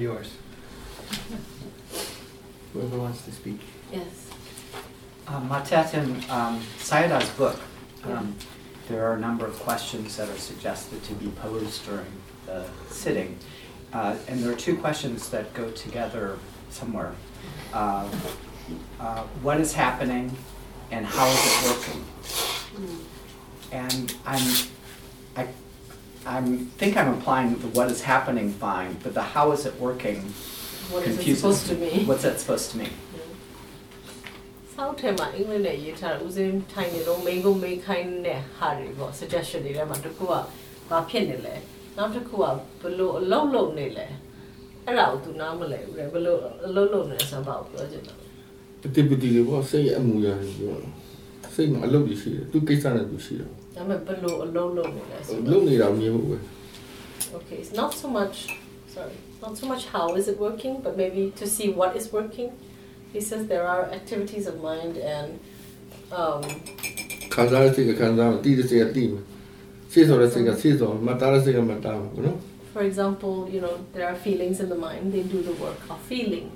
[0.00, 0.32] yours.
[2.72, 3.60] Whoever wants to speak.
[3.92, 4.30] Yes.
[5.26, 7.58] Um, Matet, in um, Sayadaw's book,
[8.04, 8.34] um,
[8.88, 12.06] there are a number of questions that are suggested to be posed during
[12.46, 13.38] the sitting.
[13.92, 16.38] Uh, and there are two questions that go together
[16.70, 17.12] somewhere.
[17.72, 18.08] Uh,
[19.00, 20.36] uh, what is happening
[20.90, 22.04] and how is it working?
[23.72, 24.68] And I'm,
[25.36, 25.48] I,
[26.27, 26.47] I'm
[26.79, 30.19] think I'm applying the what is happening fine, but the how is it working
[30.89, 31.91] What is it confuses supposed to me.
[31.97, 32.07] mean?
[32.09, 32.93] What's that supposed to mean?
[34.75, 40.33] စောက်ထဲမှာအင်္ဂလိပ်နဲ့ရေးထားတာဦးစင်းထိုင်နေတော့မိန်ကုန်းမိန်ခိုင်းတဲ့ဟာတွေပေါ့ suggestion တွေထဲမှာတစ်ခုက
[40.89, 41.55] ဘာဖြစ်နေလဲ
[41.97, 44.07] နောက်တစ်ခုကဘယ်လိုအလုပ်လုပ်နေလဲ
[44.85, 46.35] အဲ့ဒါကိုသူနားမလဲဘူးလေဘယ်လို
[46.65, 48.13] အလုပ်လုပ်နေလဲဆိုတော့ပြောချင်တာ
[48.81, 50.77] ပတိပတိတွေပေါ့စိတ်ရဲ့အမူအရာတွေပြော
[51.55, 56.37] စိတ်မှာအလုပ်တွေရှိတယ်သူကိစ္စနဲ့သူရှိတယ် ဒါပေမဲ့ဘယ်လိုအလုပ်လုပ်နေလဲဆို လုပ် တော့ နေတာမြင်ဖို့ပဲ
[57.37, 58.35] okay it's not so much
[58.95, 62.49] sorry not so much how is it working but maybe to see what is working
[63.13, 65.29] he says there are activities of mind and
[66.21, 66.41] um
[67.33, 69.21] ခံစားရစိတ်ကခံစားမှာတည်တဲ့စိတ်ကတည်မှာ
[69.91, 72.39] စိတ်ဆိုတဲ့စိတ်ကစိတ်ဆိုမှတ်သားတဲ့စိတ်ကမှတ်သားမှာနော်
[72.73, 75.99] For example, you know, there are feelings in the mind, they do the work of
[76.11, 76.47] feeling.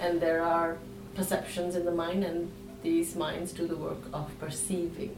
[0.00, 0.78] And there are
[1.18, 2.38] perceptions in the mind, and
[2.82, 5.12] these minds do the work of perceiving.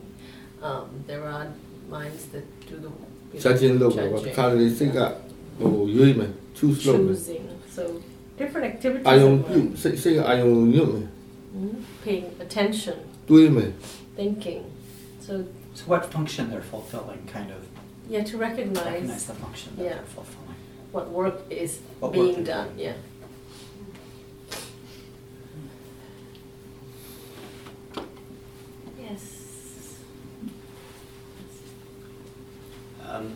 [0.62, 1.48] Um, there are
[1.90, 2.90] minds that do the.
[4.12, 4.36] what judging.
[4.36, 4.70] 카드를
[5.58, 7.08] 뭐 요임에 choose logo.
[7.14, 8.02] Choosing, so
[8.38, 9.06] different activities.
[11.54, 12.96] Mm, Paying attention,
[13.28, 13.74] 도임에
[14.16, 14.64] thinking.
[15.22, 17.64] So, So what function they're fulfilling, kind of
[18.10, 19.94] yeah, to recognize recognize the function that Yeah.
[19.96, 20.56] they're fulfilling.
[20.92, 22.94] what work is What being done, yeah.
[33.12, 33.36] Um,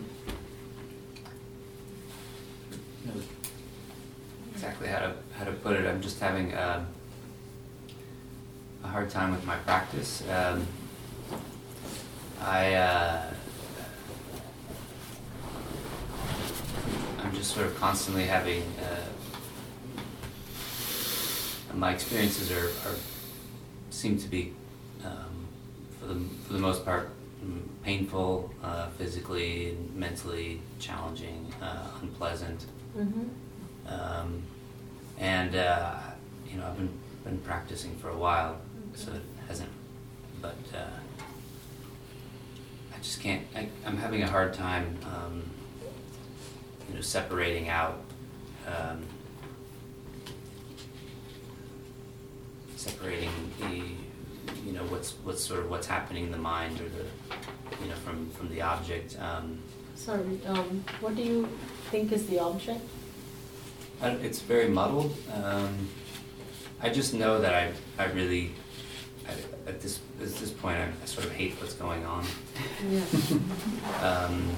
[4.53, 5.85] exactly how to how to put it.
[5.85, 6.87] I'm just having um,
[8.85, 10.23] a hard time with my practice.
[10.29, 10.65] Um,
[12.41, 13.33] I uh,
[17.21, 18.63] I'm just sort of constantly having.
[18.79, 19.01] Uh,
[21.73, 22.95] my experiences are, are
[23.89, 24.53] seem to be
[25.03, 25.47] um,
[25.99, 26.15] for the
[26.47, 27.09] for the most part
[27.83, 32.65] painful, uh, physically, and mentally challenging, uh, unpleasant,
[32.97, 33.23] Mm-hmm.
[33.93, 34.41] um,
[35.19, 35.95] and uh,
[36.49, 36.89] you know I've been
[37.25, 38.57] been practicing for a while,
[38.93, 39.69] so it hasn't,
[40.41, 40.99] but uh,
[42.93, 43.43] I just can't.
[43.55, 45.43] I, I'm having a hard time, um,
[46.87, 47.99] you know, separating out.
[48.67, 49.03] Um,
[52.75, 53.29] separating
[53.59, 53.81] the
[54.65, 57.05] you know what's what's sort of what's happening in the mind or the
[57.83, 59.59] you know from from the object um,
[59.95, 61.47] Sorry, um, what do you
[61.89, 62.81] think is the object?
[64.01, 65.87] I, it's very muddled um,
[66.81, 68.51] I just know that I I really
[69.27, 69.31] I,
[69.69, 72.25] at this at this point I, I sort of hate what's going on
[72.89, 73.01] Yeah.
[74.01, 74.49] um,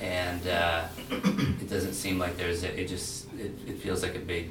[0.00, 4.18] and uh, it doesn't seem like there's a, it just it, it feels like a
[4.20, 4.50] big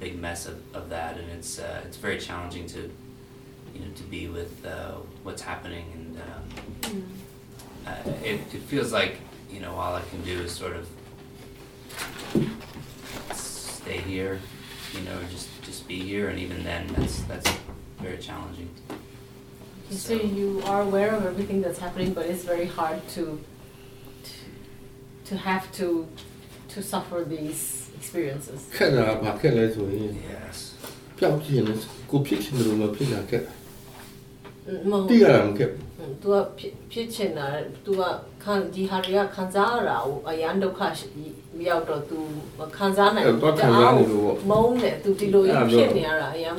[0.00, 2.90] big mess of, of that and it's uh, it's very challenging to
[3.74, 4.92] you know to be with uh,
[5.22, 7.12] what's happening and um,
[7.86, 9.18] uh, it, it feels like
[9.50, 10.88] you know all I can do is sort of
[13.32, 14.40] stay here
[14.92, 17.50] you know just just be here and even then that's that's
[18.00, 18.70] very challenging.
[19.86, 23.42] Okay, so you are aware of everything that's happening, but it's very hard to,
[24.22, 24.32] to,
[25.24, 26.06] to have to,
[26.68, 28.59] to suffer these experiences.
[28.75, 30.57] ခက်တာကဘာခက်လဲဆိုရင် yes
[31.17, 31.77] ပျောက်ချင်တယ်
[32.11, 33.43] ကိုဖြစ်ချင်တယ်လို့မဖြစ်တာခက်
[34.69, 37.45] Mm, မဟုတ် တိရတာမခက်ဘူး Mm, तू ကဖြစ်ဖြစ်ချင်တာ
[37.85, 38.01] तू က
[38.43, 41.07] ခံဒီဟာတွေကခံစားရတာကိုအရန်ဒုက္ခရှိ
[41.67, 42.17] ရောက်တော့ तू
[42.59, 46.55] မခံစားနိုင် အဲ့တော့ခံစားနေလို့ပေါ့ မုန်းတယ် तू ဒီလို အဲ့ဒါ ကြီး ပြော ဖြစ်နေရတာအရန်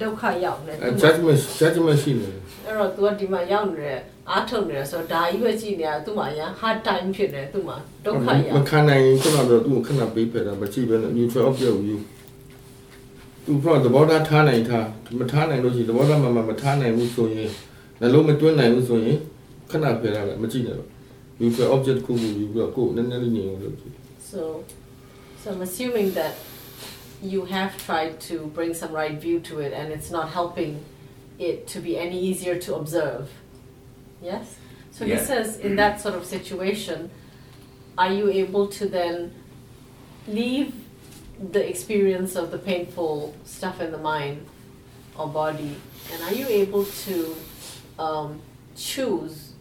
[0.00, 7.46] ဒုက္ခရောက်နေ အဲ သူ judgment judgment ရှိနေတယ် အဲ့တော့ तू ကဒီမှာရောက်နေတယ် အားထုတ်နေတယ်ဆိုတော့ဒါကြီးပဲကြည့်နေတာ तू မှာအရန် hard time ဖြစ်နေတယ်
[7.52, 11.96] तू မှာဒုက္ခရော မ က် ခံနိုင်ရင်ခုနကတော့သူ့ကိုခဏပေးဖယ်တာမကြည့်ပဲနဲ့ neutral object ကိုယူ
[13.46, 14.86] သူကသဘောထားထားနိုင်ထား
[15.18, 17.48] မထားနိုင်လို့ရှိရင်သဘောထားမှမမထားနိုင်ဘူးဆိုရင်
[18.00, 19.16] နှလုံးမတွင်းနိုင်ဘူးဆိုရင်
[19.70, 20.88] ခဏဖယ်ရတယ်မကြည့်နဲ့တော့
[21.40, 23.94] neutral object ကိုယူပြီးတော့ကိုယ်နည်းနည်းလေးညင်အောင်လုပ်ကြည့်
[24.30, 24.40] So,
[25.40, 26.34] so I'm assuming that
[27.32, 30.72] you have tried to bring some right view to it, and it's not helping
[31.48, 33.24] it to be any easier to observe.
[34.23, 34.55] Yes.
[34.91, 37.09] So he says, in that sort of situation,
[37.97, 39.33] are you able to then
[40.27, 40.73] leave
[41.51, 44.45] the experience of the painful stuff in the mind
[45.17, 45.75] or body,
[46.11, 47.35] and are you able to
[47.99, 48.41] um,
[48.75, 49.53] choose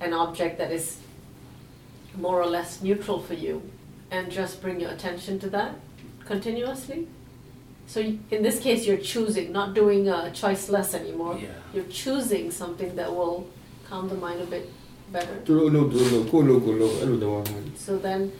[0.00, 0.98] an object that is
[2.16, 3.62] more or less neutral for you
[4.10, 5.74] and just bring your attention to that
[6.24, 7.06] continuously.
[7.86, 11.38] So in this case, you're choosing, not doing a choice less anymore.
[11.40, 11.48] Yeah.
[11.72, 13.48] You're choosing something that will
[13.88, 14.70] calm the mind a bit
[15.12, 15.40] better.
[17.76, 18.32] So then,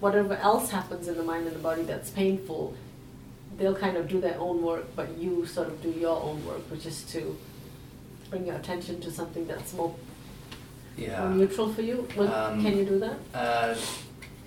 [0.00, 2.74] whatever else happens in the mind and the body that's painful,
[3.58, 6.70] they'll kind of do their own work, but you sort of do your own work,
[6.70, 7.36] which is to
[8.30, 9.94] bring your attention to something that's more
[10.96, 11.28] yeah.
[11.28, 12.06] neutral for you.
[12.18, 13.18] Um, can you do that?
[13.34, 13.74] Uh,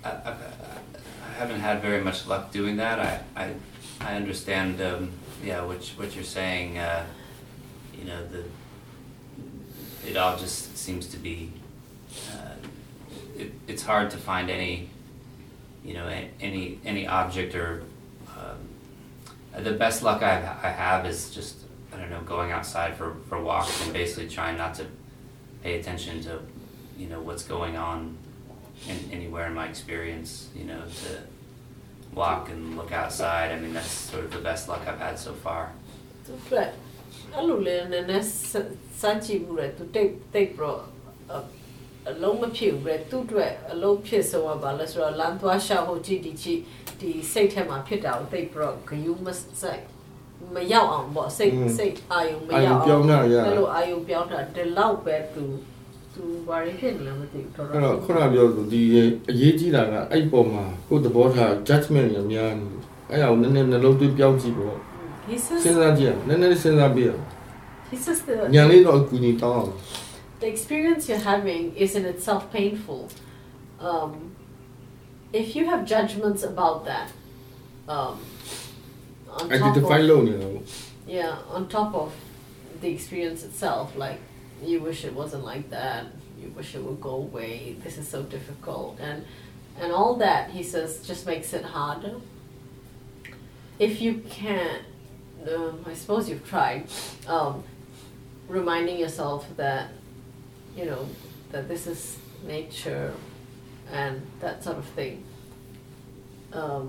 [0.04, 3.00] I, I, I, haven't had very much luck doing that.
[3.00, 3.54] I, I,
[4.00, 5.10] I understand, um,
[5.42, 6.78] yeah, what, what you're saying.
[6.78, 7.04] Uh,
[7.98, 8.44] you know, the
[10.06, 11.52] it all just seems to be.
[12.30, 12.56] Uh,
[13.36, 14.90] it, it's hard to find any,
[15.84, 16.08] you know,
[16.40, 17.84] any any object or.
[18.36, 21.56] Um, the best luck I, I have is just
[21.92, 24.86] I don't know going outside for, for walks and basically trying not to
[25.62, 26.40] pay attention to
[26.98, 28.16] you know what's going on
[28.88, 31.18] in, anywhere in my experience you know to
[32.14, 35.32] walk and look outside i mean that's sort of the best luck i've had so
[35.32, 35.72] far
[36.26, 36.32] သူ
[37.38, 38.54] အတွက်အဲ့လိုလေနည်းနည်းစ
[39.00, 40.80] စမ်းကြည့်ဘူးလေသူတိတ်တိတ်ပြီးတော့
[41.32, 41.36] အ
[42.10, 46.60] အလုံးမဖြစ်ဘူးလေသူ့အတွက်အလုံးဖြစ်ဆုံးကဘာလဲဆိုတော့လမ်းသွားရှာဖို့ကြည့်ဒီကြည့်
[47.00, 49.28] ဒီစိတ်ထဲမှာဖြစ်တာကိုတိတ်ပြီးတော့ဂယုမ
[49.60, 49.82] စိုက်
[50.54, 55.44] မရောက်အောင်ပေါ့စိတ်อืมစိတ်အာယုံမအာယုံရောက်ပြောင်းတာရအဲ့လိုအာယုံပြောင်းတာဒီလောက်ပဲသူ
[56.14, 58.82] သူဘာရဖြစ်နေလဲမသိဘူးတော်အဲ့တော်တော့ခုနပြောသူဒီ
[59.30, 62.80] အရေးကြီးတာကအဲ့ပေါ်မှာကိုယ်သဘောထား judgment တွေအများကြီး
[63.10, 64.78] အဲ့ဒါကိုနည်းနည်းနှလုံးသွင်းပြောင်းကြည့်ပေါ့
[65.28, 66.26] Sinradia.
[66.26, 67.18] Nene Sinrabia.
[67.90, 68.48] He's just the,
[70.40, 73.08] the experience you're having is in itself painful.
[73.80, 74.36] Um,
[75.32, 77.10] if you have judgments about that,
[77.88, 78.20] um,
[79.28, 80.62] on top of, loan, you know.
[81.06, 82.14] Yeah, on top of
[82.80, 84.20] the experience itself, like
[84.62, 86.06] you wish it wasn't like that,
[86.40, 89.24] you wish it would go away, this is so difficult and
[89.80, 92.16] and all that he says just makes it harder.
[93.78, 94.84] If you can't
[95.53, 96.83] um, I suppose you've tried,
[97.27, 97.63] um,
[98.47, 99.89] reminding yourself that
[100.75, 101.05] you know,
[101.51, 103.13] that this is nature
[103.91, 105.23] and that sort of thing.
[106.53, 106.87] Um,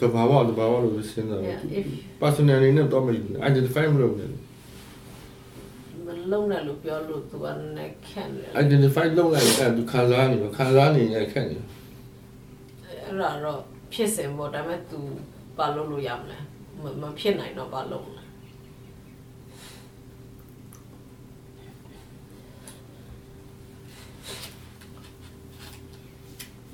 [0.00, 1.86] တဘာဝတဘာဝလို့စဉ်းစား yeah, if
[2.22, 4.30] personal အနေနဲ့တော့မလို့ identify မလုပ်နဲ့
[6.06, 11.58] malone lu pyo lu tu an ne khen le identify လုပ်လိုက်အဲ့သူခံစားနေတော့ခံစားနေရင်ခက်နေ
[13.04, 13.60] အဲ့ဒါတော့
[13.92, 14.98] ဖြစ်စဉ်ပေါ့ဒါပေမဲ့ तू
[15.56, 16.38] ဘာလုပ်လို့ရမလဲ
[16.82, 18.24] မမဖြစ်နိုင်တော့ဘာလုပ်မလဲ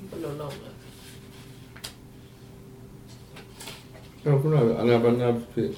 [0.09, 0.69] ဘယ်လိုလုပ်လဲ
[4.23, 5.69] အဲ့ခုနကအနာဘာနာဖြစ်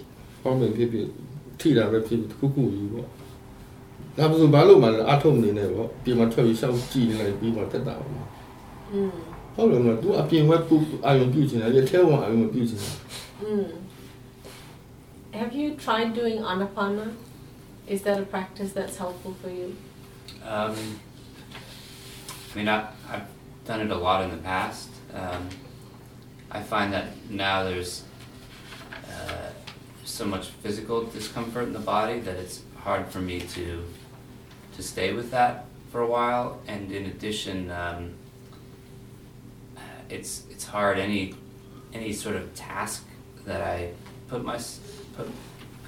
[0.41, 1.07] ဟောင်းမဖြစ်ဖြစ်
[1.59, 3.07] ထိတာပဲဖြစ်ဖြစ်တစ်ခုခုယူပေါ့
[4.17, 8.23] ဒါဆိုဘာလို့မှလဲအထုံနေနေပေါ့ပြင်မှာထွက်ပြီးရှောက်ကြည့်နေလိုက်ပြီးမှတက်တာပါ
[8.91, 9.11] อืม
[9.55, 10.75] ဟုတ်တယ်မလား तू အပြင်ဝက်ပူ
[11.05, 12.95] အာယုံပြုတ်ချင်တယ်ဒီထဲဝင်အာယုံမပြုတ်ချင်တယ်
[13.41, 13.65] Mm.
[15.34, 17.12] Have you tried doing anapana?
[17.88, 19.76] Is that a practice that's helpful for you?
[20.44, 20.76] um,
[22.52, 23.26] i mean I, i've
[23.64, 25.48] done it a lot in the past um,
[26.50, 28.04] i find that now there's
[29.08, 29.50] uh,
[30.04, 33.84] so much physical discomfort in the body that it's hard for me to
[34.76, 38.12] to stay with that for a while and in addition um,
[40.10, 41.34] it's it's hard any
[41.94, 43.04] any sort of task
[43.46, 43.92] that I
[44.28, 44.58] put my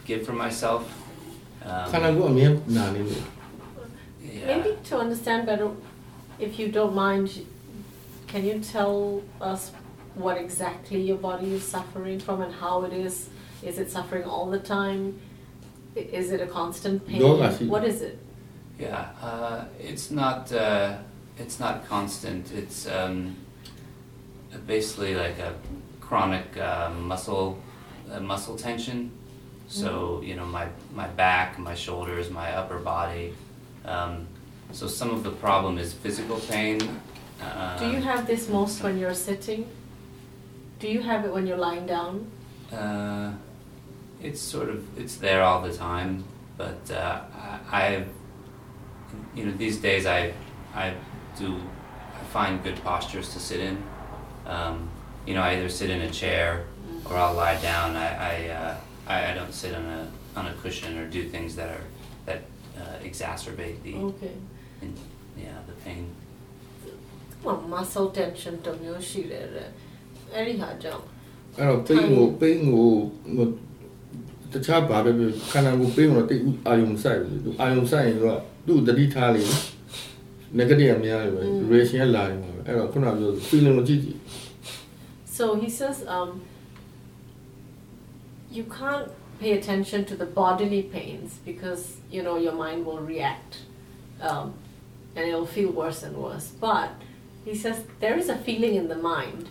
[0.07, 0.83] give for myself.
[1.65, 3.23] Um, Kalangu.
[4.23, 5.71] Maybe to understand better,
[6.39, 7.45] if you don't mind,
[8.27, 9.73] can you tell us
[10.15, 13.29] what exactly your body is suffering from and how it is?
[13.63, 15.19] Is it suffering all the time?
[15.95, 17.21] Is it a constant pain?
[17.21, 18.19] No, what is it?
[18.79, 20.53] Yeah, uh, it's not.
[20.53, 20.99] Uh,
[21.39, 22.53] it's not constant.
[22.53, 23.37] It's um,
[24.67, 25.55] basically like a
[26.01, 27.59] chronic uh, muscle
[28.13, 29.11] uh, muscle tension
[29.69, 33.35] so you know my my back, my shoulders, my upper body.
[33.85, 34.27] Um,
[34.73, 36.81] so some of the problem is physical pain.
[37.41, 39.69] Uh, Do you have this most when you're sitting?
[40.79, 42.27] Do you have it when you're lying down?
[42.73, 43.33] Uh,
[44.23, 46.25] it's sort of it's there all the time,
[46.57, 47.21] but uh,
[47.71, 48.05] I, I,
[49.35, 50.33] you know, these days I,
[50.75, 50.95] I
[51.39, 51.61] do,
[52.15, 53.83] I find good postures to sit in.
[54.47, 54.89] Um,
[55.27, 56.65] you know, I either sit in a chair
[57.09, 57.97] or I'll lie down.
[57.97, 58.09] I,
[58.47, 58.77] I, uh,
[59.14, 60.00] I, I don't sit on a
[60.40, 61.86] on a cushion or do things that are
[62.28, 62.40] that
[62.80, 64.34] uh, exacerbate the Okay.
[64.84, 64.90] in,
[65.46, 66.04] yeah the pain.
[67.44, 69.68] ဟို muscle tension တုံမျိုးရှိတယ်တဲ့
[70.34, 71.04] အဲ့ဒီဟာကြောင့်
[71.58, 72.90] အဲ့တော့ပိန်ကိုပိန်ကို
[73.36, 73.48] ဟို
[74.54, 79.44] တခြားဘာပဲပြောခန္ဓာကိုယ်ပိန်တော့တိတ်အာယုံဆိုင်ပြီသူအာယုံဆိုင်ရင်တော့သူ့တတိထားလေ
[80.60, 81.60] negative အများကြီးပဲ Mm.
[81.72, 84.18] reaction ကလာနေမှာပဲအဲ့တော့ခုနကပြော feeling ကိုကြည့်ကြည့်
[85.38, 86.30] So he says, um,
[88.57, 93.59] you can't pay attention to the bodily pains because you know your mind will react
[94.21, 94.55] um,
[95.15, 96.49] and it'll feel worse and worse.
[96.49, 96.91] But
[97.45, 99.49] he says there is a feeling in the mind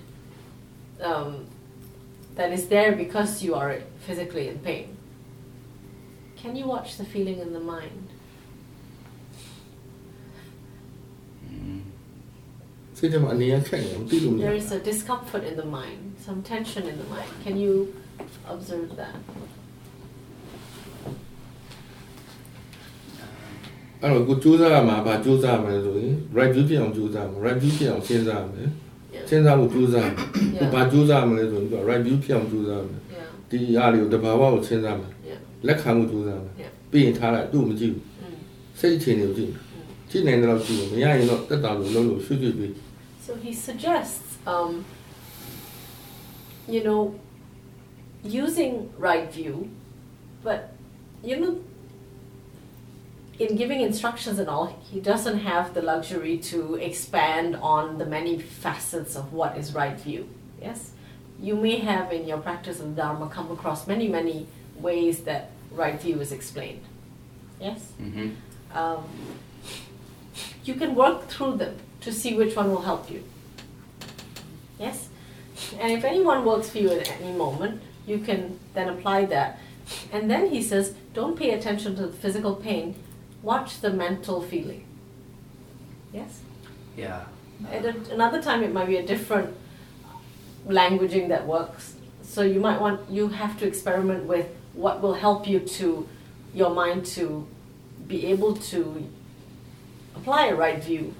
[1.01, 1.45] um,
[2.35, 4.97] that is there because you are physically in pain.
[6.35, 8.09] Can you watch the feeling in the mind?
[11.49, 11.79] Mm-hmm.
[14.39, 17.29] There is a discomfort in the mind some tension in the mind.
[17.43, 17.93] Can you
[18.52, 19.14] observe that?
[24.02, 28.70] အဲ့တော့ကိုစူးစမ်းရမှာဗာစူးစမ်းရမယ်ဆိုရင် right view ဖြစ်အောင်စူးစမ်းမယ် right view ဖြစ်အောင်စဉ်းစားရမယ်
[29.16, 29.24] Yeah.
[29.28, 30.72] စဉ်းစားဖို့စူးစမ်းမယ်ကို Yeah.
[30.74, 33.26] ဗာစူးစမ်းရမလဲဆိုရင်သူက right view ဖြစ်အောင်စူးစမ်းမယ် Yeah.
[33.50, 35.38] ဒီအားလေးကိုတဘာဝကိုစဉ်းစားမယ် Yeah.
[35.66, 36.70] လက်ခံမှုစူးစမ်းမယ် Yeah.
[36.90, 38.34] ပြီးရင်ထားလိုက်သူ့ကိုမကြည့်ဘူး Mm.
[38.80, 39.62] စိတ်အခြေအနေကိုကြည့်မယ်
[40.10, 42.72] ကြည့်နိုင်တဲ့လောက်ကြည့်မယ်မရရင်တော့တက်တာလို့လုံးလို့ရွှေ့ရွှေ့ပြီး
[43.26, 44.70] So he suggests, um,
[46.74, 47.02] you know,
[48.25, 49.69] using right view,
[50.43, 50.73] but
[51.23, 51.61] you know,
[53.39, 58.39] in giving instructions and all, he doesn't have the luxury to expand on the many
[58.39, 60.29] facets of what is right view.
[60.61, 60.91] Yes,
[61.39, 66.01] you may have in your practice of Dharma come across many, many ways that right
[66.01, 66.81] view is explained.
[67.59, 68.77] Yes Mm-hmm.
[68.77, 69.05] um,
[70.65, 73.23] you can work through them to see which one will help you.
[74.79, 75.07] Yes?
[75.79, 79.59] And if anyone works for you at any moment, you can then apply that.
[80.11, 82.95] And then he says, don't pay attention to the physical pain,
[83.41, 84.85] watch the mental feeling.
[86.11, 86.41] Yes?
[86.97, 87.25] Yeah.
[87.71, 89.55] At a, another time, it might be a different
[90.67, 91.95] languaging that works.
[92.23, 96.07] So you might want, you have to experiment with what will help you to,
[96.53, 97.47] your mind to
[98.07, 99.07] be able to
[100.15, 101.13] apply a right view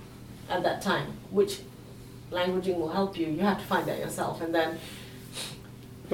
[0.49, 1.13] at that time.
[1.29, 1.59] Which
[2.31, 4.41] languaging will help you, you have to find that yourself.
[4.41, 4.79] And then,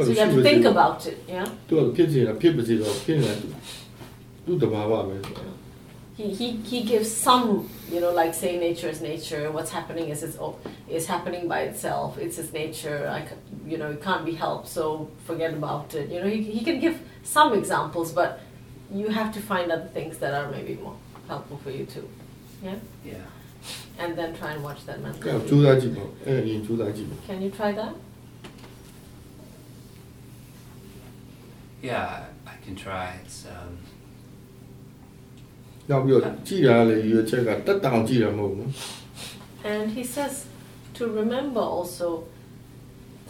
[0.07, 1.47] so you have to think about it, yeah?
[1.69, 3.49] သူကဖြစ်နေတာဖြစ်ပါစေတော့ဖြစ်နေတာသူ
[4.47, 5.17] သူတဘာဝပဲ
[6.19, 9.43] He, he, he gives some, you know, like say nature is nature.
[9.57, 10.53] What's happening is it's oh,
[10.89, 12.17] is happening by itself.
[12.25, 12.99] It's its nature.
[13.19, 14.67] I, c- you know, it can't be helped.
[14.77, 16.07] So forget about it.
[16.13, 16.97] You know, he, he can give
[17.37, 18.31] some examples, but
[19.01, 20.97] you have to find other things that are maybe more
[21.29, 22.09] helpful for you too.
[22.67, 23.17] Yeah, Yeah.
[24.03, 25.23] and then try and watch that အဲ့ mental.
[25.27, 27.93] တော့ကြိုးစားကြည့်ပေါ့အဲ့အရင်ကြိုးစားကြည့်ပေါ့ Can you try that?
[31.83, 32.09] Yeah,
[32.53, 33.07] I can try.
[33.23, 33.73] It's um,
[35.91, 38.71] နောက်ပြီးတော့ကြည့်ရလေရွေချက်ကတက်တောင်ကြည့်ရမဟုတ်ဘူး
[39.73, 40.35] And he says
[40.99, 42.09] to remember also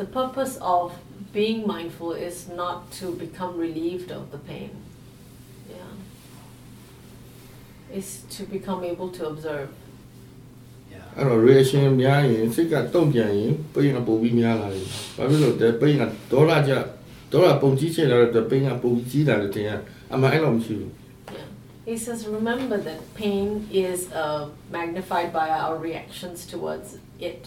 [0.01, 0.85] the purpose of
[1.39, 4.71] being mindful is not to become relieved of the pain.
[5.75, 5.93] Yeah.
[7.99, 9.69] Is to become able to observe.
[10.95, 11.07] yeah.
[11.17, 14.87] အဲ့တော့ reaction များရင်စိတ်ကတုံ့ပြန်ရင်ပိန်ကပုံပြီးများလာတယ်
[15.17, 16.73] ဘာဖြစ်လို့လဲပိန်ကဒေါရကြ
[17.33, 19.71] ဒေါရပုံကြီးချင်လာတဲ့ပိန်ကပုံကြီးကြီးလာတယ်တင်ရ
[20.15, 20.93] အမှန်အဲ့လိုမရှိဘူး
[21.37, 21.47] Yeah.
[21.91, 23.47] He says remember that pain
[23.87, 24.43] is uh,
[24.79, 26.89] magnified by our reactions towards
[27.31, 27.43] it.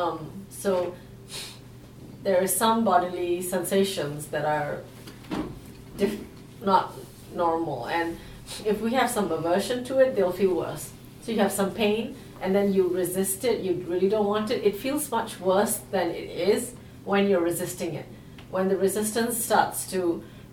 [0.00, 0.18] Um,
[0.62, 0.70] so
[2.24, 4.72] there are some bodily sensations that are
[6.00, 6.24] diff-
[6.72, 6.84] not
[7.44, 8.08] normal, and
[8.72, 10.84] if we have some aversion to it, they'll feel worse.
[11.22, 12.02] So you have some pain,
[12.42, 13.56] and then you resist it.
[13.66, 14.58] You really don't want it.
[14.70, 16.62] It feels much worse than it is
[17.10, 18.06] when you're resisting it.
[18.54, 20.00] When the resistance starts to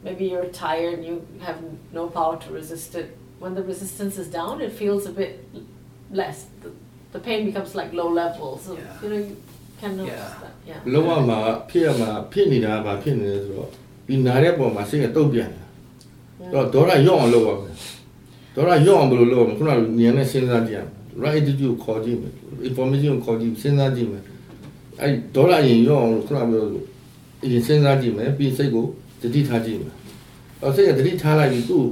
[0.06, 1.16] maybe you're tired and you
[1.48, 1.58] have
[2.00, 3.08] no power to resist it.
[3.44, 5.32] When the resistance is down, it feels a bit
[6.20, 6.38] less.
[6.64, 6.70] The,
[7.16, 8.50] the pain becomes like low level.
[8.66, 9.02] So Yeah.
[9.02, 9.36] you know you
[9.82, 10.42] can notice Yeah.
[10.44, 10.54] that.
[10.70, 10.80] Yeah.
[10.94, 11.38] လောကမှာ
[11.70, 13.70] ဖြစ်ရမှာဖြစ်နေတာကဘာဖြစ်နေလဲဆိုတော့
[14.08, 15.66] ဒီနာတဲ့ပုံမှာစိတ်ကတုံ့ပြန်တယ်
[16.54, 17.76] တော့ဒေါရရော့အောင်လုပ်ရမယ်
[18.56, 19.74] ဒေါရရော့အောင်ဘယ်လိုလုပ်ရမလဲခုနကဉာ
[20.08, 20.90] ဏ်နဲ့စဉ်းစားကြည့်ရမယ်
[21.24, 22.34] right attitude ကိုခေါ်ကြည့်မယ်
[22.70, 24.24] information ကိုခေါ်ကြည့်စဉ်းစားကြည့်မယ်
[25.02, 26.95] အဲ့ဒေါရရင်ရော့အောင်ခုနကပြောလို့အ
[27.52, 28.86] ရင်စဉ်းစားကြည့်မယ်ပြီးစိတ်ကို
[29.22, 29.94] တတိထားကြည့်မယ်
[30.62, 31.86] တော့စိတ်ကတတိထားလိုက်ပြီးသူ့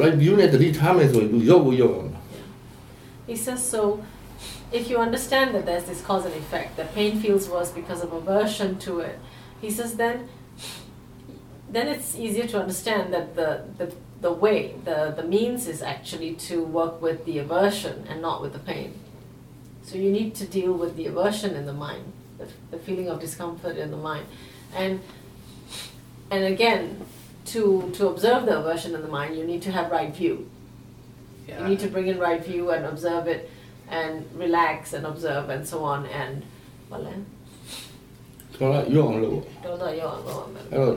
[0.00, 2.10] right view နဲ့တတိထားမယ်ဆိုရင်သူရော့ဖို့ရော့အောင်
[3.30, 3.82] He says so.
[4.78, 8.08] If you understand that there's this cause and effect, that pain feels worse because of
[8.20, 9.16] aversion to it,
[9.64, 10.16] he says then,
[11.74, 13.86] then it's easier to understand that the the,
[14.20, 18.52] the way, the, the means is actually to work with the aversion and not with
[18.52, 18.90] the pain.
[19.82, 22.04] So you need to deal with the aversion in the mind,
[22.38, 24.26] the, the feeling of discomfort in the mind,
[24.82, 25.00] and
[26.30, 26.82] and again,
[27.52, 30.48] to to observe the aversion in the mind, you need to have right view.
[31.48, 31.62] Yeah.
[31.62, 33.50] You need to bring in right view and observe it
[33.90, 36.34] and relax and observe and so on and
[36.90, 37.14] voilà.
[38.56, 40.94] ဒေါရရော့အောင်လုပ်ပေါ့ တော့တော့ရောက်အောင်လုပ်ရမယ် အဲ့တော့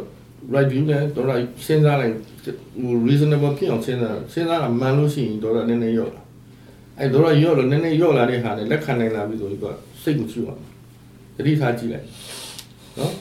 [0.55, 1.35] right view နဲ့ဒေါ်လာ
[1.65, 6.21] စဉ်းစားလိုက်ဟို reasonable ဖြစ်အောင်စဉ်းစားစဉ်းစားတာမှန်လို့ရှိရင်ဒေါ်လာနည်းနည်းရော့လာ
[6.99, 9.65] အဲ့တော့ရော့လို့နည်းနည်းရော့လာတဲ့ဟာနဲ့လက်ခံနိုင်လာပြီဆိုရင်သူက
[10.03, 10.67] စိတ်ကိုကြည့်ပါမယ်
[11.37, 12.05] တတိထားကြည့်လိုက်
[12.99, 13.13] နော်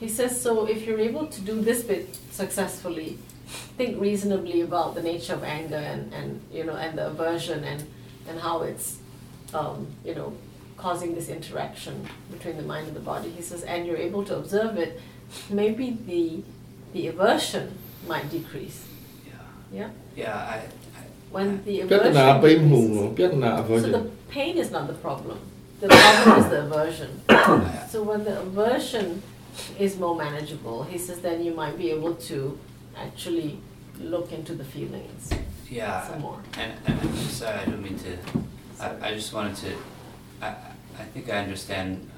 [0.00, 3.18] he says, so if you're able to do this bit successfully,
[3.78, 7.84] think reasonably about the nature of anger and, and you know and the aversion and
[8.28, 8.98] and how it's
[9.54, 10.32] um, you know
[10.76, 13.30] causing this interaction between the mind and the body.
[13.30, 15.00] He says, and you're able to observe it,
[15.48, 16.42] maybe the
[16.92, 18.85] the aversion might decrease.
[19.72, 19.90] Yeah.
[20.14, 20.56] Yeah, I.
[20.56, 21.80] I when the
[23.58, 23.92] aversion.
[23.92, 25.38] So the pain is not the problem.
[25.80, 27.20] The problem is the aversion.
[27.90, 29.22] so when the aversion
[29.78, 32.58] is more manageable, he says then you might be able to
[32.96, 33.58] actually
[34.00, 35.30] look into the feelings.
[35.68, 36.06] Yeah.
[36.08, 36.40] Some more.
[36.56, 38.16] And, and I'm sorry, I don't mean to.
[38.80, 39.76] I, I just wanted to.
[40.40, 40.48] I,
[40.98, 42.08] I think I understand.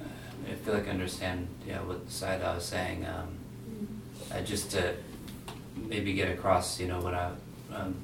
[0.49, 1.47] I feel like I understand.
[1.67, 3.05] Yeah, what side was saying.
[3.05, 3.37] Um.
[3.69, 4.33] Mm-hmm.
[4.33, 4.95] I just to
[5.89, 6.79] maybe get across.
[6.79, 7.31] You know what I.
[7.73, 7.95] Um,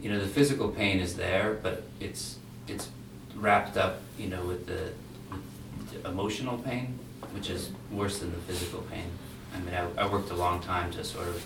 [0.00, 2.88] you know the physical pain is there, but it's it's
[3.36, 4.00] wrapped up.
[4.18, 4.92] You know with the,
[5.30, 6.98] with the emotional pain,
[7.34, 9.10] which is worse than the physical pain.
[9.54, 11.44] I mean, I, I worked a long time to sort of,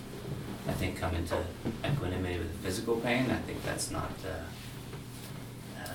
[0.69, 1.39] I think, come into
[1.85, 3.31] equanimity with the physical pain.
[3.31, 5.89] I think that's not, uh, uh,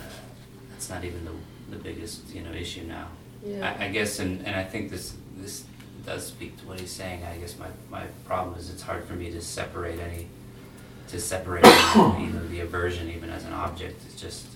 [0.71, 3.09] that's not even the, the biggest, you know, issue now.
[3.45, 3.75] Yeah.
[3.79, 5.65] I, I guess, and, and I think this, this
[6.08, 7.20] does speak to what he's saying.
[7.24, 10.26] I guess my, my problem is it's hard for me to separate any,
[11.08, 11.64] to separate,
[12.22, 14.02] you know, the aversion even as an object.
[14.06, 14.46] It's just,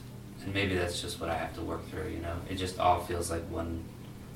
[0.44, 2.36] and maybe that's just what I have to work through, you know?
[2.50, 3.82] It just all feels like one,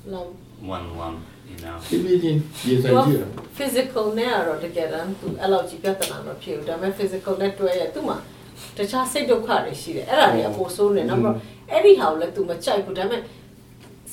[0.05, 0.35] Lump.
[0.75, 1.19] one lump,
[1.49, 1.77] you know?
[1.87, 3.23] ဖြည်းဖြည်းချင်းရင်ဆိုင်ကြည့်ရ
[3.57, 8.17] physical နဲ့ကတော့တကယ်တမ်းသူအဲ့လောက်ကြီးပြဿနာမဖြစ်ဘူးဒါပေမဲ့ physical နဲ့တွဲရသူ့မှာ
[8.77, 11.35] တခြားစိတ်ဒုက္ခတွေရှိတယ်အဲ့ဒါတွေအပေါ်ဆိုးနေနောက်တော့
[11.71, 13.21] အဲ့ဒီဟာကိုလည်းသူမကြိုက်ဘူးဒါပေမဲ့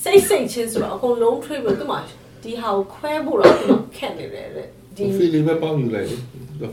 [0.03, 1.99] စိတ်စိတ်ချင်းဆိုတော့အကုန်လုံးထွေးပြီးသူ့မှာ
[2.45, 6.17] ဒီဟာကိုခွဲဖို့တော့သူ့မှာခက်နေတယ်တဲ့ဒီ feeling ပဲပေါင်းယူလိုက်လေ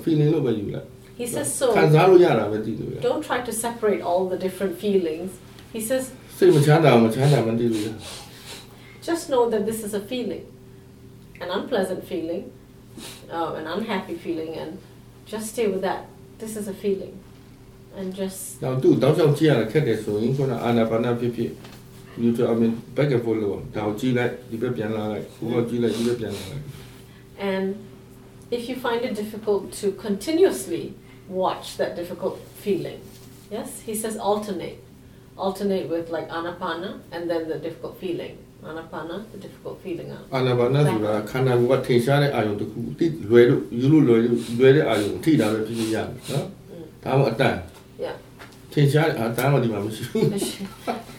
[0.04, 0.88] feeling လို့ပဲယူလိုက်
[1.20, 5.30] he says so ခံစားလို့ရတာပဲသိလို့ရ don't try to separate all the different feelings
[5.76, 6.04] he says
[6.38, 7.88] စိတ်မချမ်းသာမချမ်းသာမသိလို့ရ
[9.10, 10.44] just know that this is a feeling
[11.44, 12.44] an unpleasant feeling
[13.36, 14.72] uh, an unhappy feeling and
[15.32, 16.02] just stay with that
[16.42, 17.14] this is a feeling
[18.00, 21.52] and just နောက်သူ့တောက်လျှောက်ကြည့်ရတာခက်တယ်ဆိုရင်ခုနအာနာပါနာဖြစ်ဖြစ်
[22.22, 26.64] neutral I mean back and forth လို့ဒါကိုကြည့်လိုက်ဒီဘက်ပြန်လာလိုက်ဟိုကကြည့်လိုက်ဒီဘက်ပြန်လာလိုက်
[27.52, 27.66] And
[28.58, 30.84] if you find it difficult to continuously
[31.44, 33.00] watch that difficult feeling,
[33.56, 34.80] yes, he says alternate.
[35.46, 38.34] Alternate with like anapana and then the difficult feeling.
[38.72, 40.26] Anapana, the difficult feeling out.
[40.34, 46.46] အာနာပါနာဆိုတာခန္ဓာကိုယ်ကထင်ရှားတဲ့အာယုံတစ်ခုတိလွယ်လို့ယူလို့လွယ်လို့လွယ်တဲ့အာယုံထိတာပဲဖြစ်ဖြစ်ရတယ်နော်
[47.04, 47.56] ဒါမှမဟုတ်အတန်
[48.06, 48.16] Yeah.
[48.74, 50.26] ထင်ရှားတဲ့အတန်မှဒီမှာမရှိဘူး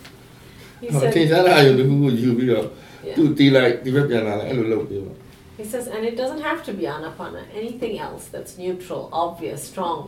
[0.83, 2.67] he ဟောထင် said, ရှားတဲ့အာယုံတစ်ခုကိုယူပြီးတော့
[3.07, 3.17] yeah.
[3.17, 5.17] သူ့တီးလိုက်ဒီဘက်ပြန်လာလိုက်အဲ့လိုလုပ်ပြီးတော့
[5.61, 7.43] He says, and it doesn't have to be anapana.
[7.63, 9.99] Anything else that's neutral, obvious, strong,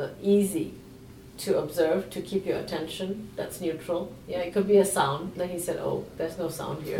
[0.00, 0.66] uh, easy
[1.44, 4.02] to observe, to keep your attention, that's neutral.
[4.32, 5.22] Yeah, it could be a sound.
[5.40, 6.98] Then he said, oh, there's no sound here.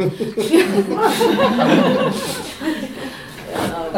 [0.56, 0.66] Yeah,
[3.68, 3.90] um,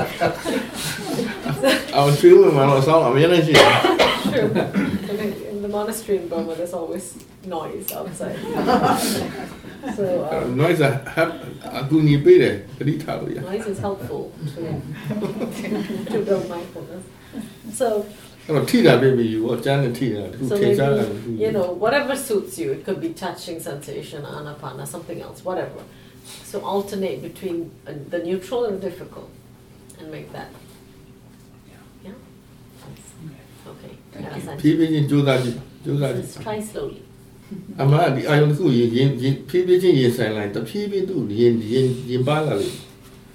[1.97, 3.69] အောင်ချွေးဝင်မှာတော့အဆောင်အများနဲ့ရှိတယ်
[4.35, 4.51] True.
[5.11, 7.05] I mean, in the monastery in Burma, there's always
[7.46, 8.38] noise outside.
[9.96, 11.34] so, um, uh, noise are help,
[13.42, 17.04] Noise is helpful to, to build mindfulness.
[17.74, 18.06] So,
[20.48, 20.74] so maybe,
[21.44, 25.84] you know, whatever suits you, it could be touching sensation, anapana, something else, whatever.
[26.44, 29.30] So alternate between uh, the neutral and difficult
[30.00, 30.50] and make that.
[32.04, 32.12] Yeah?
[33.68, 33.98] Okay.
[34.12, 34.42] Thank you.
[36.44, 37.04] Try slowly.
[37.81, 42.71] အမှန်ဒီအာယုံတစ်ခုရင်ရင်ရင်ဖြည်းဖြည်းချင်းရင်ဆိုင်လိုက်တဖြည်းဖြည်းသူ့ရင်ရင်ရင်ပါလာလေ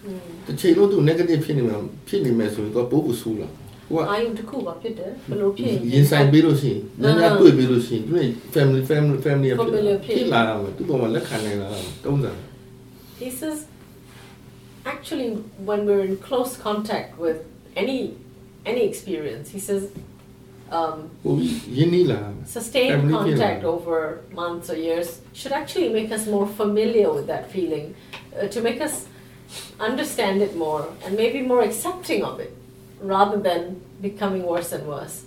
[0.08, 0.16] Mm.
[0.48, 3.48] တစ်ချိန်လုံးသူ negative ဖြစ်နေမှာဖြစ်နေမယ်ဆိုရင်တော့ပိုးပူဆူလာ
[3.90, 8.14] ဟိုက အာယုံတစ်ခုပါဖြစ်တယ်ဘယ်လိုဖြစ် ရင်ဆိုင်ပြီးလို့ရှိရင်ညညတွေ့ပြီးလို့ရှိရင်သူ
[8.56, 12.32] family family family ဖြစ် Familiar ဖြစ် ဖြစ်လာအောင်သူ့ပေါ်မှာလက်ခံနိုင်လာအောင်တုံးစံ
[13.24, 13.58] He says,
[14.94, 15.30] actually,
[15.70, 17.40] when we're in close contact with
[17.82, 18.00] any
[18.72, 19.82] any experience, he says,
[20.75, 21.11] um,
[22.47, 27.95] sustained contact over months or years should actually make us more familiar with that feeling,
[28.37, 29.07] uh, to make us
[29.79, 32.53] understand it more and maybe more accepting of it
[33.01, 35.25] rather than becoming worse and worse.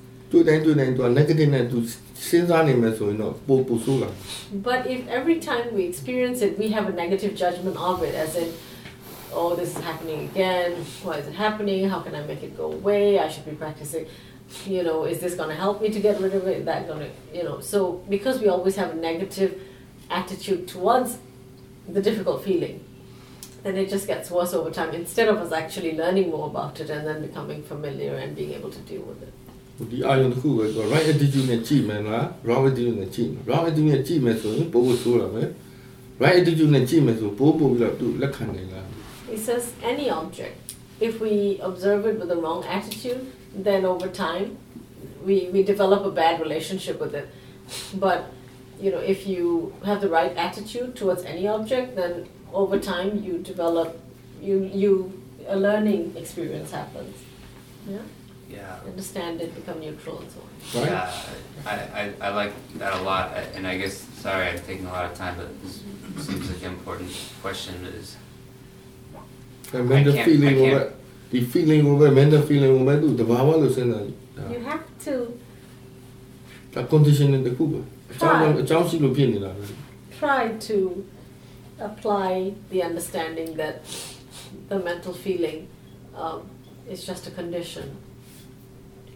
[4.51, 8.35] But if every time we experience it, we have a negative judgment of it, as
[8.35, 8.51] in,
[9.31, 12.73] oh, this is happening again, why is it happening, how can I make it go
[12.73, 14.05] away, I should be practicing
[14.76, 16.58] You know, is this going to help me to get rid of it?
[16.60, 17.78] Is that going to, you know, so
[18.14, 19.50] because we always have a negative
[20.10, 21.10] attitude towards
[21.88, 22.76] the difficult feeling,
[23.62, 26.90] then it just gets worse over time instead of us actually learning more about it
[26.90, 29.32] and then becoming familiar and being able to deal with it
[29.92, 35.42] ဒီအာယုံတစ်ခုပဲဆို right attitude နဲ့ကြည့်မယ်လား wrong attitude နဲ့ကြည့်မယ် wrong attitude နဲ့ကြည့်မယ်ဆိုရင်ပို့ဖို့ဆိုးတာပဲ
[36.22, 38.86] right attitude နဲ့ကြည့်မယ်ဆိုပို့ပို့ပြီးတော့သူလက်ခံနိုင်လား
[39.34, 40.56] It says any object.
[41.08, 41.34] If we
[41.70, 43.22] observe it with the wrong attitude,
[43.63, 44.57] then over time,
[45.23, 47.29] we, we develop a bad relationship with it.
[47.95, 48.31] But
[48.79, 53.39] you know, if you have the right attitude towards any object, then over time you
[53.39, 53.99] develop,
[54.41, 57.15] you you a learning experience happens.
[57.89, 57.97] Yeah.
[58.49, 58.79] Yeah.
[58.85, 60.83] Understand it, become neutral, and so on.
[60.83, 60.91] Right.
[60.91, 61.13] Yeah,
[61.65, 65.11] I, I, I like that a lot, and I guess sorry I'm taking a lot
[65.11, 65.81] of time, but this
[66.25, 67.75] seems like an important question.
[67.85, 68.15] Is
[69.73, 70.89] and then I the feeling
[71.31, 71.87] ડિફિલિંગ
[72.19, 74.01] મેન્ડર feeling બધું દબાવવાનું છે એના
[74.53, 75.15] you have to
[76.73, 77.73] તા condition ને ખૂબ
[78.21, 79.51] ચાઉ ચાઉ C લો પીને ના
[80.19, 80.43] try.
[80.67, 80.77] to
[81.87, 83.75] apply the understanding that
[84.69, 85.67] the mental feeling
[86.15, 86.39] um,
[86.89, 87.87] is just a condition.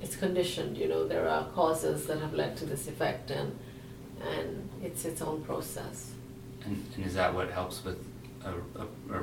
[0.04, 3.50] It's conditioned you know there are causes that have led to this effect and
[4.34, 4.50] and
[4.88, 6.12] it's its own process.
[6.65, 8.00] And, and is that what helps with
[8.45, 8.52] a,
[8.84, 8.86] a,
[9.17, 9.19] a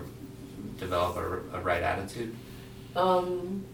[0.84, 1.26] develop a,
[1.58, 2.32] a right attitude?
[2.98, 3.64] Um,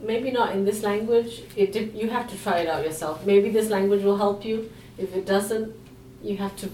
[0.00, 1.42] maybe not in this language.
[1.56, 3.26] It dep- you have to try it out yourself.
[3.26, 4.70] Maybe this language will help you.
[4.98, 5.74] If it doesn't,
[6.22, 6.70] you have to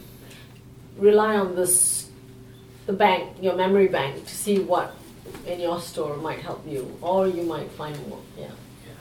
[0.98, 2.08] rely on this
[2.86, 4.94] the bank, your memory bank, to see what
[5.46, 8.20] in your store might help you, or you might find more.
[8.36, 8.46] Yeah,
[8.86, 8.92] Yeah.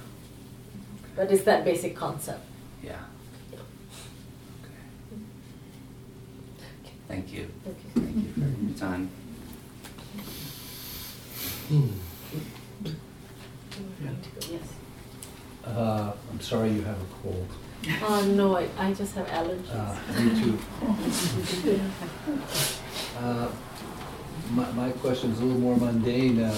[1.15, 2.43] but it's that basic concept.
[2.83, 2.99] Yeah.
[3.53, 3.59] Yeah.
[4.63, 4.85] Okay.
[7.07, 7.89] Thank you, Okay.
[7.95, 9.09] thank you for your time.
[14.49, 14.61] Yes.
[15.65, 17.47] Uh, I'm sorry you have a cold.
[18.01, 19.69] Oh no, I, I just have allergies.
[19.71, 21.79] Uh, me too.
[23.19, 23.49] Uh,
[24.51, 26.39] My, my question is a little more mundane.
[26.41, 26.55] Uh,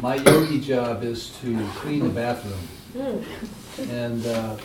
[0.00, 2.62] My yogi job is to clean the bathroom.
[2.96, 3.22] Mm,
[3.90, 4.56] And uh,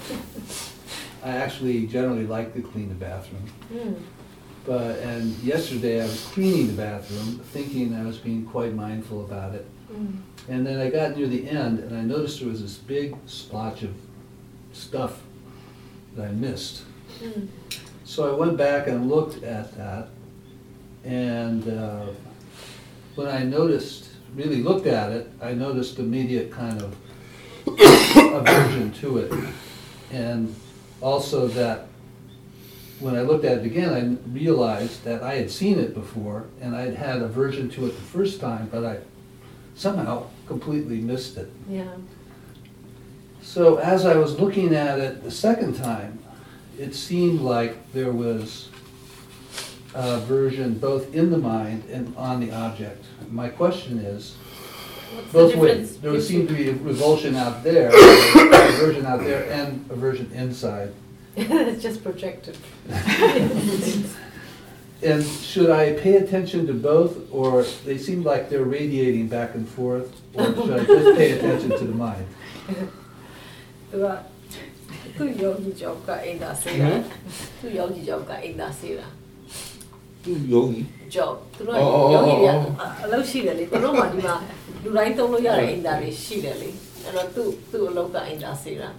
[1.23, 3.43] I actually generally like to clean the bathroom.
[3.73, 3.95] mm,
[4.65, 9.55] But, and yesterday I was cleaning the bathroom, thinking I was being quite mindful about
[9.55, 9.65] it.
[9.91, 10.15] mm.
[10.47, 13.83] And then I got near the end and I noticed there was this big splotch
[13.83, 13.93] of
[14.75, 15.21] stuff
[16.15, 16.83] that I missed.
[17.19, 17.47] Mm.
[18.03, 20.09] So I went back and looked at that,
[21.03, 22.07] and uh,
[23.15, 26.95] when I noticed, really looked at it, I noticed immediate kind of
[27.67, 29.33] aversion to it.
[30.11, 30.53] And
[31.01, 31.87] also that
[32.99, 36.75] when I looked at it again, I realized that I had seen it before, and
[36.75, 38.99] I'd had aversion to it the first time, but I
[39.75, 41.51] somehow completely missed it.
[41.69, 41.95] Yeah.
[43.45, 46.19] So as I was looking at it the second time,
[46.79, 48.69] it seemed like there was
[49.93, 53.05] aversion both in the mind and on the object.
[53.29, 57.35] My question is, What's the both difference ways, there would seem to be a revulsion
[57.35, 60.91] out there, aversion out there, and aversion inside.
[61.37, 62.57] it's just projected.
[65.03, 69.67] And should I pay attention to both, or they seem like they're radiating back and
[69.67, 72.25] forth, or should I just pay attention to the mind?
[73.95, 74.07] သူက
[75.17, 76.89] သူ့ယောဂီကြောက်ကအိမ်သာဆေးတာ
[77.59, 79.07] သူ့ယောဂီကြောက်ကအိမ်သာဆေးတာ
[80.23, 80.81] သူယောဂီ
[81.15, 82.65] job သူတို့ကအော်အော်အော်ယောဂီတွေအော်က
[83.03, 84.35] အလုပ်ရှိတယ်လေသူတို့မှဒီမှာ
[84.83, 86.69] လူတိုင်းသုံးလို့ရတဲ့အိမ်သာတွေရှိတယ်လေ
[87.03, 88.89] အဲ့တော့သူ့သူ့အလုပ်ကအိမ်သာဆေးတာ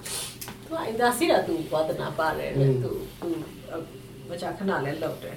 [0.64, 3.28] သူကအိမ်သာဆေးတာသူဝါသနာပါတယ်လေသူသူ
[4.28, 5.37] မချခဏလဲလုပ်တယ်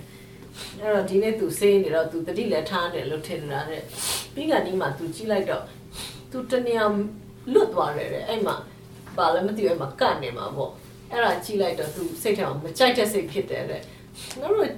[0.81, 3.83] အဲ့တော့ဒီနေ့သူဆေးနေတော့သူတတိလည်းထားတယ်လို့ထင်နေတာတဲ့
[4.33, 5.63] ပြီးကဒီမှာသူကြည့်လိုက်တော့
[6.31, 6.85] သူတနေရာ
[7.53, 8.55] လွတ်သွားတယ်တဲ့အဲ့မှာ
[9.19, 10.71] ပါလဲမသိဘူးအဲ့မှာကန့်နေမှာပေါ့
[11.11, 13.81] အဲ့ဒါကြည့်လိုက်တော့သူစိတ်ထဲမှာမကြိုက်တဲ့စိတ်ဖြစ်တယ်တဲ့
[14.39, 14.69] ငါတို့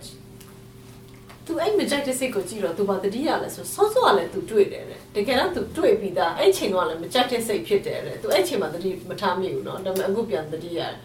[1.46, 10.96] သူအဲ့မကြိုက်တဲ့စိတ်ကိုကြည့်တော့သူဘာတတိယလဲဆိုစောစောကလည်းသူတွေ့တယ်တဲ့တကယ်တော့သူတွေ့ပြီးသားအဲ့ချိန်တော့လည်းမကြိုက်တဲ့စိတ်ဖြစ်တယ်တဲ့သူအဲ့ချိန်မှာတတိမထားမိဘူးเนาะဒါပေမဲ့အခုပြန်တတိရတယ်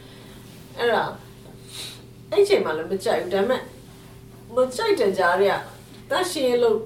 [0.78, 1.04] အဲ့ဒါ
[2.32, 3.62] အဲ့ချိန်မှာလည်းမကြိုက်ဘူးဒါပေမဲ့
[4.56, 5.50] မကြိုက်တဲ့ကြားရ
[6.10, 6.78] တရှင်လို့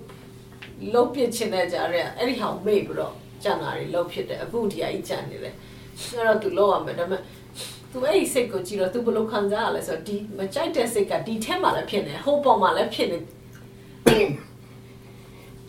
[0.95, 5.55] လုတ်ပြစ်ချင်တဲ့ကြားရအဲ့ဒီဟောင်မေ့ပြီးတော့ကြံတာတွေလုတ်ဖြစ်တယ်အခုဒီအကြီးကြံနေတယ်
[6.17, 7.23] အဲ့တော့ तू လောက်ရမယ်ဒါပေမဲ့
[7.93, 13.19] သူအဲ့ဒီစိတ်ကိုကြည့်တော့ तू ဘယ်လိုခံစားရလဲဆိုတော့ဒီမကြိုက်တဲ့စိတ်ကဒီထဲမှာလည်းဖြစ်နေဟိုပေါ်မှာလည်းဖြစ်နေ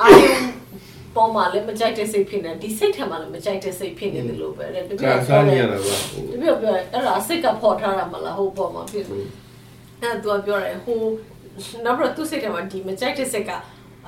[0.02, 0.36] အာယုံ
[1.16, 9.22] ပေါ်မှာလည်းမကြိုက်တဲ့စိတ်ဖြစ်နေဒီစိတ်ထဲမှာလည်းမကြိုက်တဲ့စိတ်ဖြစ်နေတယ်လို့ပဲတဲ့တပြကာည့်စားနေရပြောတာပါတပြည့်ပြောအဲ့ဒါစိတ်ကပေါ်ထားတာမလားဟိုပေါ်မှာဖြစ်နေ
[10.02, 11.00] အဲ့သူကပြောတယ်ဟို
[11.86, 13.52] နောက်ပြီးတော့သူ့စိတ်ထဲမှာဒီမကြိုက်တဲ့စိတ်က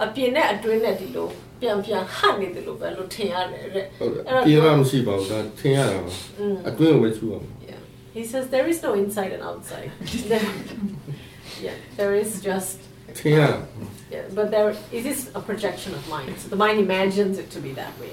[0.04, 1.28] အပြင်နဲ့အတွင်းနဲ့ဒီလို
[1.63, 7.81] ပြန်ပြန်ဟတ်နေတယ်လို့ပဲလို့ထင်ရတယ်တဲ့ ဟုတ်တယ်ပြေမမရှိပါဘူးဒါထင်ရတာပါ อืม အတွင်းကိုပဲချူပါမယ် Yeah.
[8.17, 9.91] He says there is no inside and outside.
[10.31, 10.53] There-
[11.67, 12.77] yeah, there is just
[13.19, 13.41] ထင်ရ
[14.15, 14.69] Yeah, but there
[14.99, 16.33] it is a projection of mind.
[16.43, 18.13] So the mind imagines it to be that way.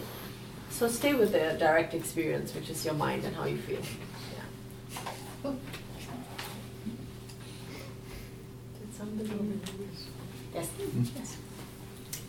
[0.78, 3.84] So stay with the direct experience, which is your mind and how you feel.
[4.36, 4.48] Yeah.
[8.80, 9.30] Did somebody?
[10.56, 10.68] Yes.
[11.20, 11.30] Yes.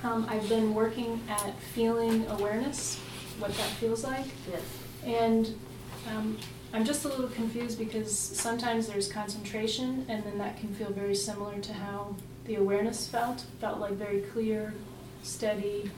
[0.03, 2.97] Um, I've been working at feeling awareness,
[3.37, 4.25] what that feels like.
[4.49, 4.61] Yes.
[5.05, 5.55] And
[6.09, 6.37] um,
[6.73, 11.15] I'm just a little confused because sometimes there's concentration, and then that can feel very
[11.15, 13.45] similar to how the awareness felt.
[13.59, 14.73] Felt like very clear,
[15.21, 15.91] steady.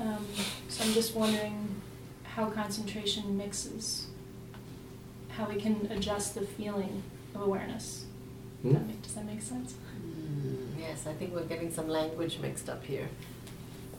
[0.00, 0.26] Um,
[0.68, 1.80] so I'm just wondering
[2.24, 4.08] how concentration mixes,
[5.28, 7.02] how we can adjust the feeling
[7.34, 8.04] of awareness.
[8.62, 9.74] Does that make, does that make sense?
[10.78, 13.08] Yes, I think we're getting some language mixed up here.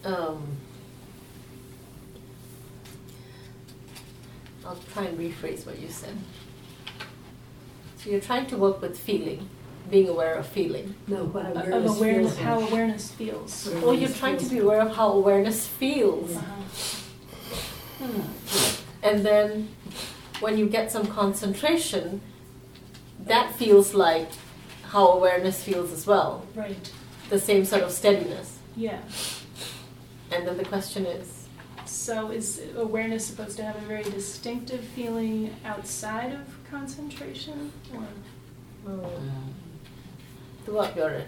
[0.03, 0.57] Um,
[4.65, 6.15] I'll try and rephrase what you said.
[7.97, 9.49] So you're trying to work with feeling,
[9.89, 10.95] being aware of feeling.
[11.07, 13.67] No, what Of awareness awareness, feels how awareness feels.
[13.67, 13.83] Right.
[13.83, 16.35] Or you're trying to be aware of how awareness feels.
[16.35, 16.53] Uh-huh.
[19.01, 19.69] And then
[20.39, 22.21] when you get some concentration,
[23.19, 24.29] that feels like
[24.92, 26.30] how awareness feels as well.
[26.54, 26.86] Right,
[27.30, 28.48] The same sort of steadiness.
[28.76, 29.00] yeah.
[30.32, 31.26] And then the question is
[31.86, 32.48] So is
[32.86, 35.36] awareness supposed to have a very distinctive feeling
[35.72, 37.56] outside of concentration?
[37.94, 38.08] Or,
[40.64, 41.26] သူကပြောတယ်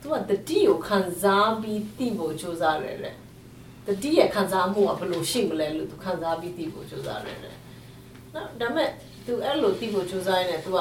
[0.00, 3.14] သူကတတိကိုခံစားပြီးသိဖို့ကြိုးစားတယ်တဲ့
[3.86, 7.56] တတိရဲ့ခံစားမှုကဘယ်လိုရှိမလဲလို့သူခံစားပြီးသိဖို့ကြိုးစားတယ်တဲ့
[8.34, 8.88] နော်ဒါပေမဲ့
[9.26, 10.78] သူအဲ့လိုသိဖို့ကြိုးစားရင်းနဲ့သူက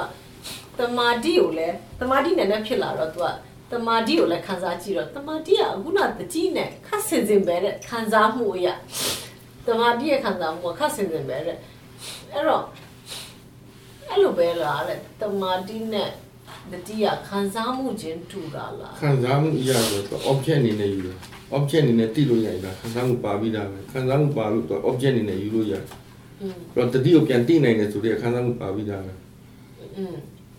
[0.80, 3.28] တမာတိကိုလည်းတမာတိနဲ့နဲ့ဖြစ်လာတော့သူက
[3.72, 8.74] တမာတိကိုလည်းခံစားကြည့်တော့တမာတိကအခုနတတိနဲ့ခတ်ဆင်စင်ပဲတဲ့ခံစားမှုအရာ
[9.68, 11.58] တမာတိရဲ့ခံစားမှုကခတ်ဆင်စင်ပဲတဲ့
[12.34, 12.64] အဲ့တော့
[14.10, 16.10] အဲ့လိုပဲလားတဲ့တမာတိနဲ့
[16.72, 21.18] တတိယခံစားမှုချင်းတူတာလား ခံစားမှုအရာဆိုတော့ object အနေနဲ့ယူတယ်
[21.56, 25.86] object အနေနဲ့သိလို့ရရင်ဒါခံစားမှုပါပြီးသားပဲခံစားမှုပါလို့တော့ object အနေနဲ့ယူလို့ရတယ်
[26.42, 29.14] อืม အဲ့တော့တတိကိုပြန်သိနိုင်တယ်ဆိုတဲ့ခံစားမှုပါပြီးသားပဲ
[29.98, 30.16] อืม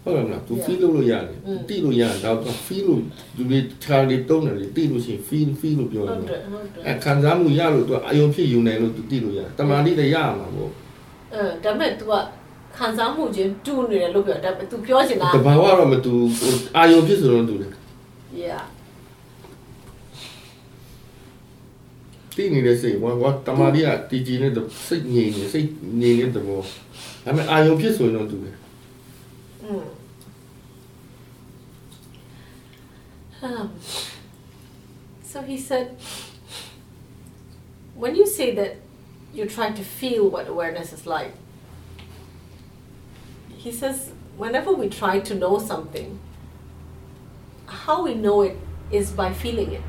[0.08, 1.38] ဟုတ်တယ်မလား तू feel လုပ်လို့ရတယ်
[1.70, 3.02] တိလို့ရတယ်ဒါက feel လို့
[3.38, 10.72] လူတွေထားလေးတုံးတယ်လေတိလို့ရှိရင် feel feel လို့ပြောတယ်ဟုတ်တယ်ဟုတ်တယ်အဲခံစားမှုရလို့ तू အယုံဖြစ်ယူနိုင်လို့ तू တိလို့ရတယ်တမာတိလည်းရမှာပေါ့
[11.34, 12.14] အဲဒါပေမဲ့ तू က
[12.78, 16.14] ခံစားမှုချင်းတူနေတယ်လို့ပြောတာ तू ပြောချင်တာတဘာဝတော့မတူ
[16.78, 17.72] အာယုံဖြစ်ဆိုတော့တူတယ်
[18.44, 18.64] yeah
[22.36, 25.68] တိနေတဲ့စိတ်ဝါဝါတမာတိကတည်ကြည်နေတဲ့စိတ်ငြိမ်နေစိတ်
[26.02, 26.64] ငြိမ်နေတဲ့ဘောဒါ
[27.26, 28.56] ပေမဲ့အာယုံဖြစ်ဆိုရင်တော့တူတယ်
[29.68, 29.84] Mm.
[33.42, 33.74] Um,
[35.24, 35.98] so he said
[37.96, 38.78] when you say that
[39.34, 41.34] you're trying to feel what awareness is like
[43.50, 46.20] he says whenever we try to know something
[47.68, 48.58] how we know it
[48.92, 49.82] is by feeling it.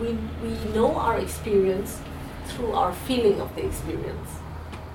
[0.00, 2.00] We, we know our experience
[2.46, 4.30] through our feeling of the experience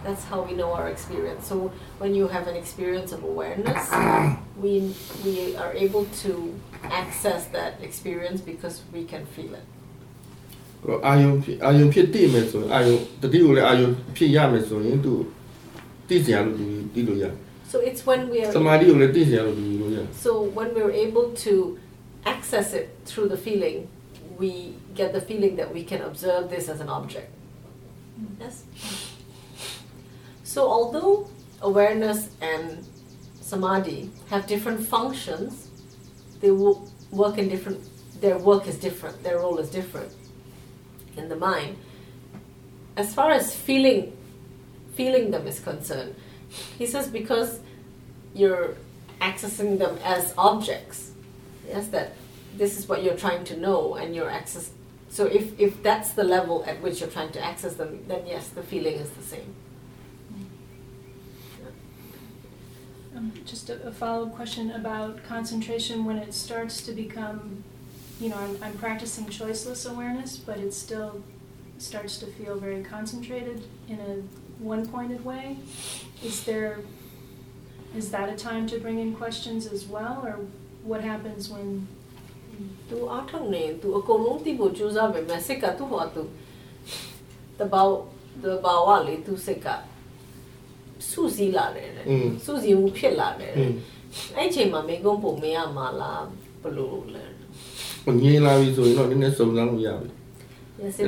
[0.05, 1.57] that's how we know our experience so
[2.03, 3.83] when you have an experience of awareness
[4.65, 4.73] we
[5.25, 6.33] we are able to
[7.03, 9.67] access that experience because we can feel it
[10.87, 15.13] တော့အာယုံဖြစ်အာယုံဖြစ်တည်မယ်ဆိုရင်အာယုံတတိကိုလည်းအာယုံဖြစ်ရမယ်ဆိုရင်သူ
[16.09, 17.35] သိစရာလို့သူသိလို့ရတယ်
[17.73, 21.55] so it's when we are သမာဓိကိုလည်းသိစရာလို့သူလို့ရတယ် So when we're able to
[22.35, 23.79] access it through the feeling,
[24.43, 27.29] we get the feeling that we can observe this as an object.
[28.43, 28.55] Yes.
[30.56, 31.28] So although
[31.62, 32.88] awareness and
[33.42, 35.68] samadhi have different functions,
[36.40, 37.82] they work in different.
[38.22, 39.22] Their work is different.
[39.22, 40.14] Their role is different
[41.18, 41.76] in the mind.
[42.96, 44.16] As far as feeling,
[44.96, 46.16] feeling them is concerned,
[46.80, 47.60] he says because
[48.34, 48.78] you're
[49.20, 51.12] accessing them as objects.
[51.68, 52.14] Yes, that
[52.56, 54.72] this is what you're trying to know, and you're access.
[55.10, 58.48] So if if that's the level at which you're trying to access them, then yes,
[58.48, 59.54] the feeling is the same.
[63.17, 67.63] um, just a, a follow-up question about concentration when it starts to become,
[68.21, 71.23] you know, I'm, I'm practicing choiceless awareness, but it still
[71.79, 74.13] starts to feel very concentrated in a
[74.63, 75.57] one-pointed way.
[76.23, 76.79] Is there,
[77.97, 80.39] is that a time to bring in questions as well, or
[80.85, 81.87] what happens when
[82.89, 86.23] သူအားထုတ်နေသူအကုန်လုံးသိဖို့ကြိုးစားပဲမဲ့စိတ်ကသူ့ဟောသူ
[87.59, 87.87] တဘော
[88.43, 89.67] တဘောဝလေသူစိတ်က
[91.10, 92.04] စူစီလာတယ်လေ
[92.46, 93.54] စူစီမှုဖြစ်လာတယ်
[94.38, 96.24] အဲ့ချိန်မှာမိကုံးပုံမရမှာလား
[96.64, 97.26] ဘလို့လဲ?
[98.22, 100.10] ငြင်းလာပြီဆိုရင်တော့နည်းနည်းစုံစမ်းလို့ရပြီ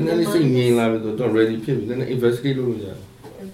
[0.06, 2.98] နည်းနည်းစိတ်ငြင်းလာပြီဆိုတော့ ready ဖြစ်ပြီနည်းနည်း investigate လုပ်လို့ရတယ်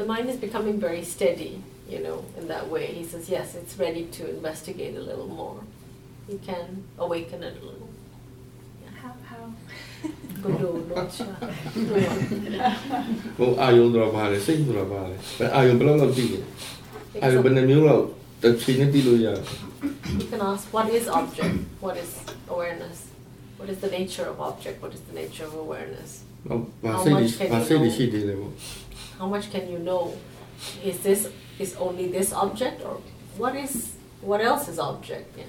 [0.02, 1.52] the mind is becoming very steady
[1.93, 2.86] you know in that way.
[3.00, 5.60] He says yes it's ready to investigate a little more.
[6.32, 6.65] You can
[7.06, 7.92] awaken it a little
[20.19, 21.56] You can ask, what is object?
[21.79, 23.08] What is awareness?
[23.58, 24.82] What is the nature of object?
[24.82, 26.23] What is the nature of awareness?
[26.91, 27.86] How much can you know?
[29.19, 30.13] How much can you know?
[30.84, 31.29] Is this
[31.60, 32.99] is only this object or
[33.38, 35.38] what is what else is object?
[35.38, 35.45] Yeah.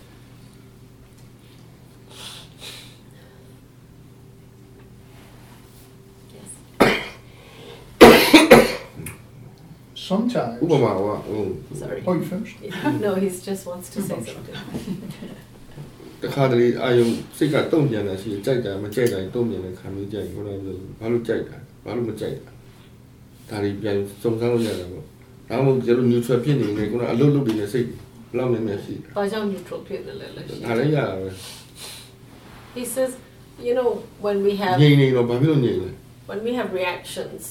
[10.08, 10.56] Sometimes.
[10.62, 11.42] ဥပမာကဟို
[11.80, 12.00] Sorry.
[12.06, 12.56] Oh, you finished?
[13.04, 14.58] No, he just wants to say something.
[16.22, 22.50] တခါတလေအာယုံစိတ်ကတုံ့ပြန်တာရှိတယ်ကြိုက်တာမကြိုက်တာတုံ့ပြန်တဲ့ခံမျိုးကြိုက်ခုနကပြောဘာလို့ကြိုက်တာဘာလို့မကြိုက်တာ
[23.50, 25.04] ဒါတွေပြန်စုံစမ်းလို့ရတယ်ပေါ့
[25.50, 31.30] ဒါမှမဟုတ်ကျတော့ neutral ဖြစ်နေနေခုနအလုပ်လုပ်နေတဲ့စိတ်ဘယ်လောက်များများရှိတယ်ဘာကြောင့် neutral ဖြစ်နေလဲလဲရှိဒါလည်းရတာပဲ
[32.76, 33.12] He says,
[33.66, 33.90] you know,
[34.26, 35.90] when we have ငြိမ်နေတော့ဘာဖြစ်လို့ငြိမ်လဲ
[36.30, 37.42] when we have reactions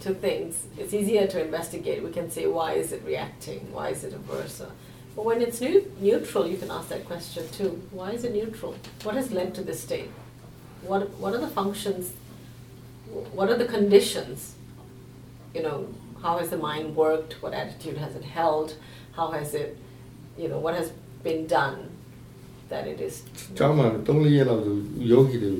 [0.00, 2.02] to things, it's easier to investigate.
[2.02, 3.72] We can say, why is it reacting?
[3.72, 4.70] Why is it a versa?
[5.14, 7.82] But when it's new, neutral, you can ask that question too.
[7.90, 8.74] Why is it neutral?
[9.02, 10.10] What has led to this state?
[10.82, 12.12] What, what are the functions?
[13.32, 14.54] What are the conditions?
[15.54, 15.88] You know,
[16.22, 17.42] how has the mind worked?
[17.42, 18.76] What attitude has it held?
[19.14, 19.76] How has it,
[20.38, 21.90] you know, what has been done
[22.72, 23.14] that it is
[23.58, 24.76] ကျောင်းမှာ3ရက်လောက်ဆို
[25.10, 25.52] ယောဂီတွေ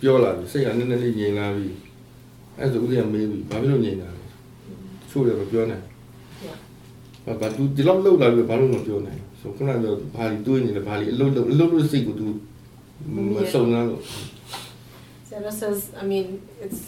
[0.00, 1.68] ပြောလာပြီစိတ်ကနည်းနည်းလေးငြိမ်လာပြီ
[2.58, 4.24] အဲဆိုဦးလေးကမေးပြီဘာဖြစ်လို့ငြိမ်လာလဲ
[5.10, 5.84] ချို့လည်းမပြောနိုင်
[6.46, 6.58] Yeah.
[7.26, 12.26] ဘာဘာသူဒီလောက်လောက်လာပြီဘာလို့မပြောနိုင်ဆိုခုနကဘာလီတွေးနေလဲဘာလီအလုပ်လုပ်အလုပ်လုပ်စိတ်ကိုသူ
[13.14, 13.16] မ
[13.52, 14.02] စုံစမ်းလို့
[15.30, 16.26] Sarah says, I mean,
[16.64, 16.80] it's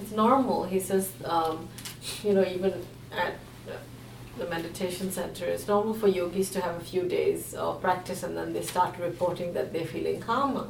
[0.00, 0.58] it's normal.
[0.64, 1.68] He says, um,
[2.26, 2.72] you know, even
[3.24, 3.32] at
[3.66, 3.82] the-
[4.40, 8.32] the meditation center, it's normal for yogis to have a few days of practice and
[8.38, 10.66] then they start reporting that they're feeling calmer.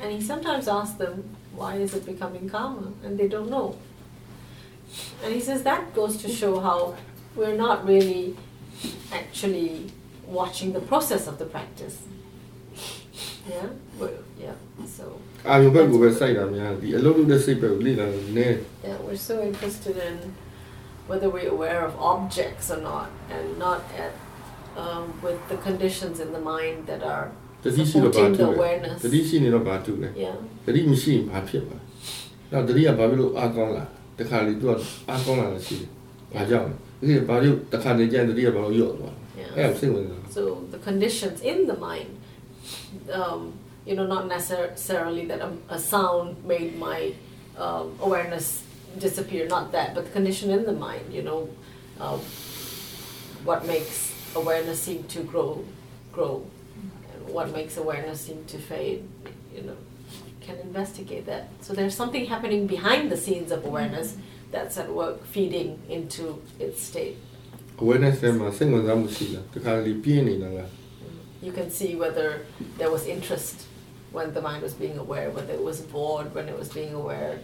[0.00, 2.92] And he sometimes asks them, why is it becoming karma?
[3.04, 3.78] And they don't know.
[5.22, 6.96] And he says that goes to show how
[7.34, 8.36] we're not really
[9.12, 9.90] actually
[10.26, 12.02] watching the process of the practice.
[13.48, 13.66] Yeah?
[13.98, 14.54] We're, yeah,
[14.86, 15.20] so.
[15.44, 16.36] Ah, you better go back side,
[17.28, 17.60] the same
[18.82, 20.34] Yeah, we're so interested in
[21.06, 24.12] whether we're aware of objects or not, and not at
[24.76, 27.30] um, with the conditions in the mind that are
[27.63, 28.97] တတိရှိတော့ဘာ supporting တူ the လဲ awareness.
[29.03, 31.77] တတိရှိနေတော့ဘာတူလဲ Yeah, တတိမရှိရင်ဘာဖြစ်မှာ
[32.51, 33.85] နောက်တတိကဘာဖြစ်လို့အားကောင်းလာ
[34.19, 34.71] တခါလေသူက
[35.09, 35.89] အားကောင်းလာတာရှိတယ်
[36.33, 39.51] ဘာကြောင့်လဲဒီဘာလို့တခါနေကျရင်တတိကဘာလို့ယော့သွားလဲ yeah.
[39.55, 40.41] အဲ့ဒါစိတ်ဝင်စား So
[40.73, 42.11] the conditions in the mind,
[43.19, 43.41] um,
[43.87, 46.99] you know, not necessarily that a, a sound made my
[47.65, 48.45] um, awareness
[49.05, 51.39] disappear, not that, but the condition in the mind, you know,
[52.05, 52.19] um,
[53.49, 53.97] what makes
[54.41, 55.51] awareness seem to grow,
[56.15, 56.52] grow, and
[57.34, 59.02] what makes awareness seem to fade,
[59.54, 59.76] you know,
[60.40, 61.48] can investigate that.
[61.60, 64.16] So there's something happening behind the scenes of awareness
[64.52, 67.16] that's at work feeding into its state.
[67.78, 68.20] Awareness
[71.42, 72.46] You can see whether
[72.78, 73.66] there was interest
[74.12, 77.40] when the mind was being aware, whether it was bored when it was being aware,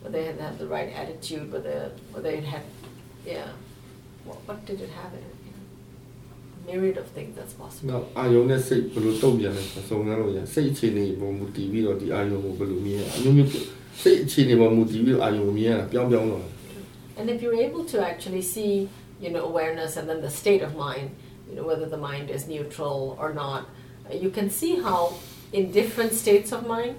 [0.00, 2.62] whether it had the right attitude, whether whether it had
[3.26, 3.48] yeah.
[4.24, 5.33] What, what did it have in it?
[6.67, 6.75] Yeah.
[6.75, 7.87] Myriad of things that's possible.
[7.89, 13.51] နောက်အာယုံနဲ့စိတ်ဘယ်လိုတုံ့ပြန်လဲဆိုစုံစမ်းလို့ရစိတ်အခြေအနေပုံမူတည်ပြီးတော့ဒီအာယုံကိုဘယ်လိုမြင်ရအမျိုးမျိုး
[14.01, 16.45] စိတ်အခြေအနေပုံမူတည်ပြီးတော့အာယုံကိုမြင်ရတာပြောင်းပြောင်းတော့
[17.19, 18.73] And if you're able to actually see,
[19.23, 21.07] you know, awareness and then the state of mind,
[21.49, 23.61] you know, whether the mind is neutral or not,
[24.09, 24.99] uh, you can see how
[25.57, 26.93] in different states of mind,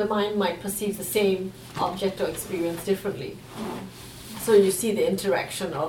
[0.00, 1.40] the mind might perceive the same
[1.86, 3.32] object or experience differently.
[4.44, 5.88] So you see the interaction of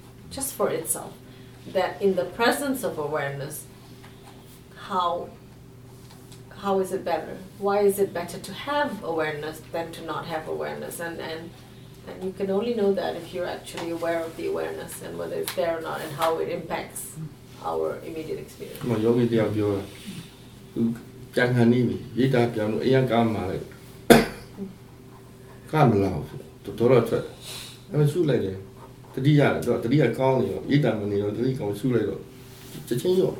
[0.31, 1.13] just for itself,
[1.67, 3.65] that in the presence of awareness,
[4.87, 5.29] how
[6.57, 7.37] how is it better?
[7.57, 10.99] Why is it better to have awareness than to not have awareness?
[10.99, 11.49] And and
[12.07, 15.35] and you can only know that if you're actually aware of the awareness and whether
[15.35, 17.15] it's there or not and how it impacts
[17.63, 18.83] our immediate experience.
[29.13, 32.21] တော်တော်ထွက်အဲ့ရှုလိုက်တယ်တတိယတော့တတိယကောင်းနေတော့ရိတ်တာမနေတော့တတိကောင်ရှုလိုက်တော့
[32.87, 33.35] ချက်ချင်းရော့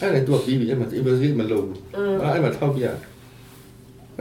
[0.00, 2.96] အဲ့ဒါတော့ပြီးပြီအဲ့မှာ investigate မလုပ်ဘူးอืมအဲ့အဲ့မှာထောက်ပြအဲ့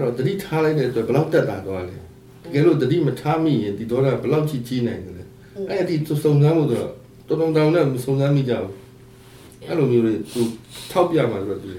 [0.04, 5.24] တော့တတိထားလိုက်တဲ့အတွက်ဘယ်လောက်တက်တာသွားလဲတကယ်လို့တတိမထားမိရင်ဒီဒေါ်လာဘယ်လောက်ကြီးကြီးနိုင်တယ်လဲ
[5.70, 6.92] အဲ့ဒီစုံစမ်းဖို့ဆိုတော့
[7.28, 8.74] တော်တော်တောင်နဲ့စုံစမ်းမိကြဘူး
[9.68, 10.42] အဲ့လိုမျိုးတွေသူ
[10.92, 11.70] ထောက်ပြမှာဆိုတော့သူ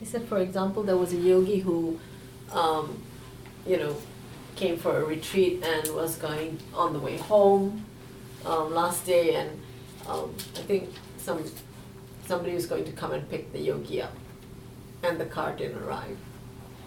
[0.00, 1.76] He said, for example, there was a yogi who,
[2.62, 2.84] um,
[3.70, 3.92] you know,
[4.58, 7.84] came for a retreat and was going on the way home
[8.44, 9.50] um, last day, and
[10.08, 11.44] um, I think some
[12.26, 14.12] somebody was going to come and pick the yogi up,
[15.02, 16.18] and the car didn't arrive,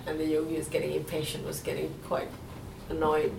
[0.05, 2.27] and the yogi was getting impatient, was getting quite
[2.89, 3.33] annoyed,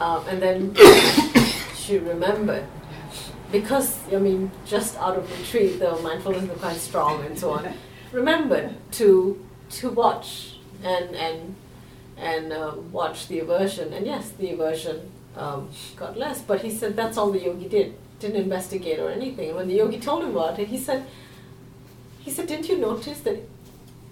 [0.00, 0.74] um, and then
[1.74, 2.66] she remembered.
[3.50, 7.72] Because I mean, just out of retreat, the mindfulness was quite strong and so on.
[8.12, 9.42] Remembered to
[9.80, 11.54] to watch and and
[12.22, 13.92] and um, watch the aversion.
[13.92, 16.40] And yes, the aversion um, got less.
[16.40, 17.94] But he said that's all the yogi did.
[18.20, 19.48] Didn't investigate or anything.
[19.48, 21.04] And when the yogi told him about it, he said,
[22.20, 23.38] he said, didn't you notice that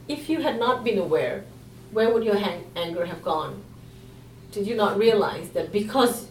[0.08, 1.44] if you had not been aware,
[1.92, 3.62] where would your hang- anger have gone?
[4.50, 6.26] Did you not realize that because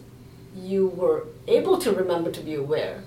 [0.53, 3.03] you were able to remember to be aware,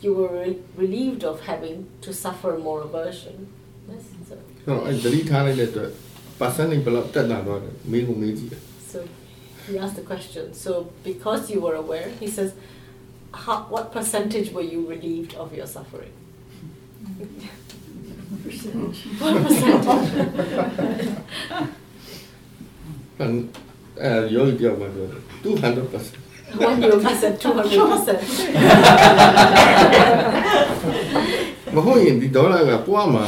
[0.00, 3.52] you were re- relieved of having to suffer more aversion?
[3.88, 4.36] Yes, so.
[4.66, 5.94] No, it's very that.
[6.39, 8.61] ထားလိုက်တဲ့အတွက် percentage ဘယ်လောက်တက်တာသွားတယ်မင်းကိုမေးကြည့်တယ်
[8.91, 8.99] so
[9.67, 10.53] he asked the question.
[10.53, 12.53] So because you were aware, he says,
[13.33, 16.13] how, what percentage were you relieved of your suffering?
[19.21, 20.09] what percentage?
[23.19, 23.31] အဲ့
[24.03, 27.45] အဲယောဂီတယောက်မှပြောတယ်200% One yogi said 200%.
[31.75, 33.25] မဟုတ်ရင်ဒီဒေါ်လာကပွားမှာ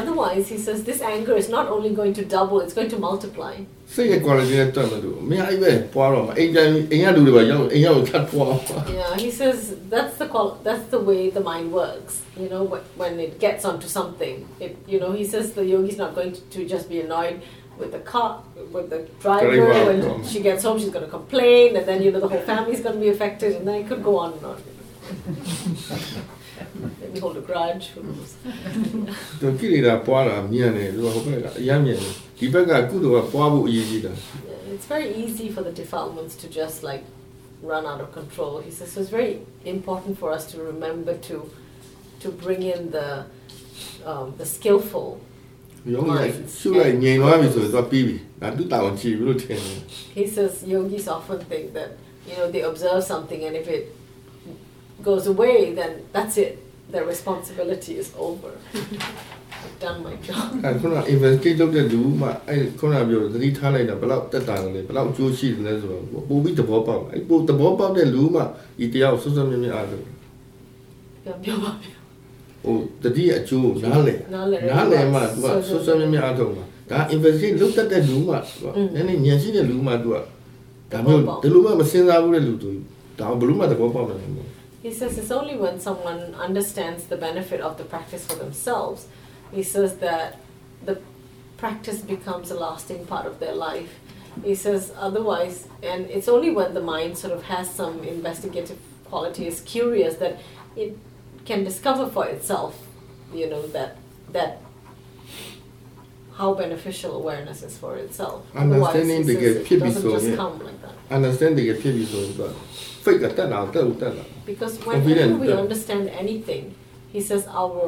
[0.00, 3.54] Otherwise, he says, this anger is not only going to double, it's going to multiply.
[3.94, 9.58] စိတ်ရဲ့ quality နဲ့တွက်လို့အများကြီးပဲပွားတော့မှာအိမ်တိုင်းအိမ်ကလူတွေပါရောက်အိမ်ရောက်ခတ်ပွားမှာ Yeah, he says
[9.94, 12.14] that's the qual- that's the way the mind works.
[12.42, 15.98] You know, when, when it gets onto something, it you know he says the yogi's
[16.04, 17.36] not going to, to just be annoyed
[17.80, 18.30] with the car
[18.74, 19.50] with the driver.
[19.56, 20.30] Driver, When yeah.
[20.30, 22.96] she gets home, she's going to complain, and then you know the whole family's going
[22.98, 24.58] to be affected, and then it could go on and on.
[27.10, 27.84] Maybe hold a grudge.
[27.94, 28.30] Who knows?
[29.40, 37.04] သူကိလေသာပွားတာမြင်တယ်သူကဟိုဘက်ကအရမ်းမြင်တယ်ဒီဘက်ကကုသိုလ်ကပွားဖို့အရေးကြီးတာ Yeah, it's very easy for the defilements to just like
[37.72, 38.52] run out of control.
[38.66, 39.32] He says so it's very
[39.76, 41.36] important for us to remember to
[42.22, 43.08] to bring in the
[44.10, 45.08] um, the skillful.
[45.94, 49.78] ယောဂီကရှုလိုက်ငြိမ်သွားပြီဆိုတော့ပြီးပြီဒါသူတောင်ကြည့်ပြီလို့ထင်တယ်
[50.18, 51.90] He says yogis often think that
[52.28, 53.82] you know they observe something and if it
[55.08, 56.52] goes away, then that's it.
[56.93, 58.51] Their responsibility is over.
[59.63, 60.47] I've done my job.
[60.65, 68.41] အဲခုန investigate လုပ်တဲ့လူမှအဲခုနပြောသတိထားလိုက်တာဘယ်လောက်တက်တာလဲဘယ်လောက်အကျိုးရှိတယ်လဲဆိုတော့ပို့ပြီးသဘောပေါက်အဲပို့သဘောပေါက်တဲ့လူမှ
[68.79, 70.05] ဒီတရားကိုစွတ်စွတ်မြတ်မြတ်အားလို့
[71.27, 71.93] Yeah, ပြောပါဗျာ
[72.63, 80.17] ဟိုတတိယအကျိုးကိုနားလဲနားလည်နားလဲမှသူကဆိုဆွတ်ဆွတ်မြတ်မြတ်အားထုတ်မှာဒါ investigate လုပ်တတ်တဲ့လူမှသူကอืมနည်းနည်းဉာဏ်ရှိတဲ့လူမှသူက
[80.91, 82.71] ဒါမျိုးသဘောပေါက်ဒီလိုမှမစဉ်းစားဘူးတဲ့လူသူ
[83.19, 84.50] ဒါဘယ်လိုမှသဘောပေါက်တယ်မဟုတ်
[84.81, 89.07] He says it's only when someone understands the benefit of the practice for themselves,
[89.51, 90.39] he says that
[90.83, 90.99] the
[91.57, 93.99] practice becomes a lasting part of their life.
[94.43, 99.45] He says otherwise, and it's only when the mind sort of has some investigative quality,
[99.45, 100.39] is curious, that
[100.75, 100.97] it
[101.45, 102.87] can discover for itself,
[103.33, 103.97] you know, that
[104.31, 104.59] that
[106.33, 108.45] how beneficial awareness is for itself.
[108.55, 110.35] Understanding Otherwise, the it, it doesn't just yeah.
[110.35, 110.93] come like that.
[111.11, 111.71] Understanding the
[113.00, 115.64] စ်ပြီဆိုရင်သူက fake ကတက်တာတက်ဦးတက်လာ Because Confident, whenever we yeah.
[115.64, 116.64] understand anything,
[117.14, 117.84] he says our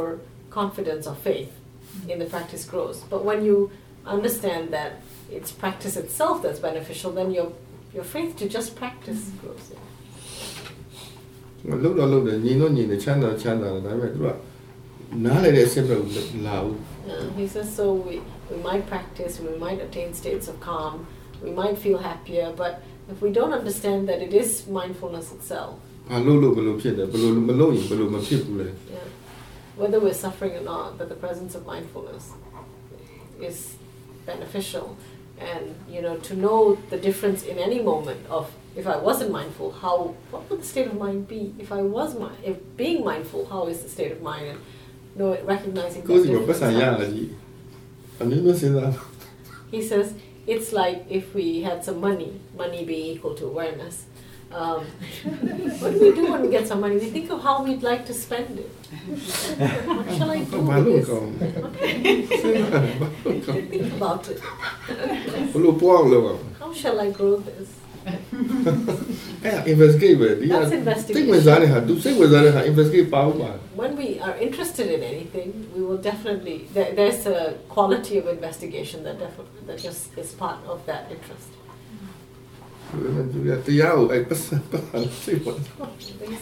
[0.59, 1.53] confidence or faith
[2.13, 2.97] in the practice grows.
[3.13, 3.57] But when you
[4.17, 4.91] understand that
[5.37, 7.49] it's practice itself that's beneficial, then your
[7.97, 9.67] your faith to just practice grows.
[11.67, 14.29] လှုပ်တော့လှုပ်တယ်ညီတော့ညီတယ်ချမ်းသာချမ်းသာတယ်ဒါပေမဲ့သူက
[15.25, 15.97] နားလေတဲ့အစစ်ပဲ
[16.47, 16.77] လာဘူး
[17.11, 17.87] Yeah, he says so.
[18.07, 18.15] We
[18.51, 20.95] we might practice, we might attain states of calm,
[21.45, 22.73] we might feel happier, but
[23.13, 25.73] if we don't understand that it is mindfulness itself,
[26.11, 29.07] ဘာလို့လို့ဘယ်လိုဖြစ်တယ်ဘယ်လိုမလုပ်ရင်ဘယ်လိုမဖြစ်ဘူးလဲ yeah,
[29.81, 32.25] whether we're suffering or not, that the presence of mindfulness
[33.49, 33.57] is
[34.31, 34.87] beneficial.
[35.51, 36.59] And you know, to know
[36.93, 38.45] the difference in any moment of
[38.81, 39.97] if I wasn't mindful, how
[40.33, 41.43] what would the state of mind be?
[41.65, 44.47] If I was mi- if being mindful, how is the state of mind?
[44.53, 44.59] And
[45.19, 46.81] know recognizing ကို that ယ်စီကပတ်စံ difference.
[46.83, 47.29] ရလာကြီး
[48.21, 48.93] အနည်းမျိုးစဉ်းစား
[49.75, 50.07] He says
[50.48, 54.06] it's like if we had some money, money being equal to awareness.
[54.52, 54.86] Um,
[55.80, 56.96] what do we do when we get some money?
[56.96, 58.70] We think of how we'd like to spend it.
[59.88, 61.08] what shall I do with this?
[63.70, 64.40] think about it.
[66.60, 67.70] how shall I grow this?
[69.66, 70.60] investigate ba dia.
[70.60, 71.28] That's investigation.
[71.28, 73.56] Tek mezane ha, dusre mezane ha, investigate pahu ma.
[73.76, 79.04] When we are interested in anything, we will definitely there, there's a quality of investigation
[79.04, 81.50] that definitely that just is part of that interest.
[82.94, 83.26] You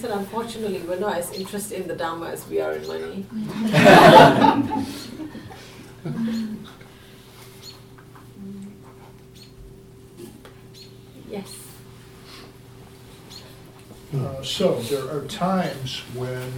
[0.02, 3.26] said, unfortunately, we're not as interested in the Dharma as we are in money.
[11.32, 11.56] yes.
[14.14, 16.52] Uh, So there are times when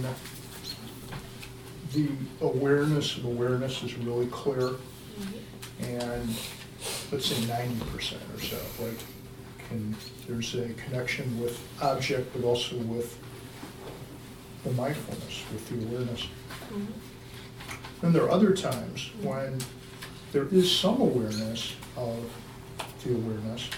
[1.92, 2.08] the
[2.40, 4.70] awareness of awareness is really clear
[5.80, 6.28] and
[7.12, 8.98] let's say ninety percent or so, like
[9.68, 9.94] Can,
[10.26, 13.16] there's a connection with object, but also with
[14.64, 16.26] the mindfulness, with the awareness.
[18.00, 19.58] Then there are other times when
[20.32, 22.18] there is some awareness of
[23.04, 23.68] the awareness,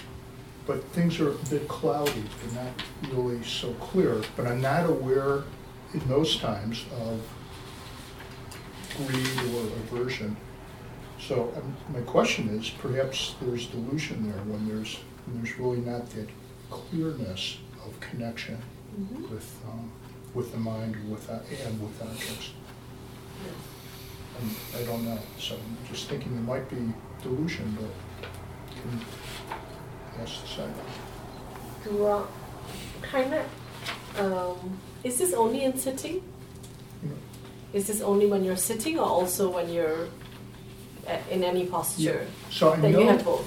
[0.67, 2.73] but things are a bit cloudy, they're not
[3.13, 4.21] really so clear.
[4.35, 5.43] But I'm not aware
[5.93, 7.21] in those times of
[8.97, 10.35] greed or aversion.
[11.19, 16.09] So um, my question is, perhaps there's delusion there when there's, when there's really not
[16.11, 16.27] that
[16.69, 18.61] clearness of connection
[18.99, 19.29] Mhm.
[19.29, 19.91] with, um,
[20.33, 22.51] with the mind with, uh, and with objects.
[24.39, 28.29] And I don't know, so I'm just thinking there might be delusion, but
[28.81, 28.99] can
[30.21, 30.69] ask the side.
[31.83, 32.25] Do uh,
[33.01, 33.45] kind of.
[34.19, 36.21] Um, is this only in sitting?
[37.73, 40.07] Is this only when you're sitting, or also when you're
[41.07, 42.01] uh, in any posture?
[42.01, 42.49] Yeah.
[42.49, 43.45] So I That you have both.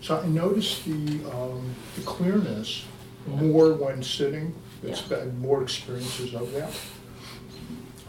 [0.00, 2.84] so I noticed the, um, the clearness
[3.26, 5.18] more when sitting, it's Yeah.
[5.18, 6.72] been more experiences of that.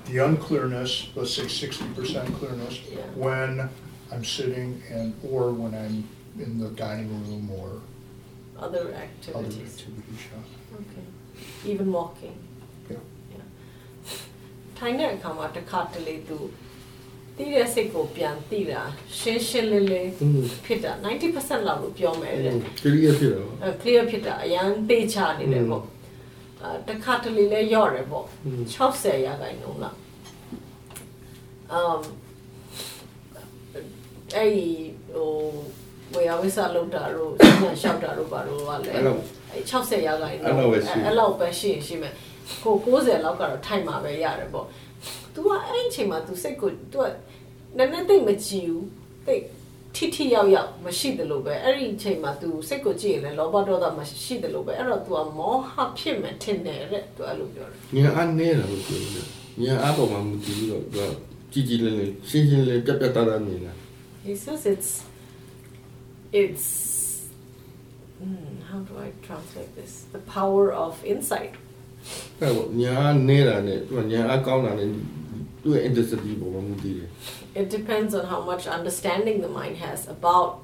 [0.06, 3.02] The unclearness, let's say sixty percent clearness, Yeah.
[3.16, 3.70] when
[4.12, 6.08] I'm sitting and, or when I'm
[6.44, 7.82] in the dining room or
[8.66, 9.36] other activities.
[9.36, 10.80] Other activities, yeah.
[10.82, 11.06] Okay.
[11.72, 12.36] Even walking.
[12.90, 12.98] Yeah.
[13.34, 13.46] yeah.
[14.78, 16.38] ထိုင်တဲ့အခါမှာတစ်ခါတလေသူ
[17.38, 18.82] တိတဲ့စိတ်ကိုပြန်တိတာ
[19.20, 20.12] ရှင်းရှင်းလင်းလင်း
[20.66, 20.92] ဖြစ်တာ
[21.32, 25.84] 90%လောက်လို့ပြောမယ်တဲ့ clear ဖြစ်တာအဲ clear ဖြစ်တာအရန်သေချာနေတယ်ပေါ့
[26.62, 28.26] အဲတစ်ခါတလေလဲရော့တယ်ပေါ့
[28.76, 29.98] 60ရာခိုင်နှုန်းလောက်
[31.72, 32.02] အမ်
[34.36, 34.52] အဲ့
[35.14, 35.32] ဟို
[36.15, 37.31] ဝေယဝိဆလောက်တာတို့
[37.63, 39.21] ညလျှောက်တာတို့ဘာလို့ကလဲ အဲ့လောက်
[39.53, 42.15] အဲ့60ရာခိုင်နှု အဲ့ န်း လောက်ပဲရှိ အဲ့လောက်ပဲရှိရင်ရှိမယ်
[42.65, 44.67] ကို90လောက်ကတော့ထိုက်မှာပဲရတယ်ပေါ့
[45.35, 47.07] तू ကအဲ့ဒီအချိန်မှာ तू စိတ်ကို तू က
[47.79, 48.87] နည်းနည်းသိပ်မကြည့်ဘူး
[49.27, 49.43] သိပ်
[49.95, 59.27] ထိထိရောက်ရောက်မရှိတယ်လို့ပဲအဲ့ဒီအချိန်မှာ तू စိတ်ကိုကြည့်ရင်လည်းလောဘဒေါသမရှိတယ်လို့ပဲအဲ့တော့ तू ကမောဟဖြစ်မယ်ထင်တယ်တဲ့ तू အဲ့လိုပြောတယ် ညာအားနေတာလို့ပြောတယ်
[59.63, 60.99] ညာအားပေါ်မှာမူတည်ပြီးတော့သူက
[61.53, 63.73] ကြည်ကြည်လင်းလင်းရှင်းရှင်းလင်းပြတ်ပြတ်သားသားနေတာ
[64.27, 64.91] He says it's
[66.32, 67.28] it's
[68.20, 70.06] hmm, how do I translate this?
[70.12, 71.56] The power of insight.
[77.54, 80.62] It depends on how much understanding the mind has about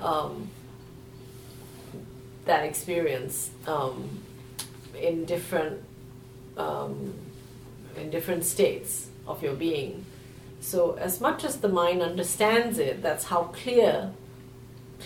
[0.00, 0.48] um,
[2.46, 4.22] that experience um,
[4.98, 5.82] in different
[6.56, 7.14] um,
[7.96, 10.04] in different states of your being.
[10.60, 14.12] So as much as the mind understands it, that's how clear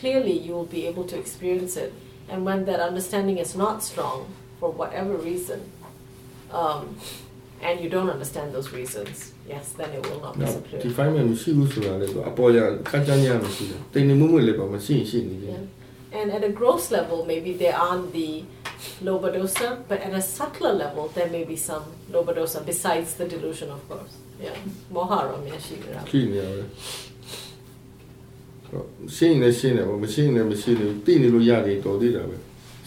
[0.00, 1.92] clearly you will be able to experience it.
[2.28, 4.26] And when that understanding is not strong,
[4.60, 5.60] for whatever reason,
[6.50, 6.96] um,
[7.62, 10.80] and you don't understand those reasons, yes, then it will not disappear.
[10.84, 10.90] ဒီ
[16.18, 18.30] And at a gross level, maybe there aren't the
[19.02, 21.84] lobha dosa, but at a subtler level, there may be some
[22.14, 24.12] lobha dosa besides the delusion, of course.
[24.40, 24.56] Yeah,
[29.15, 32.37] ရှင်းရင်လည်းရှင်းတယ်ပေါ့မရှင်းရင်လည်းမရှိဘူးသိနေလို့ရတယ်တော်သေးတာပဲ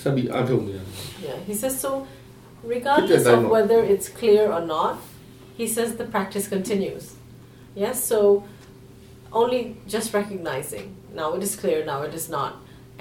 [0.02, 0.88] ဆက်ပြီးအားထုတ်နေရတယ်
[1.28, 1.38] Yeah.
[1.48, 1.90] He says so,
[2.74, 3.52] regardless that of dialogue.
[3.56, 4.94] whether it's clear or not,
[5.60, 7.04] he says the practice continues.
[7.84, 7.96] Yes.
[8.10, 8.18] So
[9.40, 9.60] only
[9.94, 10.86] just recognizing
[11.20, 12.52] now it is clear, now it is not,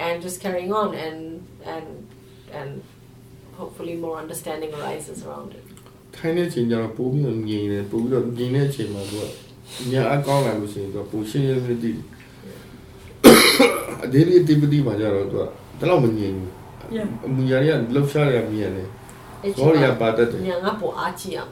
[0.06, 1.18] and just carrying on, and
[1.74, 1.86] and
[2.58, 2.70] and
[3.60, 5.64] hopefully more understanding arises around it.
[6.16, 9.26] ထိုင်းတဲ့ချိန်ကျတော့ပို့ပြီးတော့ငြိမ်တယ်ပို့ပြီးတော့ငြိမ်တဲ့အချိန်မှာသူက
[9.92, 12.04] ညာအကောင်းလာလို့ရှိရင်သူကပိုရှင်းရှင်းလင်းလင်းသိတယ်
[14.47, 16.47] tiba-tiba macam menyanyi
[16.87, 17.03] Ya.
[17.19, 17.75] Menyanyi eh,
[18.31, 18.75] yang yang.
[20.39, 21.51] Yang apa aci yang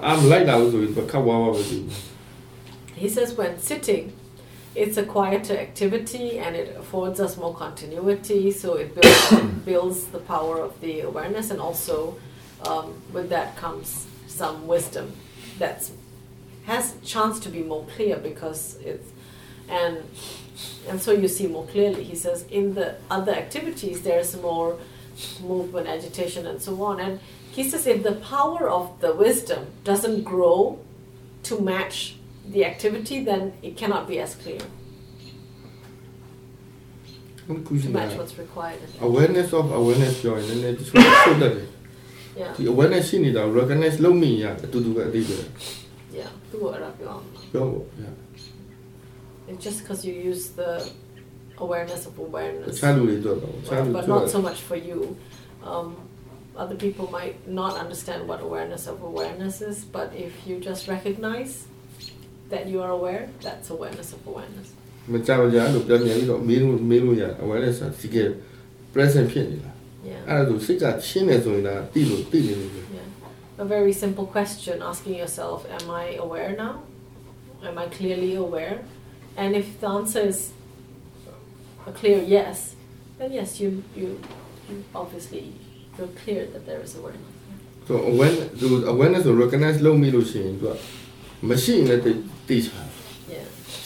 [0.00, 1.58] am lain dah itu kau wawa.
[2.94, 4.14] He says when sitting,
[4.74, 9.30] it's a quieter activity and it affords us more continuity, so it builds,
[9.68, 12.16] builds the power of the awareness, and also
[12.66, 15.12] um, with that comes some wisdom
[15.58, 15.90] that
[16.66, 19.10] has chance to be more clear because it's
[19.68, 20.02] and
[20.89, 22.03] and so you see more clearly.
[22.11, 24.69] He says in the other activities there's more
[25.51, 26.95] movement, agitation, and so on.
[27.05, 27.13] And
[27.57, 30.59] he says if the power of the wisdom doesn't grow
[31.47, 32.15] to match
[32.53, 34.63] the activity, then it cannot be as clear
[37.47, 38.79] ဘယ်ခုရှိ to လဲ match what's required.
[38.85, 38.99] in it.
[39.09, 41.67] awareness of awareness ပြောရင်လည်းနည်းနည်းတချို့ဆုတ်တတ်တယ်
[42.41, 45.37] Yeah, ဒီ awareness ရှိနေတာ recognize လုပ်မိရအတူတူပဲအသေးပဲ
[46.19, 46.29] yeah.
[46.49, 47.85] သူ့ကိုအဲ့ဒါပြောအောင် ပြောဖို့
[49.49, 50.71] It's just because you use the
[51.65, 52.73] awareness of တ awareness.
[52.79, 54.99] ခြားလူတွေတော့တော့တခြား Well, လူ but တွေ not so much for you.
[55.71, 55.87] Um,
[56.63, 61.53] other people might not understand what awareness of awareness is, but if you just recognize
[62.53, 64.67] that you are aware, that's awareness of awareness.
[65.11, 68.17] မကြမကြလို့ပြန်ပြန်ပြီးတော့မေးလို့မေးလို့ရ awareness ဆိုတာဒီက
[68.93, 69.71] present ဖြစ်နေတာ
[70.11, 70.21] Yeah.
[70.29, 73.07] အဲ့ဒါဆိုစိတ်ကချင်းနေဆိုရင်ဒါတိလို့တိနေလို့ပဲ Yeah.
[73.63, 76.73] A very simple question asking yourself, Am I aware now?
[77.67, 78.77] Am I clearly aware?
[79.38, 80.52] and if the answer is
[81.86, 82.74] a clear yes,
[83.18, 84.20] then yes, you, you,
[84.68, 85.54] you obviously
[85.96, 87.22] you're clear that there is awareness.
[87.86, 90.80] So awareness, the awareness recognize low middle sheen, but
[91.40, 92.16] machine that they
[92.48, 92.70] teach.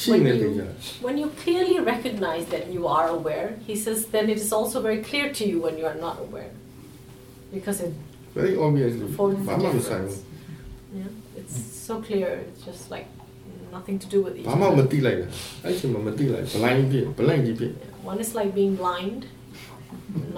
[0.09, 0.65] When you,
[1.01, 5.03] when you clearly recognize that you are aware, he says, then it is also very
[5.03, 6.51] clear to you when you are not aware.
[7.53, 7.93] Because it
[8.35, 9.07] very obviously.
[10.95, 11.05] Yeah,
[11.37, 12.45] it's so clear.
[12.49, 13.07] It's just like
[13.76, 14.86] nothing to do with each ဘာမှမ other.
[14.92, 15.28] သိလိုက်တာ
[15.66, 18.12] အဲ့ချိန်မှာမသိလိုက် blind ဖြစ် blind ကြီးဖြစ် Yeah.
[18.12, 19.20] One is like being blind,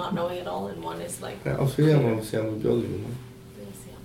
[0.02, 3.16] not knowing at all, and one is like, အဲ့အော်စတြေးလျမှာဆရာမပြောလို့နော်
[3.62, 4.00] yes, yeah.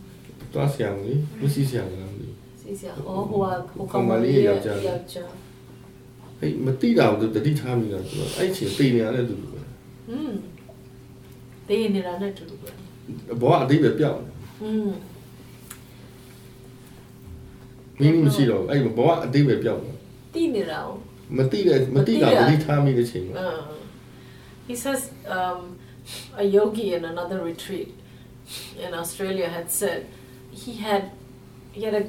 [0.52, 2.28] တွားဆရာမလေးမရှိဆရာမလားမသိ
[2.62, 2.96] Sees, yeah.
[3.10, 4.76] Oh, who are, who Kung come mali, here, yaw-jaw.
[4.88, 5.28] yaw-jaw.
[6.40, 9.60] အဲ့မသိတာကိုတတိထားမိတာဆိုတော့အဲ့ချိန်သိနေရတဲ့သူတွေပဲ
[10.14, 10.34] Mm.
[11.66, 12.46] They in it, I know, too.
[13.40, 14.30] ဘောကအတိတ်ပဲပြောက်နေ
[14.66, 14.92] Mm.
[18.00, 19.92] မင်းမရှိတော့ဘူးအဲ့ဘောကအတိတ်ပဲပြောက်နေ
[20.34, 20.96] Teen it out.
[21.38, 23.62] မသိတဲ့မသိတာတတိထားမိတဲ့ချိန်မှာ Uh,
[24.68, 25.00] he says
[25.36, 25.60] um,
[26.42, 27.90] a yogi in another retreat
[28.84, 30.00] in Australia had said
[30.62, 31.02] he had
[31.76, 32.04] he had a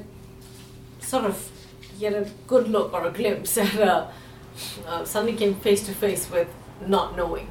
[1.10, 1.36] sort of
[1.96, 3.94] he had a good look or a glimpse at a
[4.86, 6.48] uh, suddenly came face to face with
[6.86, 7.48] not knowing,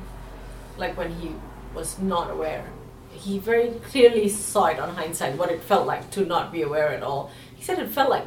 [0.77, 1.31] like when he
[1.73, 2.65] was not aware.
[3.11, 6.89] He very clearly saw it on hindsight what it felt like to not be aware
[6.89, 7.31] at all.
[7.60, 8.26] he said it felt like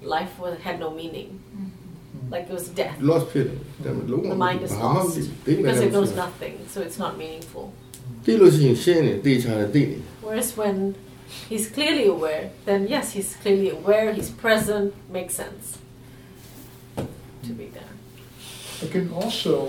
[0.00, 1.38] life was, had no meaning.
[1.54, 2.32] Mm-hmm.
[2.32, 2.96] Like it was death.
[2.98, 3.62] Lost feeling.
[3.78, 5.18] The mind is lost.
[5.44, 7.74] Because it knows nothing, so it's not meaningful.
[10.22, 10.94] Whereas when
[11.50, 15.76] he's clearly aware, then yes, he's clearly aware, he's present, makes sense
[16.96, 17.82] to be there.
[18.82, 19.68] I can also,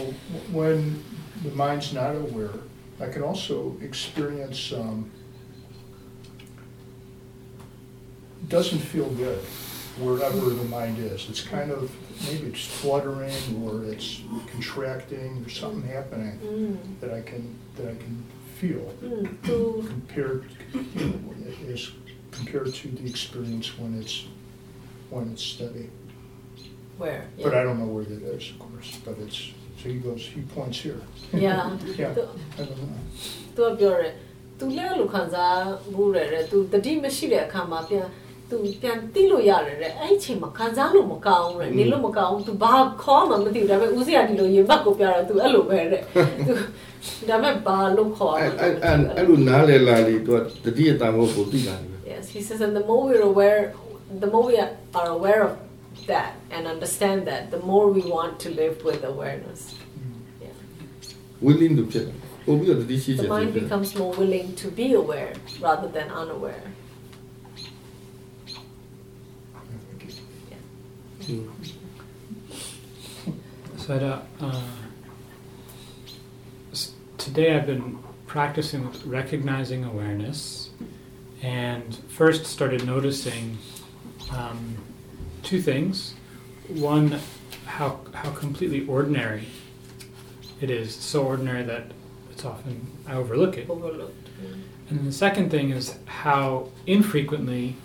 [0.54, 1.04] when
[1.43, 2.54] the mind's not aware,
[3.02, 5.12] I can also experience um,
[8.49, 9.41] doesn't feel good
[9.99, 11.26] wherever the mind is.
[11.30, 11.91] It's kind of,
[12.26, 14.09] maybe it's fluttering or it's
[14.53, 16.76] contracting, there's something happening Mm.
[17.01, 17.43] that I can,
[17.76, 18.14] that I can
[18.59, 19.24] feel Mm.
[19.47, 19.55] To,
[19.95, 21.82] compared, you know, as
[22.30, 24.16] compared to the experience when it's,
[25.11, 25.86] when it's steady.
[26.99, 27.24] where?
[27.45, 27.61] But Yeah.
[27.61, 29.41] I don't know where that is, of course, but it's,
[29.82, 31.01] so he goes, he points here.
[31.32, 31.76] Yeah.
[32.03, 32.28] Yeah, To-
[32.59, 33.01] I don't know.
[33.57, 34.12] သူကပြောတယ်
[34.59, 35.59] သူလည်းအဲ့လိုခံစား
[35.95, 38.07] ဘူးတယ်တဲ့သူတတိမရှိတဲ့အခါမှာပြန်
[38.51, 46.03] သူပြန်တိလို့ရတယ်တဲ့အဲ့ဒီအချိန်မှာခံစားလို့မကောင်းဘူးတဲ့နေလို့မကောင်းဘူးသူဘာခေါ်မှမသိဘူးဒါပေမဲ့ဦးစရာဒီလိုရင်ဘတ်ကိုပြတော့သူအဲ့လိုပဲတဲ့
[46.47, 46.53] သူ
[47.28, 53.61] ဒါပေမဲ့ဘာလို့ခေါ်ရ အဲ့ လဲ အဲ့အဲ့အဲ့လိုနားလေလာလေသူကတတိယတန်ဖို့ကိုသိတာလ ေ Yes, he says, and the more we're aware,
[54.24, 55.53] the more we are aware of
[56.12, 59.61] that and understand that, the more we want to live with awareness.
[60.45, 60.57] Yeah.
[61.47, 62.16] willing to ဖြစ်တယ်
[62.47, 65.32] ပို့ပြီးတော့တတိရှိချ The င် mind တယ် becomes more willing to be aware
[65.66, 66.64] rather than unaware.
[73.78, 74.61] Sayadaw, uh,
[77.17, 77.97] today I've been
[78.28, 80.69] practicing with recognizing awareness
[81.41, 83.57] and first started noticing
[84.32, 84.78] um,
[85.41, 86.13] two things.
[86.67, 87.19] One,
[87.65, 89.47] how, how completely ordinary
[90.61, 91.86] it is, so ordinary that
[92.30, 93.67] it's often, I overlook it.
[93.67, 94.30] Overlooked.
[94.91, 97.78] And the second thing is how infrequently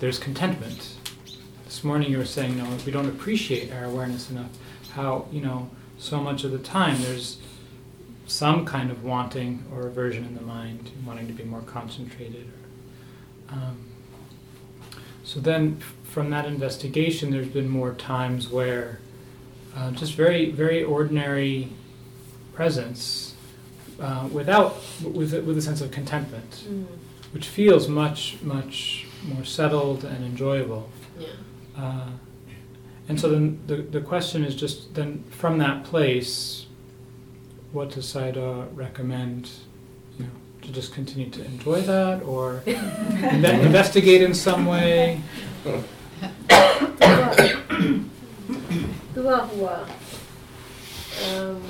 [0.00, 0.95] there's contentment.
[1.76, 4.48] This morning you were saying, you know, we don't appreciate our awareness enough.
[4.92, 5.68] How, you know,
[5.98, 7.36] so much of the time there's
[8.26, 12.46] some kind of wanting or aversion in the mind, wanting to be more concentrated.
[13.50, 13.90] Um,
[15.22, 19.00] so then, from that investigation, there's been more times where
[19.76, 21.68] uh, just very, very ordinary
[22.54, 23.34] presence
[24.00, 26.86] uh, without with a, with a sense of contentment, Mm.
[27.32, 30.88] which feels much much more settled and enjoyable.
[31.18, 31.28] Yeah.
[31.78, 32.10] Uh,
[33.08, 36.66] and so then the, the question is just then from that place,
[37.72, 39.50] what does Sayadaw recommend?
[40.18, 40.30] You know,
[40.62, 45.20] to just continue to enjoy that or investigate in some way?
[49.14, 49.88] Tuwa huwa.
[51.24, 51.62] Um,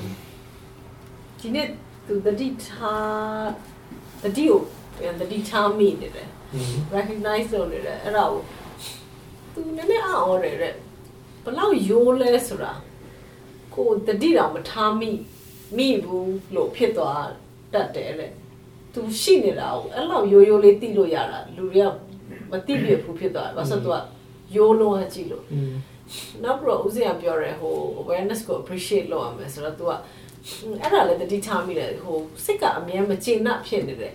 [1.40, 1.66] ဒီနေ့
[2.06, 3.48] သူတတိထား
[4.22, 6.78] တတိကိုတတိထားမိနေတယ် mm-hmm.
[6.96, 8.42] recognize လုပ်နေတယ်အဲ့ဒါကို
[9.56, 10.74] သူနည်းနည်းအော်ရတယ်တဲ့
[11.44, 12.72] ဘလောက်ရိုးလဲဆိုတာ
[13.74, 15.10] ကိုတတိတော်မထားမိ
[15.76, 17.26] မိဘူးလို့ဖြစ်သွား
[17.72, 18.32] တတ်တယ်တဲ့
[18.92, 21.88] သူရှိနေတာကိုအဲ့လောက်ရိုးရိုးလေးသိလို့ရတာလူတွေက
[22.50, 24.10] မသိပြဘူးဖြစ်သွားတယ်ဘာလို့ဆိုတော့သူ
[24.52, 25.44] ကရိုးလုံးအကြည့်လို့
[26.42, 29.92] နောက်ပြီးတော့ဦးစင်ကပြောရဲဟို awareness ကို appreciate လုပ်ရမယ်ဆိုတော့ तू က
[30.82, 34.14] အဲ့ဒါလည်းတတိထားမိတယ်ဟိုစိတ်ကအမြဲမကျေနပ်ဖြစ်နေတယ်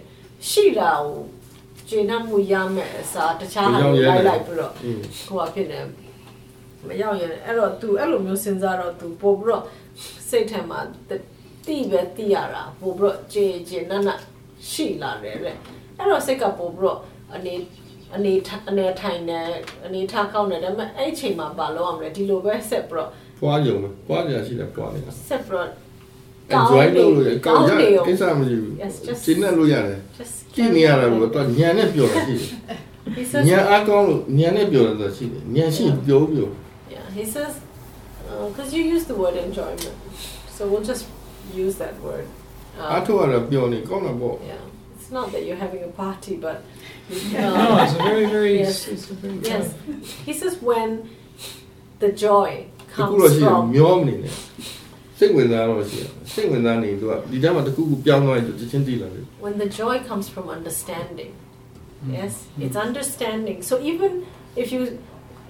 [0.49, 1.17] ရှိတာကို
[1.90, 5.80] ကျေနပ်မှုရမယ်အစားတခြားဟာတွေလိုက်လိုက်ပြီးတော့ อืม ဟိုကဖြစ်နေ
[6.86, 9.64] မရောက်ရင်အဲ့တော့ तू အဲ့လိုမျိုးစဉ်းစားတော့ तू ပို့ပြီးတော့
[10.28, 10.78] စိတ်ထဲမှာ
[11.66, 14.20] တိပဲတိရတာပို့ပြီးတော့ကျေကျေနပ်နပ်
[14.70, 15.56] ရှိလာတယ်တဲ့
[15.98, 16.98] အဲ့တော့စိတ်ကပို့ပြီးတော့
[17.34, 17.54] အနေ
[18.14, 19.40] အနေထအနေထိုင်နေ
[19.86, 23.10] အနေထားကောင်းတယ်ဒါပေမဲ့အဲ့အချိန်မှာပါလို့ရမလဲဒီလိုပဲဆက်ပြီးတော့
[23.40, 25.68] ပွားကြုံပဲပွားကြရှိတယ်ပွားနေတာ ဆက်ပြီးတော့
[26.54, 32.50] enjoy လုပ်လို့ရကော ကော င်း င်း ရ နေရော ကိစ္စမရှိဘူး Yes, just- ရှင်းနေလို့ရတယ် just ကြည့်နေရတာကတော့ညံနဲ့ပြောတာရှိတယ်
[33.18, 36.48] he says ညံအားကောင်းလို့ညံနဲ့ပြောတာဆိုရှိတယ်ညံရှိပြောပြော
[36.94, 37.52] yeah he says
[38.48, 39.94] because you use the word enjoyment
[40.56, 41.04] so we'll just
[41.64, 42.26] use that word
[42.78, 44.62] Um, အားထုတ်ရတာပြောနေကောင်းတာပေါ့ Yeah,
[44.96, 46.56] it's not that you're having a party, but
[47.44, 47.48] No,
[47.84, 48.76] it's a very, very, Yes.
[48.94, 49.64] it's a very yes,
[50.26, 50.88] he says when
[52.02, 52.50] the joy
[52.98, 54.34] တခု comes တော့ရှိတယ် from မျောမနေနဲ့
[55.20, 61.32] စိတ်ဝင်စားတော့ရှိတယ်စိတ်ဝင်စားနေသူကဒီတန်းမှာတခုခုပြောင်းသွားရင်သူချက်ချင်းသိလာတယ် when the joy comes from understanding.
[62.18, 62.32] Yes,
[62.64, 63.58] it's understanding.
[63.68, 64.12] So even
[64.62, 64.80] if you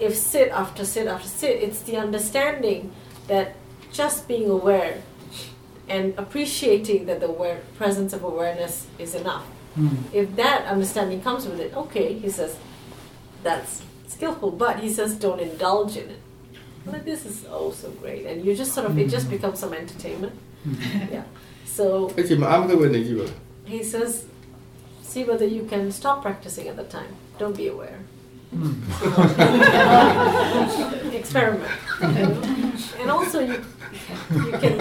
[0.07, 2.81] if sit after sit after sit, it's the understanding
[3.31, 3.47] that
[4.01, 4.95] just being aware
[5.89, 9.47] and appreciating that the aware, presence of awareness is enough.
[9.79, 9.99] Mm.
[10.13, 12.57] if that understanding comes with it, okay, he says,
[13.43, 16.20] that's skillful, but he says don't indulge in it.
[16.95, 19.73] Like this is oh so great, and you just sort of it just becomes some
[19.83, 20.35] entertainment.
[21.17, 21.25] Yeah.
[21.77, 21.85] So
[22.19, 23.27] အဲ့ချိန်မှာအားမကပဲနေကြည့်ပါ
[23.75, 24.11] he says,
[25.11, 27.13] see whether you can stop practicing at the time.
[27.41, 27.99] Don't be aware.
[31.21, 31.73] Experiment.
[33.01, 33.57] and also you
[34.47, 34.75] you can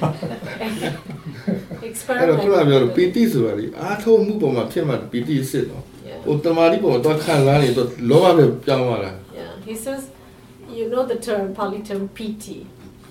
[2.19, 2.39] အဲ့တော့ experiment.
[2.41, 3.09] ခုနကပြောလို့ with ပီ it.
[3.15, 6.19] တိဆိုတာလေအားထုတ်မှုပေါ်မှာဖြစ်မှပီတိစစ်တော့ Yeah.
[6.25, 10.01] ဟိုတမာတိပေါ်မှာတော့ခံစားနေတော့လောဘပဲပြောင်းသွားတာ Yeah, he says,
[10.68, 11.80] you know the term, Pali
[12.14, 12.66] piti.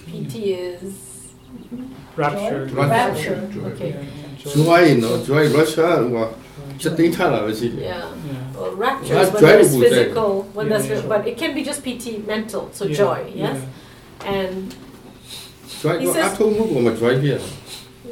[0.06, 0.86] piti hmm.
[0.86, 1.34] is
[2.16, 2.68] rapture.
[2.68, 2.76] Joy?
[2.76, 3.36] Rapture.
[3.36, 3.68] rapture.
[3.68, 4.08] Okay.
[4.38, 6.08] Joy, you know, joy, rapture.
[6.08, 6.38] well,
[6.78, 7.82] just in Thailand, I.
[7.82, 8.14] Yeah.
[8.26, 8.70] yeah.
[8.74, 11.08] Rapture, well, when it's physical, when yeah, that's, yeah.
[11.08, 12.95] but it can be just piti, mental, so yeah.
[12.95, 13.62] joy, yes?
[14.22, 14.32] Yeah.
[14.32, 14.76] And
[15.80, 16.38] joy, he says,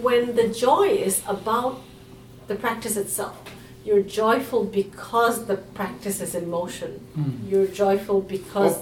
[0.01, 1.81] when the joy is about
[2.47, 3.37] the practice itself,
[3.83, 6.99] you're joyful because the practice is in motion.
[7.17, 7.49] Mm.
[7.49, 8.77] You're joyful because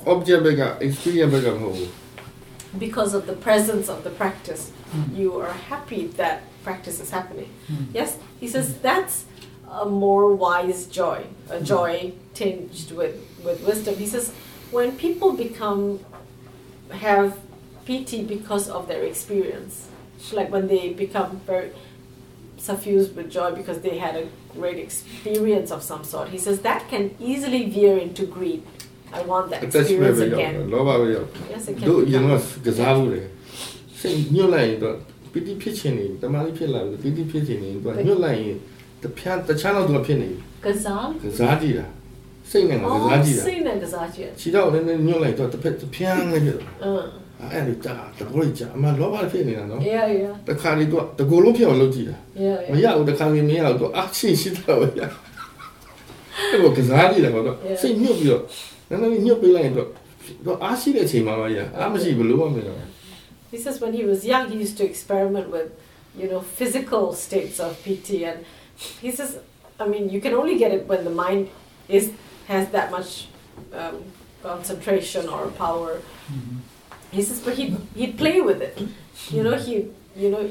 [2.77, 4.71] because of the presence of the practice.
[4.91, 5.17] Mm.
[5.17, 7.49] You are happy that practice is happening.
[7.71, 7.87] Mm.
[7.93, 8.17] Yes?
[8.39, 9.25] He says that's
[9.71, 11.63] a more wise joy, a hmm.
[11.63, 13.95] joy tinged with, with wisdom.
[13.95, 14.33] He says
[14.71, 15.99] when people become
[16.91, 17.37] have
[17.85, 19.87] piti because of their experience.
[20.31, 21.71] Like when they become very
[22.57, 26.29] suffused with joy because they had a great experience of some sort.
[26.29, 28.63] He says that can easily veer into greed.
[29.11, 30.69] I want that experience again.
[30.69, 32.07] Yes, it can.
[32.07, 33.29] You know, gazavu.
[33.95, 35.01] Say, new line, the
[35.33, 38.61] pity pitching, the money pillar, the pity pitching, the new line,
[39.01, 40.41] the pian, the channel to a penny.
[40.61, 41.19] Gazal?
[41.19, 41.85] Gazadia.
[42.51, 47.03] စိတ်နဲ့ကစားကြည့်တာစိတ်နဲ့ကစားကြည့်ခြေတော့လည်းညွှန်လိုက်တော့တစ်ဖက်ပြန်လိုက်ပြီอืม
[47.41, 52.15] အဲ့လိုကြာတကောကြီးကြာအမှလောဘဖြစ်နေတာနော်အေးအေးတခါလေသူကတကောလုံးဖြစ်အောင်လုပ်ကြည့်တာ
[52.73, 55.09] မရဘူးတခါလေမရဘူးသူအချင်းရှိတာပဲအဲ့
[56.61, 58.43] လိုကစားကြည့်တယ်ပေါ့တော့စိတ်ညှုပ်ပြီးတော့
[58.89, 59.87] နည်းနည်းညှုပ်ပေးလိုက်ရင်တော့
[60.45, 62.63] သူအားရှိတဲ့အချိန်မှာပါကြာအားမရှိဘလို့မလဲ
[63.53, 65.69] This is when he was young he used to experiment with
[66.21, 68.37] you know physical states of piti and
[69.03, 69.31] he says
[69.83, 71.41] I mean you can only get it when the mind
[71.97, 72.05] is
[72.51, 73.11] has that much
[73.79, 73.95] um,
[74.49, 75.91] concentration or power.
[76.33, 76.57] Mm-hmm
[77.11, 78.77] he says, but he'd, he'd play with it.
[79.29, 80.49] You know, he, you know,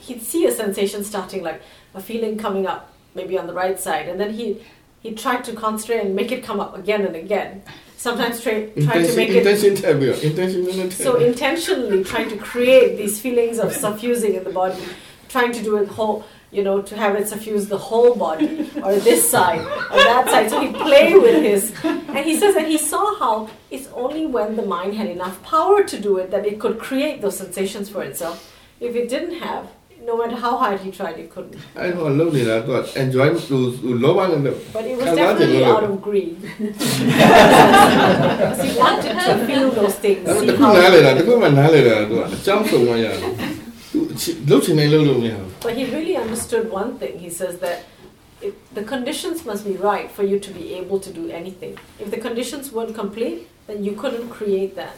[0.00, 1.60] he'd see a sensation starting, like
[1.94, 4.62] a feeling coming up, maybe on the right side, and then he
[5.00, 7.62] he tried to concentrate and make it come up again and again.
[7.96, 9.44] Sometimes try, try to make it
[10.22, 10.72] intentionally.
[11.04, 14.82] So intentionally trying to create these feelings of suffusing in the body,
[15.28, 16.24] trying to do it whole,
[16.56, 20.48] you know, to have it suffuse the whole body, or this side, or that side.
[20.48, 21.74] So he played with his.
[21.84, 25.84] And he says that he saw how it's only when the mind had enough power
[25.84, 28.50] to do it that it could create those sensations for itself.
[28.80, 29.68] If it didn't have,
[30.02, 31.58] no matter how hard he tried, he couldn't.
[31.74, 34.42] I know, lonely, I got enjoying those, to no one.
[34.72, 36.40] But it was definitely out of greed.
[36.40, 36.86] because
[38.62, 40.26] he wanted to feel those things.
[45.60, 47.18] But he really understood one thing.
[47.18, 47.84] He says that
[48.40, 51.78] it, the conditions must be right for you to be able to do anything.
[51.98, 54.96] If the conditions weren't complete, then you couldn't create that.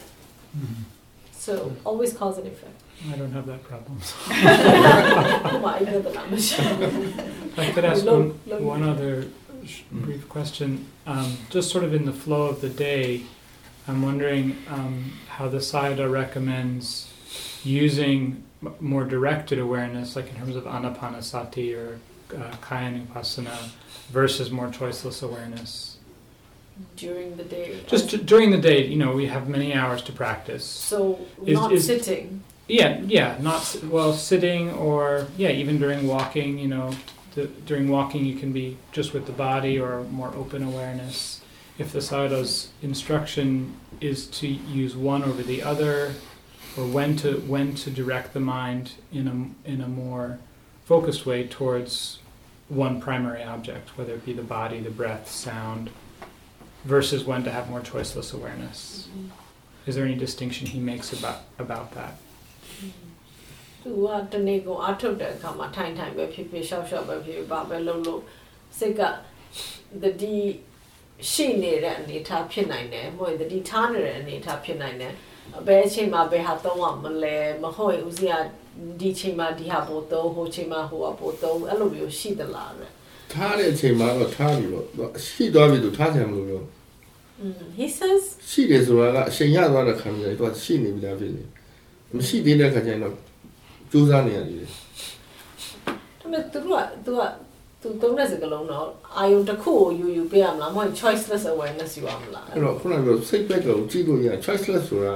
[1.31, 2.81] So always cause and effect.
[3.11, 3.99] I don't have that problem.
[4.01, 5.59] so.
[5.59, 7.57] Why the Lamish.
[7.57, 9.27] I could ask Lo- one, lo- one other
[9.65, 13.23] sh- brief question, um, just sort of in the flow of the day,
[13.87, 17.11] I'm wondering um, how the Sayadaw recommends
[17.63, 21.99] using m- more directed awareness, like in terms of anapanasati or
[22.35, 23.67] uh,
[24.11, 25.97] versus more choiceless awareness.
[26.95, 27.79] During the day.
[27.87, 30.63] Just d- during the day, you know, we have many hours to practice.
[30.65, 32.43] so Is- not is- sitting.
[32.67, 36.59] Yeah, yeah, not well sitting or yeah, even during walking.
[36.59, 36.91] You know,
[37.33, 41.41] the, during walking you can be just with the body or more open awareness.
[41.79, 46.13] If the Sayadaw's instruction is to use one over the other,
[46.76, 50.38] or when to when to direct the mind in a in a more
[50.84, 52.18] focused way towards
[52.68, 55.90] one primary object, whether it be the body, the breath, sound,
[56.84, 59.08] versus when to have more choiceless awareness.
[59.86, 62.14] Is there any distinction he makes about about that?
[63.86, 68.22] သူကတနေ့ကုန်အထုတ်တဲ့အခါမှာထိုင်ထိုင်ပဲဖြစ်ဖြစ်ရှောက်ရှောက်ပဲဖြစ်ဖြစ်ဘာပဲလုပ်လို့
[68.78, 69.02] စိတ်က
[70.02, 70.36] တတိ
[71.32, 75.12] ရှိနေတဲ့အနေအထားဖြစ်နိုင်တယ်မဟုတ်ရင်တတိထားနေတဲ့အနေအထားဖြစ်နိုင်တယ်
[75.67, 78.33] ဘယ်အချိန်မှာဘယ်ဟာသုံးရမလဲမဟုတ်ရင်ဦးစီးက
[78.99, 82.91] ဒီချိန်မှာဒီဟာပို့သုံးဟိုချိန်မှာဟိုဟာပို့သုံးအဲ့လိုမျိုးရှိသလားတဲ့
[83.33, 86.63] ထားတဲ့အချိန်မှာတော့ထားပြီပေါ့သူကရှိသွားပြီသူထားချင်မလို့ပြော
[87.41, 91.43] Mm, he says ရှိတယ်ဆိုတာကအချိန်ရသွားတဲ့ခါမျိုးလေသူကရှိနေပြီလားဖြစ်နေ
[92.15, 93.13] မရှိသေးတဲ့ခါကျရင်တော့
[93.91, 94.67] ကြိုးစားနေရတယ်ဒါ
[96.19, 97.21] ပေမဲ့သူတို့ကသူက
[97.81, 98.87] သူသုံးတဲ့စကားလုံးတော့
[99.17, 105.15] အာယုံတစ်ခုကိုယူယူပေးရမလားမဟုတ်ရင် choiceless awareness ယူရမလားအဲ့တော့ခုနကပြောစိတ်ပဲတော့ကြည့်လို့ရ choiceless ဆိုတာ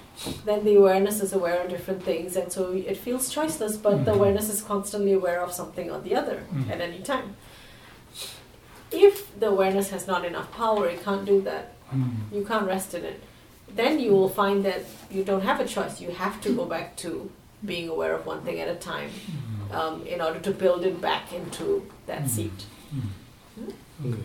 [0.45, 3.81] then the awareness is aware of different things, and so it feels choiceless.
[3.81, 4.15] But the Mhm.
[4.17, 6.69] awareness is constantly aware of something or the other Mhm.
[6.73, 7.35] at any time.
[8.91, 12.13] If the awareness has not enough power, it can't do that Mm.
[12.31, 13.19] you can't rest in it,
[13.75, 15.99] then you will find that you don't have a choice.
[16.01, 17.29] You have to go back to
[17.65, 19.09] being aware of one thing at a time
[19.71, 21.65] um, in order to build it back into
[22.07, 22.29] that Mhm.
[22.29, 22.59] seat.
[24.05, 24.17] Okay.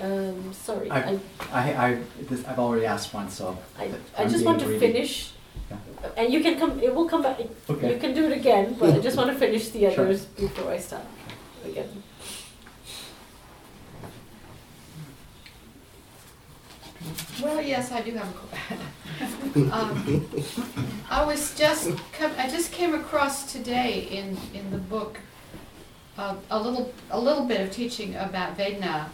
[0.00, 1.18] Um, sorry, I- I,
[1.52, 3.58] I, I, this, I've already asked once, so.
[3.78, 3.84] I,
[4.16, 4.78] I I'm just want to greedy.
[4.86, 5.32] finish,
[6.16, 6.78] and you can come.
[6.80, 7.40] It will come back.
[7.68, 7.92] Okay.
[7.94, 10.04] You can do it again, but I just want to finish the Sure.
[10.04, 11.02] others before I start
[11.64, 12.02] again.
[17.42, 19.70] Well, yes, I do have a question.
[19.72, 20.28] um,
[21.10, 25.18] I was just, com- I just came across today in, in the book
[26.16, 29.06] uh, a little, a little bit of teaching about Vedana,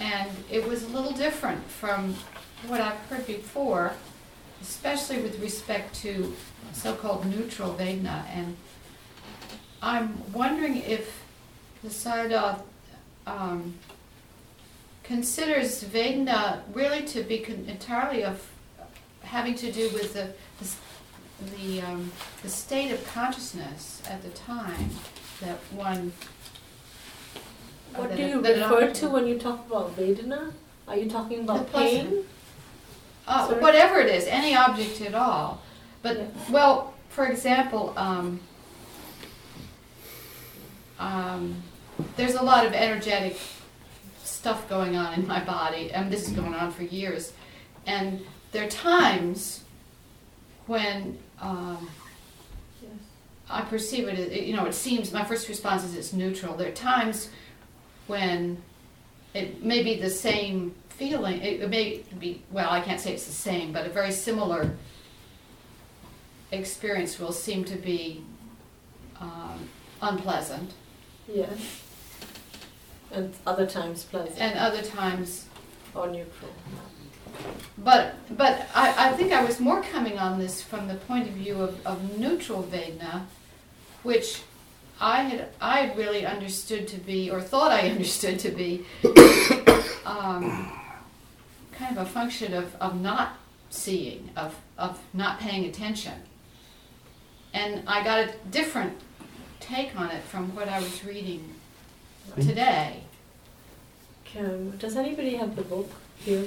[0.00, 2.14] and it was a little different from
[2.66, 3.92] what I've heard before,
[4.60, 6.34] especially with respect to
[6.72, 8.24] so-called neutral Vedana.
[8.32, 8.56] And
[9.82, 11.22] I'm wondering if
[11.82, 12.60] the Sayadaw
[13.26, 13.74] um,
[15.02, 18.50] considers Vedana really to be con- entirely of
[19.22, 22.10] having to do with the the, the, um,
[22.42, 24.90] the state of consciousness at the time
[25.40, 26.12] that one.
[27.96, 30.52] What that do you that refer to when you talk about Vedana?
[30.88, 32.24] Are you talking about pain?
[33.26, 35.60] Uh, whatever it is, any object at all.
[36.02, 36.24] But Yeah.
[36.50, 38.40] well, for example, um,
[40.98, 41.62] um,
[42.16, 43.38] there's a lot of energetic
[44.22, 47.32] stuff going on in my body, and this is going on for years.
[47.86, 49.64] And there are times
[50.66, 51.88] when um,
[52.82, 52.90] Yes.
[53.50, 56.56] I perceive it, as- you know, it seems, my first response is it's neutral.
[56.56, 57.28] There are times
[58.06, 58.62] when
[59.34, 63.32] it may be the same feeling, it may be, well, I can't say it's the
[63.32, 64.70] same, but a very similar
[66.52, 68.24] experience will seem to be
[69.20, 69.68] um,
[70.00, 70.72] unpleasant,
[71.28, 71.82] Yes.
[73.10, 75.46] And other times pleasant and other times
[75.94, 76.50] or neutral.
[77.78, 81.34] But but I, I think I was more coming on this from the point of
[81.34, 83.26] view of, of neutral Vedana,
[84.02, 84.42] which
[85.00, 88.84] I had I had really understood to be, or thought I understood to be,
[90.04, 90.72] um,
[91.72, 93.36] kind of a function of, of not
[93.70, 96.14] seeing, of of not paying attention.
[97.52, 98.98] And I got a different
[99.60, 101.54] take on it from what I was reading
[102.36, 103.02] today.
[104.24, 106.46] Can, does anybody have the book here?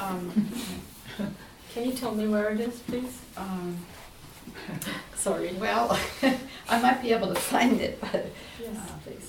[0.00, 0.48] Um,
[1.74, 3.20] Can you tell me where it is, please?
[3.36, 3.76] um,
[5.24, 5.50] Sorry.
[5.64, 5.84] well,
[6.72, 8.22] I might be able to find it, but
[8.64, 9.28] Yes, please.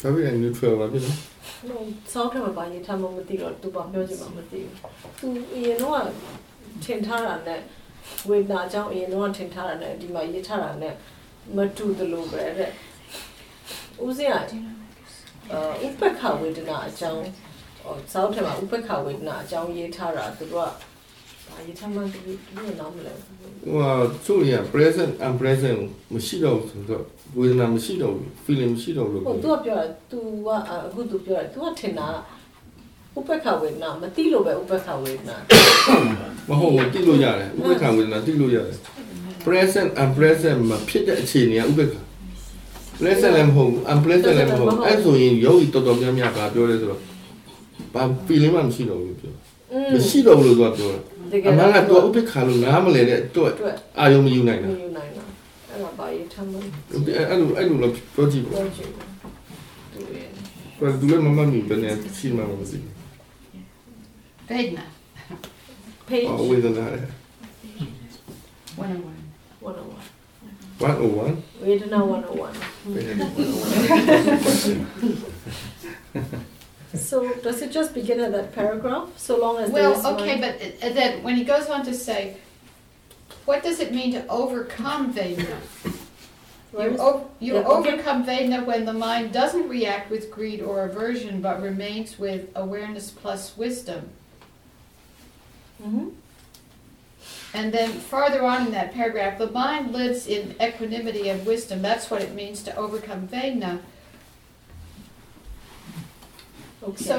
[0.00, 1.12] ဘာဖြစ်လဲ neutral ပါဖြစ်လဲ
[1.70, 1.76] No,
[2.12, 4.74] စောင်းထဲမှာဘာရေးထားမှမသိတော့သူဘာပြောချင်မှမသိဘူး။
[5.20, 6.00] तू အရင်တော့
[6.84, 7.60] ထင်ထားတာနဲ့
[8.28, 10.94] ဝေဒနာအကြောင်းအရင်တော့ထင်ထားတာနဲ့ဒီမှာရေးထားတာနဲ့
[11.56, 12.70] မတူသလိုပဲတဲ့။
[14.04, 14.40] ဦးစင်းကအာ
[15.84, 17.22] ဥပ္ပခဝေဒနာအကြောင်း
[17.82, 20.68] ဟောစောင်းထဲမှာဥပ္ပခဝေဒနာအကြောင်းရေးထားတာသူတို့ကဘာ
[21.65, 23.91] ရေးထားမှသူတို့နားမလဲဘူး ဟိုဟာ
[24.25, 25.79] သူ့ရ present unpresent
[26.13, 27.03] မရှိတော့ဘူးဆိုတော့
[27.37, 32.07] ဝေဒနာမရှိတော့ဘူး feeling မရှိတော့ဘူး ။ဟုတ် လို့ သူကပြောတာ तू ကအခု तू ပြောတာ तू ကထင်တာ
[33.17, 35.37] ဥပ္ပခဝေဒနာမသိလို့ပဲဥပ္ပခဝေဒနာ
[36.49, 38.77] မဟုတ်ဘူးတိလို့ရတယ်ဥပ္ပခဝေဒနာတိလို့ရတယ်
[39.45, 41.95] present unpresent မဖြစ်တဲ့အခြေအနေကဥပ္ပခ
[43.01, 47.01] present လည်းမဟုတ်ဘူး unpresent လည်းမဟုတ်ဘူးအဲ့ဆိုရင်ယောဂီတော်တော်များများကပြောတယ်ဆိုတော့
[47.93, 49.33] ဘာ feeling မှမရှိတော့ဘူးလို့ပြော
[49.71, 50.99] อืม မရှိတော့ဘူးလို့သူကပြောတာ
[51.32, 55.22] တကယ်အမှန်ကတော့ဥပ္ပခလို့နားမလဲတဲ့အတွက်အတွက်အာယုံမယူနိုင်မတာယူနိုင်တာ
[55.70, 56.68] အဲ့ဒါဘာရေးထားမလဲ
[57.28, 59.06] အဲ့လိုအဲ့လိုလို့ပြောကြည့်ပါပြောချင်တယ်
[59.92, 60.28] သူရဲ့
[60.80, 62.78] ဘာသူလည်းမမမီဘယ်နဲ့ရှိမှမသိ
[64.52, 64.84] Vedna,
[65.28, 65.38] ဘူး
[66.08, 67.00] page ဘူးဝေဒနာလေ
[68.76, 69.12] 101.
[70.80, 71.98] 101 101ဝေဒနာ
[76.46, 76.51] 101
[76.94, 80.54] so does it just begin at that paragraph so long as Well, okay, one- but
[80.90, 82.36] uh, then when he goes on to say,
[83.44, 85.58] what does it mean to overcome Vedana?
[86.72, 87.90] You, o- you Yeah, okay.
[87.92, 93.10] overcome Vedana when the mind doesn't react with greed or aversion but remains with awareness
[93.10, 94.08] plus wisdom.
[95.82, 96.12] Mhm.
[97.54, 101.82] And then farther on in that paragraph, the mind lives in equanimity and wisdom.
[101.82, 103.80] That's what it means to overcome Vedana.
[106.88, 107.04] Okay.
[107.04, 107.14] So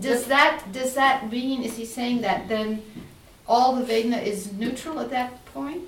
[0.00, 2.82] does that, does that mean, is he saying that then
[3.48, 5.82] all the Vedana is neutral at that point?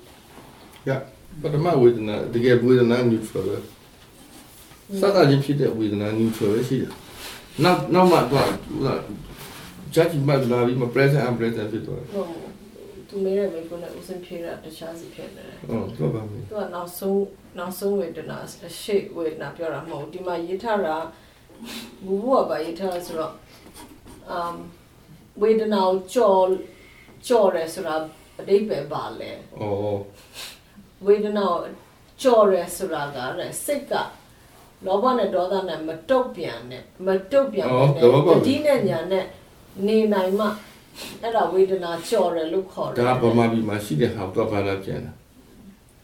[0.85, 1.01] Yeah.
[1.41, 3.57] ပထမဝေဒနာတကယ်ဝေဒနာ neutral ပဲ
[5.01, 6.91] စသချင်းဖြစ်တဲ့ဝေဒနာ neutral ပဲရှိတယ်
[7.63, 8.89] နောက်နောက်မှတော့ဟိုက
[9.95, 12.29] judgment လာပြီးမှ present and present ဖြစ်သွားတယ်ဟုတ်
[13.09, 17.23] သူမေးရမယ်ကိုလည်းဦးစင်ဖြေတာတခြားစီဖြစ်နေတယ်ဟုတ်တော့ပါမယ်သူကနောက်ဆုံး
[17.57, 18.37] နောက်ဆုံးဝေဒနာ
[18.81, 21.03] ရှေ့ဝေဒနာပြောတာမဟုတ်ဒီမှာရေးထားတာက
[22.05, 23.33] ဘူဘူကပါရေးထားတာဆိုတော့
[24.37, 24.55] um
[25.41, 26.47] ဝေဒနာကိုကြော်
[27.27, 27.95] ကြော်တယ်ဆိုတာ
[28.39, 29.63] အတိတ်ပဲပါလဲဩ
[31.05, 31.61] ဝေဒနာကို
[32.21, 33.93] ကြော်တယ်ဆိုတာကတဲ့စိတ်က
[34.85, 39.25] လောဘနဲ့ဒေါသနဲ့မတုတ်ပြန်နဲ့မတုတ်ပြန်အော်နဲ့သဘောပေါက်ပြီဒီနဲ့ညာနဲ့
[39.87, 40.47] နေနိုင်မှ
[41.21, 45.13] အဲ့ဒါဝေဒနာကြော်တယ်လို့ခေါ်တယ်ဒါဗမာပြည်မှာရှိတဲ့ဟာတော့ဘာလာပြန်တာ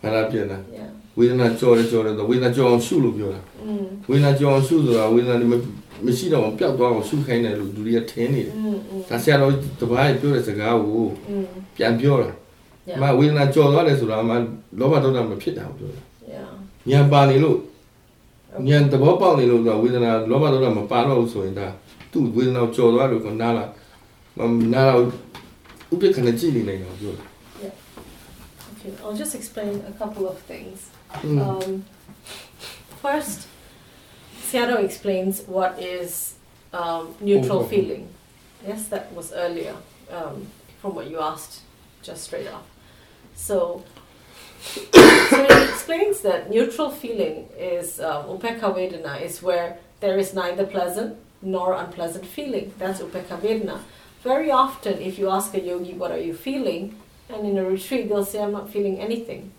[0.02, 0.92] ဘာလာပြန်တာ Yeah.
[1.18, 3.42] ဝေဒနာကြော်တယ်ကြော်တယ်ဆိုဝေဒနာကြော်အောင်ရှုလို့ပြောတာ
[4.10, 5.46] ဝေဒနာကြော်အောင်ရှုဆိုတာဝေဒနာဒီ
[6.06, 8.56] မရှိတော့ပျောက်သွားအောင်ရှုခိုင်းတယ်လို့သူတွေကထင်နေတယ်
[9.10, 11.06] ဒါဆရာတော်တပားပြောတဲ့စကားကို
[11.76, 12.30] ပြန်ပြောတာ
[13.02, 14.32] မဝေဒနာကြော်သွားတယ်ဆိုတာမ
[14.80, 16.02] လောဘဒေါသမဖြစ်တာကိုပြောတာ
[16.92, 17.58] ဉာဏ်ပါနေလို့
[18.68, 21.68] ဉာဏ်သဘောပေါက်နေလို့ဆိုတာဝေဒနာလောဘဒေါသမပါတော့ဘူးဆိုရင်ဒါ
[22.12, 23.66] သူ့ဝေဒနာကြော်သွားလို့ကနားလာ
[24.74, 27.26] နားလာဥပ္ပခဏကြည့်နေနိုင်အောင်ပြောတာ
[28.88, 30.78] Okay, I'll just explain a couple of things.
[31.14, 31.42] Mm.
[31.42, 31.86] Um,
[33.02, 33.48] first,
[34.42, 36.36] Sayadaw explains what is
[36.74, 38.08] um, neutral feeling.
[38.66, 39.76] Yes, that was earlier
[40.12, 40.48] um,
[40.82, 41.62] from what you asked
[42.02, 42.66] just straight off.
[43.36, 43.84] So,
[44.62, 50.66] so he explains that neutral feeling is um, upekha vedana is where there is neither
[50.66, 52.74] pleasant nor unpleasant feeling.
[52.78, 53.80] That's upekha vedana.
[54.24, 56.96] Very often, if you ask a yogi, "What are you feeling?"
[57.30, 59.52] and in a retreat, they'll say, "I'm not feeling anything."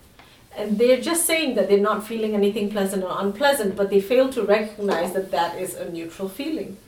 [0.57, 4.31] and they're just saying that they're not feeling anything pleasant or unpleasant, but they fail
[4.31, 6.79] to recognize that that is a neutral feeling.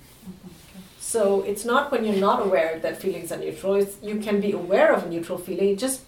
[0.98, 3.74] So it's not when you're not aware that feelings are neutral.
[3.74, 5.70] It's, you can be aware of a neutral feeling.
[5.70, 6.02] It just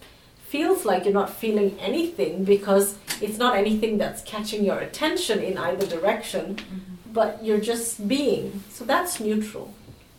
[0.47, 5.57] feels like you're not feeling anything because it's not anything that's catching your attention in
[5.57, 7.13] either direction, mm-hmm.
[7.13, 8.63] but you're just being.
[8.69, 9.73] So that's neutral.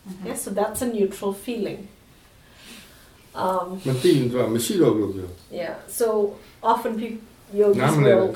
[0.09, 0.27] Mm-hmm.
[0.27, 1.87] Yeah, so that's a neutral feeling.
[3.35, 3.81] Um,
[5.51, 8.33] yeah, so often people yogis will,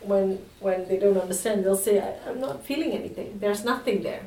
[0.00, 3.38] when when they don't understand, they'll say, I, am not feeling anything.
[3.38, 4.22] There's nothing there.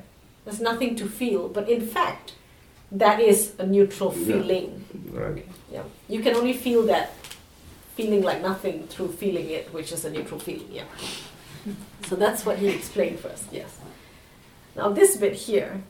[0.46, 2.34] There's nothing to feel." But in fact,
[2.92, 4.86] that is a neutral feeling.
[4.94, 5.20] Yeah.
[5.20, 5.48] Right.
[5.72, 5.84] Yeah.
[6.08, 7.14] You can only feel that
[7.96, 10.72] feeling like nothing through feeling it, which is a neutral feeling.
[10.72, 10.86] Yeah.
[12.08, 13.46] So that's what he explained first.
[13.52, 13.78] Yes.
[14.76, 15.82] Now this bit here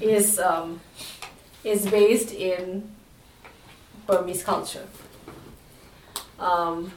[0.00, 0.80] is um,
[1.64, 2.90] is based in
[4.06, 4.86] Burmese culture.
[6.38, 6.92] Um,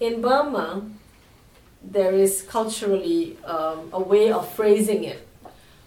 [0.00, 0.90] in Burma,
[1.82, 5.26] there is culturally um, a way of phrasing it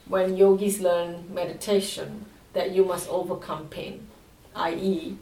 [0.08, 4.08] when yogis learn meditation that you must overcome pain,
[4.56, 5.18] i.e.,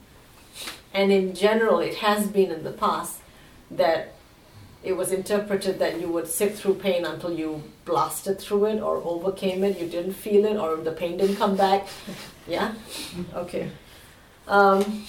[0.94, 3.20] and in general, it has been in the past
[3.70, 4.14] that
[4.82, 8.98] it was interpreted that you would sit through pain until you blasted through it or
[9.04, 11.88] overcame it, you didn't feel it, or the pain didn't come back.
[12.48, 12.76] Yeah?
[13.34, 13.72] Okay.
[14.48, 15.06] Um,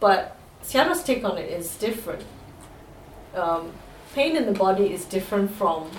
[0.00, 2.24] but Sayadaw's take on it is different.
[3.34, 3.72] Um,
[4.14, 5.90] pain in the body is different from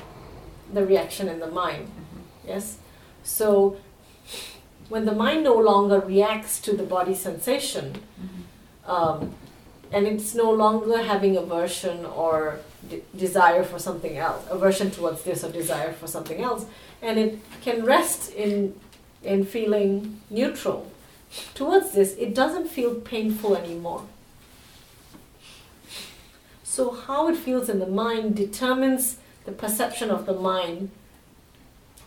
[0.73, 1.89] the reaction in the mind.
[2.45, 2.77] Yes?
[3.23, 3.77] So
[4.89, 8.01] when the mind no longer reacts to the body sensation,
[8.85, 9.33] um,
[9.91, 12.59] and it's no longer having aversion or
[12.89, 16.65] de- desire for something else, aversion towards this or desire for something else,
[17.01, 18.75] and it can rest in
[19.23, 20.91] in feeling neutral
[21.53, 22.15] towards this.
[22.15, 24.03] It doesn't feel painful anymore.
[26.77, 30.91] So how it feels in the mind determines the perception of the mind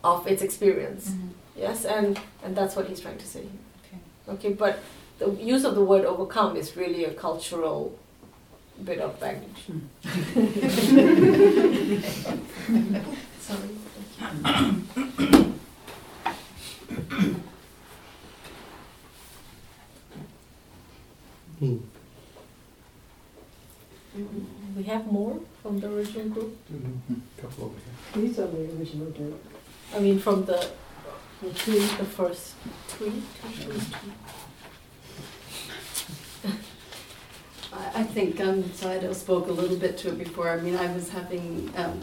[0.04, 1.10] of its experience.
[1.10, 1.28] Mm-hmm.
[1.56, 3.40] Yes, and and that's what he's trying to say.
[3.40, 3.98] Okay.
[4.28, 4.78] Okay, but
[5.18, 7.98] the use of the word overcome is really a cultural
[8.84, 9.64] bit of baggage.
[9.66, 9.80] Hmm.
[13.40, 13.70] Sorry.
[21.58, 21.78] Hmm.
[24.16, 24.59] Mm-hmm.
[24.80, 26.56] We have more from the original group.
[27.38, 28.22] Couple over here.
[28.22, 29.34] These are the original dirt.
[29.94, 30.70] I mean, from the
[31.42, 32.54] the tweet, the first.
[37.74, 40.48] I, I think um, Sayadaw spoke a little bit to it before.
[40.48, 42.00] I mean, I was having um,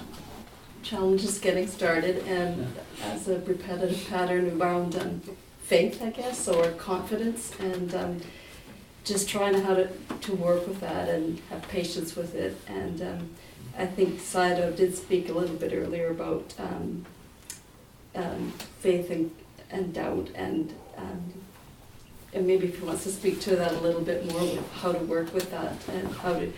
[0.84, 2.72] challenges getting started, and
[3.02, 5.22] as a repetitive pattern around um,
[5.64, 8.22] faith, I guess, or confidence, and um,
[9.08, 9.90] just trying to how to,
[10.22, 12.58] to work with that and have patience with it.
[12.68, 13.30] And um,
[13.78, 17.06] I think Sayadaw did speak a little bit earlier about um,
[18.16, 19.32] um, faith and,
[19.70, 21.34] and doubt and um,
[22.34, 25.00] and maybe if he wants to speak to that a little bit more how to
[25.06, 26.52] work with that and how to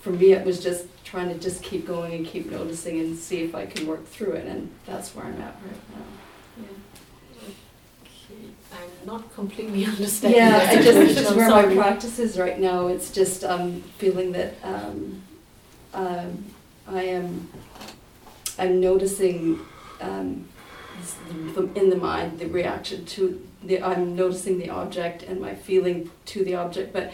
[0.00, 3.42] for me it was just trying to just keep going and keep noticing and see
[3.42, 6.17] if I can work through it and that's where I'm at right now.
[8.72, 10.40] I'm not completely understanding.
[10.40, 13.82] Yeah, that I just, situation, just where my practice is right now, it's just, um,
[13.98, 15.22] feeling that, um,
[15.94, 16.44] um,
[16.86, 17.48] I am,
[18.58, 19.60] I'm noticing,
[20.00, 20.48] um,
[21.74, 26.44] in the mind, the reaction to the, I'm noticing the object and my feeling to
[26.44, 27.12] the object, but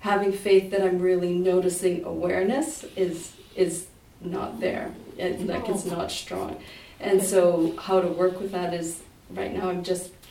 [0.00, 3.86] having faith that I'm really noticing awareness is, is
[4.20, 6.56] not there, and like it's not strong.
[7.00, 10.15] And so how to work with that is, right now I'm just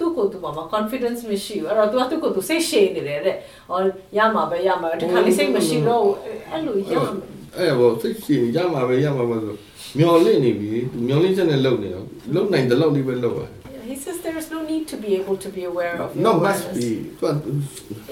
[0.04, 3.36] ူ့ကိုယ်သူ့မှာ confidence မရှိဘူးအဲ့တော့ तू ကသူ့ကိုယ်သူစိတ်ရှည်နေတယ်တဲ့
[3.68, 3.78] ဟော
[4.16, 6.14] ရမှာပဲရမှာပဲဒီခါလေးစိတ်မရှိတော့ဘူး
[6.50, 7.12] အဲ့လိုရမယ်
[7.56, 9.54] အဲ့ဘောစိတ်ရှင်ရမှာပဲရမှာပဲဆို
[9.98, 13.46] မျော်လင့်နေပြီသူမျော်လင့်ချက်နဲ့လုံနေတော့လုံနိုင်တဲ့လောက်လေးပဲလုံပါ
[13.92, 16.32] he says there is no need to be able to be aware of your no
[16.46, 16.78] must awareness.
[16.78, 16.90] be
[17.44, 17.50] သူ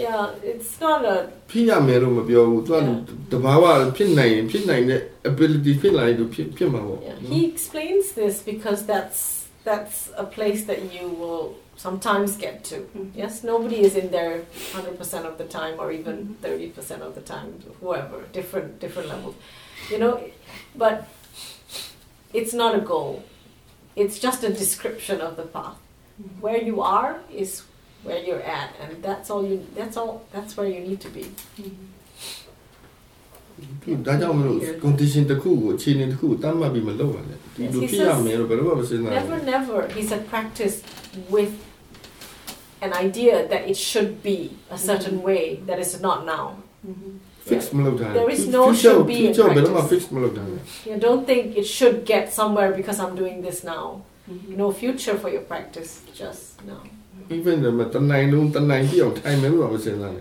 [0.06, 1.16] yeah it's not a
[1.50, 3.64] ဖြစ်ရမယ်လို့မပြောဘူးသူကတဘာဝ
[3.96, 5.00] ဖြစ်နိုင်ရင်ဖြစ်နိုင်တဲ့
[5.30, 9.20] ability ဖြစ်လာရင်သူဖြစ်ဖြစ်မှာပေါ့ Yeah, he explains this because that's
[9.68, 11.44] that's a place that you will
[11.78, 12.76] sometimes get to.
[12.76, 13.10] Mhm.
[13.22, 14.34] Yes, nobody is in there
[14.74, 17.48] 100% of the time or even 30% of the time,
[17.80, 19.36] whoever, different different levels.
[19.92, 20.14] You know,
[20.82, 20.94] but
[22.38, 23.12] it's not a goal.
[24.02, 25.78] It's just a description of the path.
[26.44, 27.12] Where you are
[27.42, 27.50] is
[28.06, 31.24] where you're at and that's all you that's all that's where you need to be.
[33.82, 39.78] သူဒါကြောင့်မလို့ condition တစ်ခုကိုအခြေအနေတစ်ခုကိုတတ်မှတ်ပြီးမလုပ်ရနဲ့ဒီလိုဖြစ်ရမယ်လို့ဘယ်တော့မှမစဉ်းစားဘူး Never, never.
[39.96, 40.76] He said practice
[41.34, 41.52] with
[42.81, 45.25] an idea that it should be a certain mm-hmm.
[45.25, 46.57] way that is not now.
[46.85, 47.17] Mm-hmm.
[47.41, 48.13] Fixed yeah.
[48.13, 50.85] There is no future, should be future, in practice.
[50.85, 54.03] You don't think it should get somewhere because I'm doing this now.
[54.29, 54.57] Mm-hmm.
[54.57, 56.83] No future for your practice, just now.
[57.29, 57.61] Even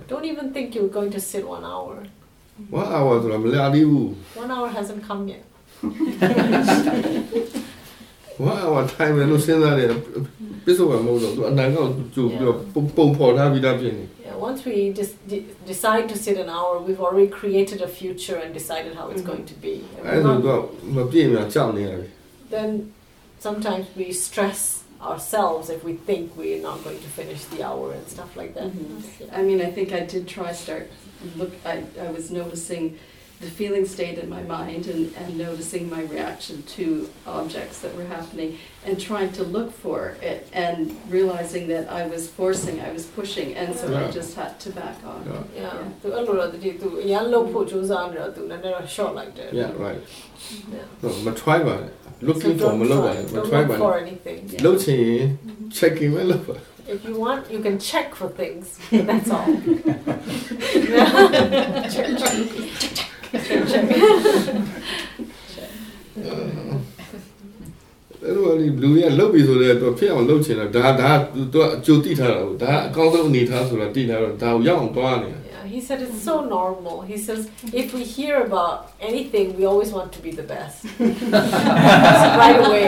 [0.08, 2.04] Don't even think you're going to sit one hour.
[2.70, 3.20] One hour
[4.34, 5.44] One hour hasn't come yet.
[8.38, 9.20] one hour time
[10.67, 17.89] ပဲလို့စဉ်းစားတယ်ပြစ္ဆုတ်ကမဟုတ်တော့သူအနာကောက်ကြိုပြီးတော့ပုံပုံဖော်ထားပြီးသားဖြစ်နေ Yeah, once we dis- de- decide to sit an hour, we've already created a
[17.99, 19.73] future and decided how it's going to be.
[19.97, 22.09] And အဲ we're ဒါ not- သူကမပြည့်မြကြောက်နေရတယ်
[22.55, 22.69] then
[23.47, 24.61] sometimes we stress
[25.09, 28.69] ourselves if we think we're not going to finish the hour and stuff like that.
[28.71, 28.79] Mhm.
[29.21, 29.37] Yeah.
[29.39, 30.85] I mean, I think I did try start
[31.39, 31.51] look.
[31.73, 31.75] I,
[32.05, 32.83] I was noticing
[33.43, 36.85] the feeling state in my mind and, and noticing my reaction to
[37.39, 38.49] objects that were happening
[38.85, 39.99] and trying to look for
[40.31, 40.77] it and
[41.09, 44.11] realizing that I was forcing, I was pushing, and so I Yeah.
[44.19, 45.23] just had to back off.
[45.31, 45.43] Yeah.
[45.61, 50.01] Yeah, သူအဲ့လိုတော့တတိသူအရန်လုံးဖို့ကြိုးစားနေတော့သူလည်းနည်းနည်း short လိုက်တယ် yeah right
[50.75, 50.85] Yeah.
[51.01, 51.91] တော့မ try ပါနဲ့
[52.29, 55.25] looking So for don't မလုပ်ပါ try- နဲ့မ don't try look ပါ for နဲ့ anything.လုပ်ချင်ရင်
[55.77, 56.57] checking ပဲလုပ်ပါ
[56.95, 58.65] If you want, you can check for things.
[58.91, 59.47] But that's all.
[61.93, 62.37] check, check.
[62.79, 63.06] check, check.
[68.23, 76.95] အဲ့တော့ဒီလူတွေကလုပ်ပြီဆိုတော့သူဖြစ်အောင်လုပ်ချင်တာဒါဒါသူကအကြိုတိထားတာကိုဒါအကောင်းဆုံးအနေထားဆိုတာတိထားတော့ဒါကိုရောက်အောင်သွားနေတာ Yeah, he said it's so normal.
[77.11, 77.41] He says
[77.81, 78.75] if we hear about
[79.09, 80.77] anything, we always want to be the best.
[82.41, 82.85] right away.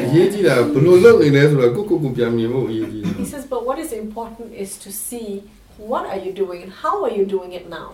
[0.00, 5.28] အရေးကြီးတာဘယ်လိုလုပ်နေလဲဆိုတော့ကိုကိုကိုပြန်မြင်ဖို့အရေးကြီးတယ် He says, but what is important is to see
[5.77, 7.93] what are you doing and how are you doing it now?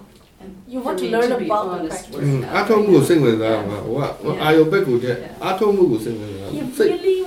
[0.67, 2.17] You want to learn to about the practice.
[2.19, 6.49] 嗯，阿通古性格啊，我我阿有被古的，阿通古性格啊。
[6.51, 7.25] You really,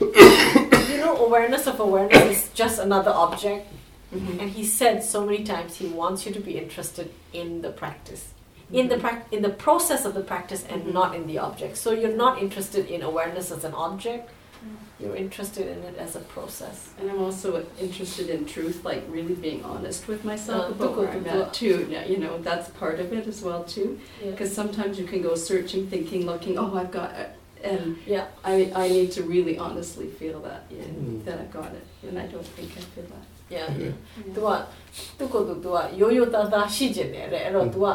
[0.90, 3.66] you know, awareness of awareness is just another object.
[4.12, 4.40] Mm-hmm.
[4.40, 8.32] And he said so many times he wants you to be interested in the practice,
[8.72, 10.94] in the pra- in the process of the practice, and mm-hmm.
[10.94, 11.76] not in the object.
[11.76, 14.30] So you're not interested in awareness as an object
[14.99, 16.77] You're interested in it as a process.
[16.97, 21.09] And I'm also interested in truth, like really being honest with myself Uh, about where
[21.15, 21.77] I'm tuko- at too.
[21.95, 23.89] Yeah, You know, that's part of it as well too.
[24.23, 24.31] Yeah.
[24.31, 27.29] Because sometimes you can go searching, thinking, looking, oh, I've got it.
[27.71, 28.25] And Yeah.
[28.51, 31.25] I, I need to really honestly feel that, yeah, Mm.
[31.25, 31.85] that I've got it.
[32.07, 33.25] And I don't think I feel that.
[33.55, 33.67] Yeah.
[33.83, 33.93] Yeah.
[34.35, 34.49] သူက
[35.17, 37.87] သူ့ကိုယ်သူသူကရိုးရိုးသားသားရှိကျင်တယ်တဲ့အဲ့တော့ तू က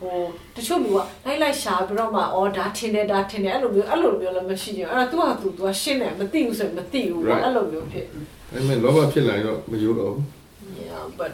[0.00, 0.16] ဟို
[0.56, 0.96] တချို့လူက
[1.26, 7.44] လိုက်လိုက်ရှာပြီးတော့မှအော်ဒါထင်တယ်ဒါထင်တယ်အဲ့လိုမျိုးအဲ့လိုမျိုးလည်းမရှိကျင်အဲ့တော့ तू ကသူ तू ကရှင်းတယ်မသိဘူးဆိုရင်မသိဘူးပေါ့ Right.
[7.44, 8.18] အဲ့လိုမျိုးဖြစ်ဒါ
[8.52, 10.24] ပေမဲ့လောဘဖြစ်လာရင်တော့မယိုးတော့ဘူး
[10.88, 11.32] Yeah but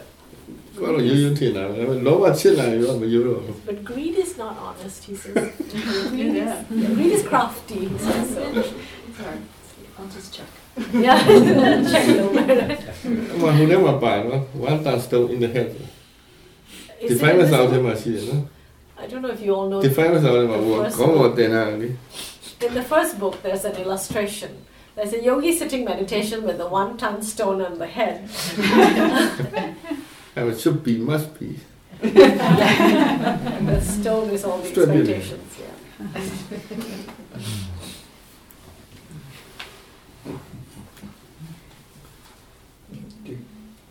[0.73, 5.35] သူကတော့ရိုးရိုးထင်တာပဲဒါပေမဲ့လောဘဖြစ်လာရင်တော့မယိုးတော့ဘူး but greed is not honest he says
[6.39, 6.55] Yeah.
[6.95, 8.41] greed is crafty he says so
[9.17, 9.39] Sorry.
[9.97, 10.49] I'll just check.
[11.05, 11.17] yeah
[11.91, 12.41] check it over
[13.33, 15.69] အမှဟိုထဲမှာပါနော် one ton stone in the head
[17.03, 18.41] Is define it- မစားထဲမှာရှိတယ်နော်
[18.99, 19.81] I don't know if you all know.
[19.81, 20.29] Definos the
[20.89, 21.37] first book.
[22.59, 24.65] In the first book, there's an illustration.
[24.95, 28.27] There's a yogi sitting meditation with the one ton stone on the head.
[30.35, 31.59] I mean, should be, must be.
[32.01, 35.67] the stone is all the expectations, yeah.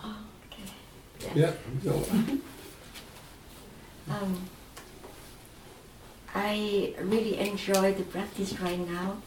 [0.01, 0.69] Ah, okay.
[1.35, 1.53] Yeah.
[1.85, 1.93] yeah.
[4.09, 4.49] Um,
[6.37, 9.23] I really enjoy the practice right now,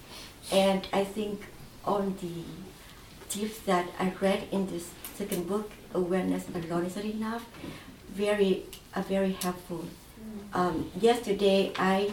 [0.52, 1.42] and I think
[1.84, 2.44] all the
[3.30, 7.46] tips that I read in this second book, Awareness Alone is Not Enough,
[8.14, 8.66] very
[8.96, 9.86] are very helpful.
[10.54, 12.12] Um, yesterday, I,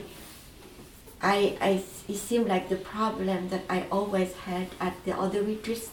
[1.21, 5.91] I, I, it seemed like the problem that I always had at the other retreats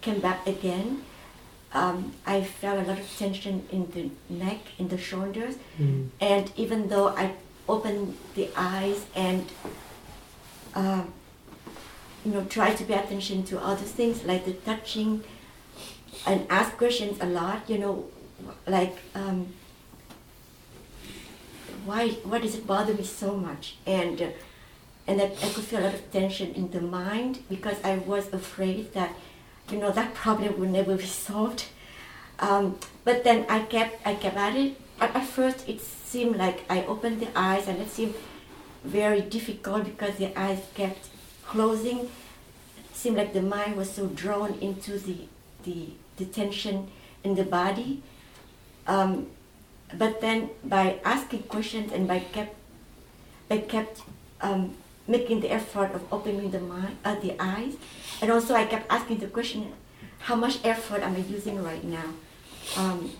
[0.00, 1.04] came back again.
[1.72, 5.54] Um, I felt a lot of tension in the neck, in the shoulders,
[6.20, 7.34] and even though I
[7.72, 9.44] opened the eyes and
[10.74, 11.04] uh,
[12.24, 15.22] you know try to pay attention to other things like the touching
[16.26, 18.04] and ask questions a lot, you know,
[18.66, 19.52] like um,
[21.84, 24.28] why why does it bother me so much and uh,
[25.06, 28.32] and that I could feel a lot of tension in the mind because I was
[28.32, 29.12] afraid that
[29.70, 31.64] you know that problem would never be solved.
[32.38, 34.80] Um, but then I kept I kept at it.
[35.00, 35.80] At, at first, it
[36.12, 38.14] seemed like I opened the eyes, and it seemed
[38.84, 41.08] very difficult because the eyes kept
[41.46, 41.98] closing.
[42.00, 45.16] It seemed like the mind was so drawn into the
[45.64, 45.78] the,
[46.18, 46.76] the tension
[47.24, 48.02] in the body.
[48.86, 49.28] Um,
[50.02, 52.56] but then by asking questions and by kept
[53.50, 54.02] I kept
[54.40, 54.74] um,
[55.06, 57.74] making the effort of opening the mind, uh, the eyes,
[58.20, 59.72] and also I kept asking the question,
[60.26, 62.08] how much effort am I using right now?
[62.76, 63.10] Um,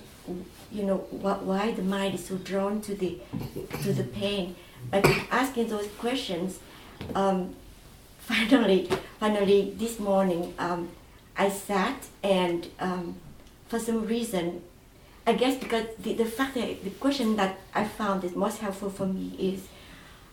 [0.73, 3.19] you know, wh- why the mind is so drawn to the
[3.83, 4.57] to the pain?
[4.93, 6.59] Keep asking those questions,
[7.15, 7.55] um,
[8.19, 8.89] finally,
[9.21, 10.89] finally this morning, um,
[11.37, 13.17] I sat and um,
[13.69, 14.63] for some reason,
[15.27, 18.91] I guess because the, the fact that the question that I found is most helpful
[18.91, 19.69] for me is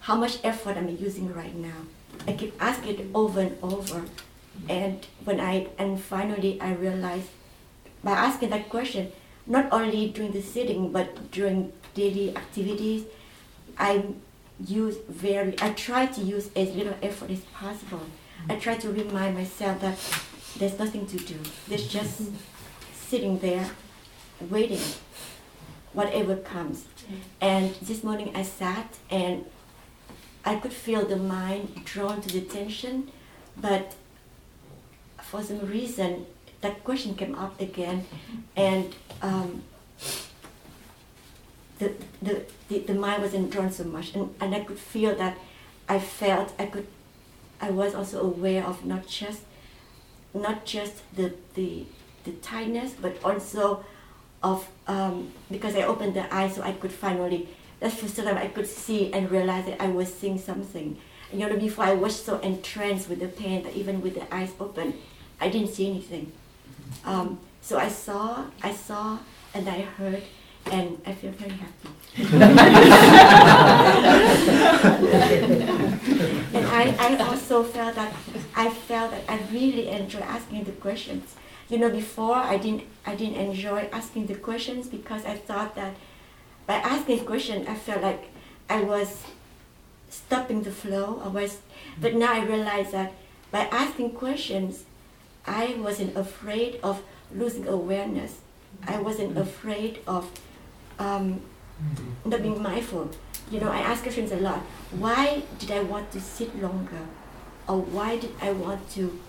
[0.02, 1.82] how much effort I'm using right now.
[2.28, 4.04] I keep asking it over and over.
[4.68, 7.30] And when I and finally I realized
[8.04, 9.12] by asking that question,
[9.50, 13.04] not only during the sitting but during daily activities,
[13.78, 14.06] I
[14.66, 18.06] use very I try to use as little effort as possible.
[18.48, 19.98] I try to remind myself that
[20.58, 21.38] there's nothing to do.
[21.68, 22.22] There's just
[22.94, 23.70] sitting there
[24.50, 24.86] waiting
[25.94, 26.86] whatever comes.
[27.42, 29.46] And this morning I sat and
[30.46, 33.12] I could feel the mind drawn to the tension,
[33.58, 33.96] but
[35.22, 36.28] for some reason
[36.62, 38.06] that question came up again,
[38.56, 39.64] and um,
[41.80, 45.38] the, the, the, the mind wasn't drawn so much, and, and I could feel that
[45.88, 46.88] I felt I could,
[47.62, 49.42] I was also aware of not just,
[50.34, 51.86] not just the, the,
[52.26, 53.86] the tightness, but also
[54.44, 57.50] of, um, because I opened the eyes so I could finally,
[57.80, 60.98] that's the first time I could see and realize that I was seeing something.
[61.32, 64.34] And you know, before I was so entranced with the pain that even with the
[64.34, 64.96] eyes open,
[65.40, 66.32] I didn't see anything.
[67.06, 69.20] Um, so I saw, I saw,
[69.54, 70.24] and I heard,
[70.72, 71.90] and I feel very happy.
[76.54, 78.14] and I, I also felt that
[78.56, 81.36] I felt that I really enjoy asking the questions.
[81.70, 85.96] You know, before I didn't I didn't enjoy asking the questions because I thought that
[86.66, 88.30] by asking questions I felt like
[88.70, 89.24] I was
[90.10, 91.22] stopping the flow.
[91.24, 91.60] I was,
[92.00, 93.14] but now I realize that
[93.52, 94.84] by asking questions,
[95.50, 97.02] I wasn't afraid of
[97.34, 98.40] losing awareness.
[98.88, 100.30] I wasn't afraid of
[101.00, 101.42] um,
[102.24, 103.10] not being mindful.
[103.50, 104.60] You know, I ask questions a lot.
[104.92, 107.02] Why did I want to sit longer?
[107.68, 109.20] Or why did I want to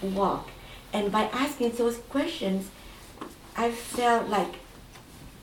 [0.00, 0.48] walk?
[0.92, 2.70] And by asking those questions,
[3.56, 4.54] I felt like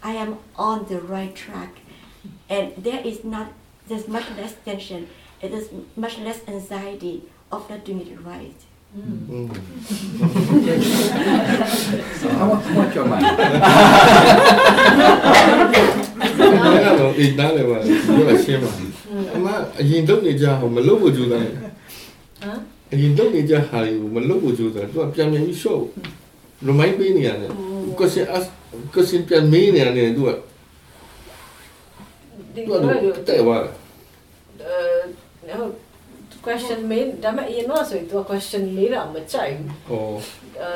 [0.02, 1.80] I am on the right track.
[2.50, 3.52] And there is not,
[3.88, 5.10] there's much less tension.
[5.42, 8.56] It is much less anxiety of not doing it right.
[8.92, 9.48] Mm.
[12.40, 13.24] I want, I want your mic.
[16.42, 18.70] အဲ့တော့ဒီနားလည်းပါပြောတာရှင်းပါ
[19.36, 19.48] အမ
[19.80, 22.60] အရင်လုပ်နေကြဟောမလုပ်ဖို့ကြိုးစားတယ်ဟမ်
[22.92, 25.80] အရင်လုပ်နေကြဟာတွေကိုမလုပ်ဖို့ကြိုးစားသူကပြန်ပြန်ပြီး show
[26.68, 27.50] remind ပေးနေရတယ်
[27.98, 28.48] question ask
[28.94, 30.30] question ပြန်မေးနေရတယ်သူက
[32.54, 32.90] ဒီသူကလို
[33.28, 33.74] တဲ့သွားတယ်
[35.48, 35.70] အဲဟို
[36.47, 40.09] question မေးဒါပေမဲ့အရင်တော့ဆိုရင် तू question မေးတာမကြိုက်ဘူး ဟော
[40.61, 40.71] အဲ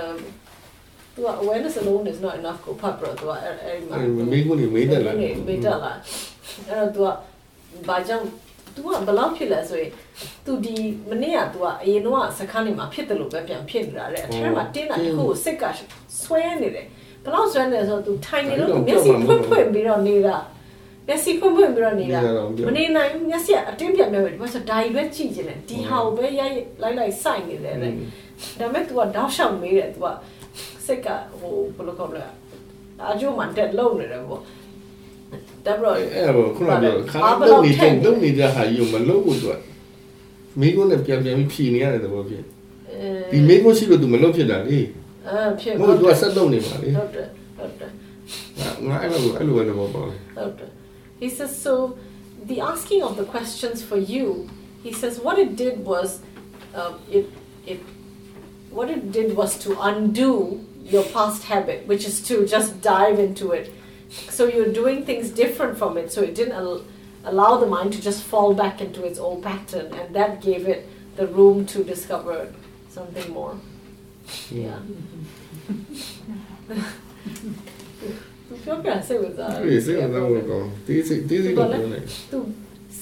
[1.14, 5.92] तू awareness alone is not enough ကိုဖတ်ပြီးတော့ तू အဲ့အဲ့မှာ အဲ့မေးခွန်းတွေမေးတယ်လား မေးမေးတက်လာ
[6.68, 7.08] အဲ့တော့ तू က
[7.88, 8.24] ဘာကြောင့်
[8.74, 9.90] तू ကဘယ်လောက်ဖြစ်လဲဆိုရင်
[10.46, 10.74] तू ဒီ
[11.10, 15.64] မနေ့က तू ကအရင်တော့စခန်းနေမှာဖြစ်တယ်လို့ပဲပြန်ဖြစ်နေတာတဲ့အထက်မှာတင်းတာတစ်ခုကိုစိတ်က
[16.22, 16.86] ဆွဲနေတယ်
[17.24, 20.36] ဘယ်လောက်ဆွဲနေလဲဆိုတော့ तू ထိုင်နေလို့ तू မျက်စိဖွင့်ဖွင့်ပြီးတော့နေတာ
[21.06, 22.20] မျက်စိဖွင့်ဖွင့်ပြီးတော့နေတာ
[22.66, 27.88] မနေနိုင်ဘူးမျက်စိကအတင်းပြတ်နေတယ်ဘာလို့ဆိုဒါကြီးပဲကြည့်နေတယ်ဒီဟာကိုပဲရိုက်လိုက်လိုက်စိုက်နေတယ်လေ
[28.58, 30.06] ဒါပေမဲ့ तू ကတောက်လျှောက်မေးတယ် तू က
[30.86, 31.08] စိတ်က
[31.38, 32.24] ဟိုဘယ်လိုခေါ်မလဲ
[33.10, 34.40] အကျိုးမှတက်လုံနေတယ်ပေါ့
[35.66, 37.18] ဒါပေမဲ့ အဲ့တော့ခုနကပြောခါ
[37.50, 39.56] လုပ်နေတဲ့လုပ်နေကြဟာကြီးကိုမလုပ်ဖို့သူက
[40.60, 42.42] မိကုန်းနဲ့ပြန်ပြန်ပြီးဖြီနေရတယ်သဘောဖြစ်
[43.30, 44.78] ဒီမိကုန်းရှိလို့ तू မလုပ်ဖြစ်တာလေ
[45.28, 47.26] အဲဖြစ် မဟုတ် तू ကဆက်လုပ်နေပါလေ ဟုတ်တယ်
[47.58, 47.90] ဟုတ်တယ်
[48.88, 50.70] ငါအဲ့လိုအဲ့လိုပဲသဘောပေါက်တယ် ဟုတ်တယ်
[51.19, 51.97] he says so
[52.43, 54.49] the asking of the questions for you
[54.83, 56.21] he says what it did was
[56.75, 57.27] um, it
[57.65, 57.79] it
[58.69, 63.51] what it did was to undo your past habit which is to just dive into
[63.51, 63.73] it.
[64.29, 66.83] So you're doing things different from it so it didn't al-
[67.23, 70.87] allow the mind to just fall back into its old pattern and that gave it
[71.15, 72.53] the room to discover
[72.89, 73.57] something more.
[74.51, 74.79] Yeah
[78.46, 81.98] သူပြောပြစိတ်ဝင်စား ဒီစိတ်ဝင်စားဖို့ကောင်းဒီစိတ်ဒီစိတ်ကိုပြောနေ
[82.32, 82.38] သူ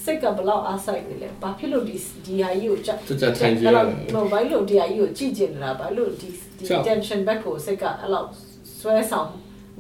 [0.05, 3.83] စိတ်ကဘယ်လောက်အားဆိုင်နေလဲဘာဖြစ်လို့ဒီဒီဟာကြီးကိုကြ ကြကြထိုင်ကြရ အဲ့ တာ
[4.15, 6.29] လောက်ဘာလို့ဒီဟာကြီးကိုကြည့်ကျင်နေတာဘာလို့ဒီ
[6.59, 8.29] ဒီ ကြောက် tension back ကိုစိတ်ကအဲ့လောက်
[8.81, 9.29] ဆွဲဆောင်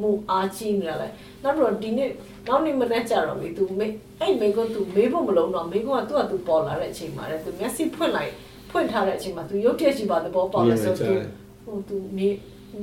[0.00, 1.08] မှုအားကြီးနေတာလဲ
[1.42, 2.08] နောက်တော့ဒီနေ့
[2.48, 8.32] နောက်နေ့မနေ့ကျတော့လေ तू မေးအဲ့မေကို तू မေးဖို့မလုံးတော့မေကိုက तू က तू ပေါ်လာတဲ့အချိန်မှာလေ तू မျက်စိဖွင့်လိုက်
[8.70, 11.24] ဖွင့်ထားတဲ့အချိန်မှာ तू ရုပ်တရက်ကြီးပါသဘောပေါက်လဲဆို မြင် तू တယ်
[11.64, 12.34] ဟို तू မြင်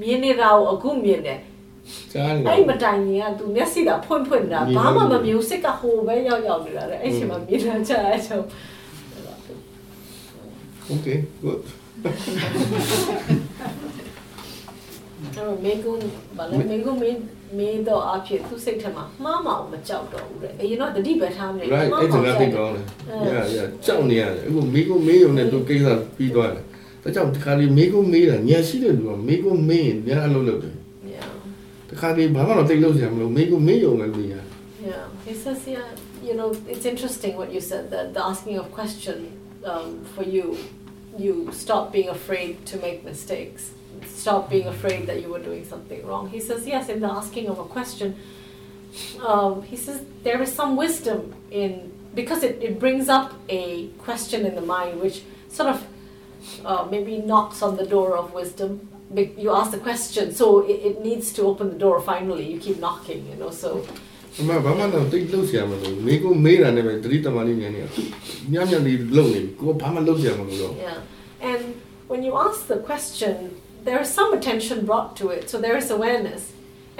[0.02, 1.40] မြင်နေတာကိုအခုမြင်တယ်
[2.13, 8.43] ကြားနေအဲ့မတိုင်ရင်က तू မျက်စိကဖွင့်ဖွင့်နေတာမြင်ဘာမှလို့မမြင်ဘူးစိတ်ကဟိုပဲရောက်ရောက်နေတာလေအဲ့ချိန်မှာမြင်လာကြအဲ့ချိန်
[10.93, 11.61] Okay good
[15.23, 16.05] အဲ့တော့မေကုန်း
[16.37, 17.19] ဘာလဲမေကုန်းမင်း
[17.59, 22.85] မင်းတော့အဖြစ်သူစိတ်ထဲမှာမှားမအောင်မကြောက်တော့ဘူးတဲ့အရင်တော့တတိပဲထားနေ right အဲ့ဒါကသိကောင်းတယ်
[23.29, 25.87] yeah yeah ကြောက်နေရတယ်အခုမိကုမေးရုံနဲ့သူကိစ္စ
[26.17, 26.65] ပြီးသွားတယ်
[27.03, 30.75] ဒါကြောင့်ဒီခါလေးမိကုမေးတာညရှိတဲ့လူကမိကုမေးရင်ညအလုပ်လုပ်တယ်
[31.90, 34.36] yeah ဒီခါလေးဘာမှတော့တိတ်လို့ဆရာမလို့မိကုမေးရုံလည်းနေရ
[34.90, 35.90] yeah he says yeah
[36.26, 40.58] you know, it's interesting what you said that the asking of question um, for you,
[41.18, 43.72] you stop being afraid to make mistakes,
[44.06, 46.30] stop being afraid that you were doing something wrong.
[46.30, 48.18] He says, yes, in the asking of a question,
[49.24, 54.46] um, he says there is some wisdom in because it, it brings up a question
[54.46, 55.86] in the mind which sort of
[56.64, 58.90] uh, maybe knocks on the door of wisdom.
[59.16, 62.46] Be- You ask the question, so it, it needs to open the door finally.
[62.54, 63.52] You keep knocking, you know.
[63.64, 63.70] So
[64.42, 67.82] အမဘာမှတော့တိတ်လှုပ်ရှားမလို့မိကိုမေးတာနဲ့ပဲတတိတမလေးညနေ
[68.54, 71.00] ညံ့ညံ့လေးလှုပ်နေပြီကိုဘာမှလှုပ်ရှားမလို့တော့ Yeah.
[71.52, 71.64] And
[72.12, 73.36] when you ask the question,
[73.88, 76.42] there is some attention brought to it, so there is awareness.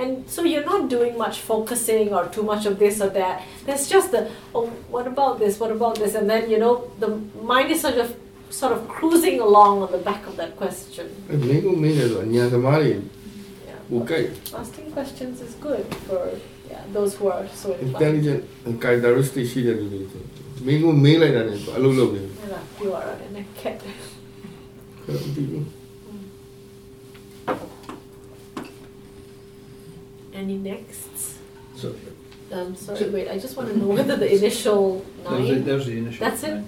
[0.02, 3.36] And so you're not doing much focusing or too much of this or that.
[3.66, 4.22] There's just the,
[4.58, 4.66] oh,
[4.96, 5.54] what about this?
[5.62, 6.14] What about this?
[6.20, 6.74] And then, you know,
[7.04, 7.10] the
[7.52, 8.10] mind is sort of
[8.51, 11.07] sort of cruising along on the back of that question.
[13.67, 13.99] Yeah.
[14.01, 14.31] Okay.
[14.55, 16.31] Asking questions is good for
[16.71, 18.45] yeah, those who are so intelligent.
[20.65, 22.33] මේගොල්ලෝ මේ ලයින නේද අලුලෝ මේ නේද
[22.83, 23.79] you are an cat
[30.41, 31.15] any next
[31.81, 31.87] so
[32.57, 34.81] um sorry wait i just want to know whether the initial
[35.25, 36.65] nine there's the, there's the initial that's it nine.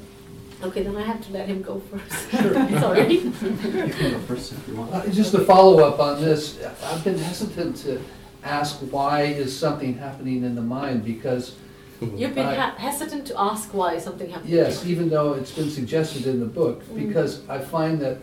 [0.63, 2.31] Okay, then I have to let him go first.
[2.43, 2.53] Sure.
[2.81, 3.15] Sorry.
[3.15, 4.93] You can go first if you want.
[4.95, 8.01] Uh, Just to follow up on this, I've been hesitant to
[8.45, 11.55] ask why is something happening in the mind because,
[12.01, 14.51] You've been I- ha- hesitant to ask why something happened.
[14.51, 17.07] yes, even though it's been suggested in the book, Mm.
[17.07, 18.19] because I find that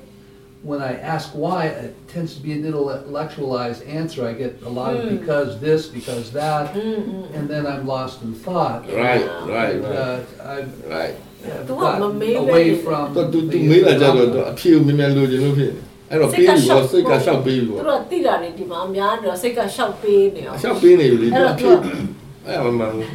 [0.63, 4.27] when I ask why, it tends to be an intellectualized answer.
[4.27, 5.19] I get a lot of Mm.
[5.19, 8.85] because this, because that, Mm, mm, and then I'm lost in thought.
[8.91, 11.15] right right And, right uh, I've right
[11.47, 13.03] have The one gotten maybe- away from.
[13.15, 14.51] တော့သူ the သူမေးလာကြတော့ phenomena.
[14.51, 22.07] အဖြေကိုမြင်မြန်လိုချင်လို့ဖြစ်နေအဲ့တော့ပေးပြီးတော့စိတ်ကရှောက်ပေးပြီးသူတော့တို့ကတိတာနေဒီမှာအများတော့စိတ်ကရှောက်ပေးနေအောင်ရှောက်ပေးနေပြီလေအဲ့သူတော့အသူဖြေက
[22.45, 23.07] အဲ့ဒါမှမဟုတ်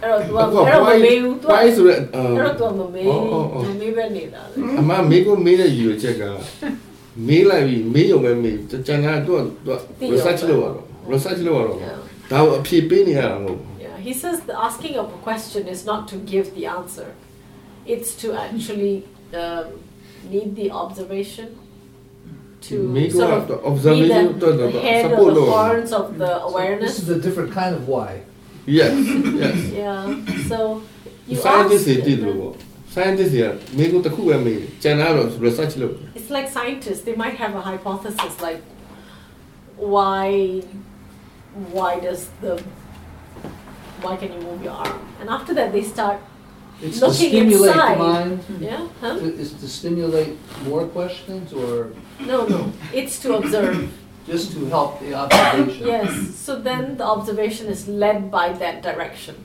[0.00, 2.04] အဲ့တော့သူကအခုအဲ့တော့မမေးဘူးသူက why ဆိုတဲ့အဲ့
[2.40, 6.22] တော့သူကမမေးအော်အော်အော်မမေးပဲနေတာလေအမမေးကိုမေးတဲ့ရည်ရွယ်ချက်က
[7.26, 9.72] မေးလိုက်ပြီးမေးရုံပဲမေးကျန်တာတော့သူ
[10.10, 11.98] က research လုပ်ရတော့ research လုပ်ရတော့ Yeah.
[12.30, 17.08] ဒါကိုအဖြေပေးနေရတာမဟုတ် Yeah, he says the asking of a question is not to give the answer.
[17.93, 18.95] It's to actually
[19.41, 19.65] um,
[20.33, 21.47] need the observation
[22.67, 23.41] to Make sort what?
[23.41, 25.51] of The observation be to the, the- the head of support the law.
[25.57, 26.93] horns of the This awareness.
[27.03, 28.09] is a different kind of why.
[28.79, 28.93] yes
[29.43, 30.01] yes Yeah,
[30.51, 30.57] so
[31.29, 32.53] you scientist ask, တွေတည်လို့ပေါ့
[32.95, 38.61] scientist တွေကမေးကိုတစ်ခုပဲမေးတယ်ကျန်တာတော့ research လုပ်တယ် it's like scientists, they might have a hypothesis like
[39.93, 40.25] why
[41.77, 42.53] why does the
[44.03, 44.97] why can you move your arm?
[45.19, 46.17] And after that they start
[46.85, 47.95] It's to Looking stimulate inside.
[47.97, 48.39] the mind.
[48.69, 49.15] yeah, huh?
[49.43, 50.33] Is to stimulate
[50.67, 51.69] more questions or
[52.31, 52.59] No, no.
[52.99, 53.77] It's to observe.
[54.31, 55.83] just to help the observation?
[55.93, 56.09] Yes,
[56.45, 59.35] so then the observation is led by that direction.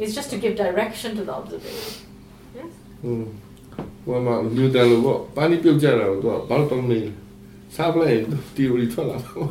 [0.00, 1.92] It's just to give direction to the observation.
[2.58, 2.70] Yes?
[3.02, 3.26] ဟွန်း
[4.04, 7.10] ဟိုမှာမြူတန်လို့ပေါ့ပါဏိပြုတ်ကြတာကိုသူကဘာလို့တော့မေးလဲ
[7.76, 8.24] စားပလိုက်ရင်
[8.56, 9.48] theory ထွက်လာပေါ့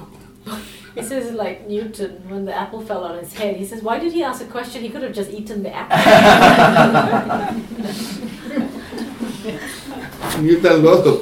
[0.95, 3.57] he says like Newton when the apple fell on his head.
[3.57, 4.83] He says, "Why did he ask a question?
[4.83, 5.99] He could have just eaten the apple."
[10.41, 11.13] Newton lost the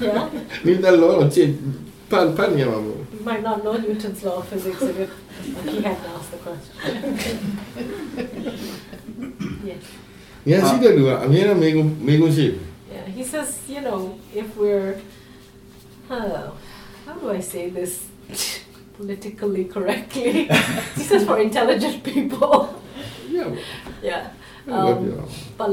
[0.00, 0.28] Yeah.
[0.64, 1.38] Newton lost
[2.10, 2.66] pan pan yeah.
[2.66, 5.10] You might not know Newton's law of physics if it,
[5.68, 6.74] he hadn't asked the question.
[9.64, 9.74] Yeah.
[10.44, 11.04] Yeah, see that do.
[11.06, 12.58] Amira I mego shape.
[12.90, 14.98] Yeah, he says, you know, if we're,
[16.08, 16.56] oh,
[17.04, 18.09] how do I say this?
[18.96, 20.46] politically correctly.
[20.96, 22.80] this is for intelligent people.
[23.28, 23.54] yeah.
[24.02, 24.30] Yeah.
[24.68, 25.04] Um,
[25.58, 25.70] but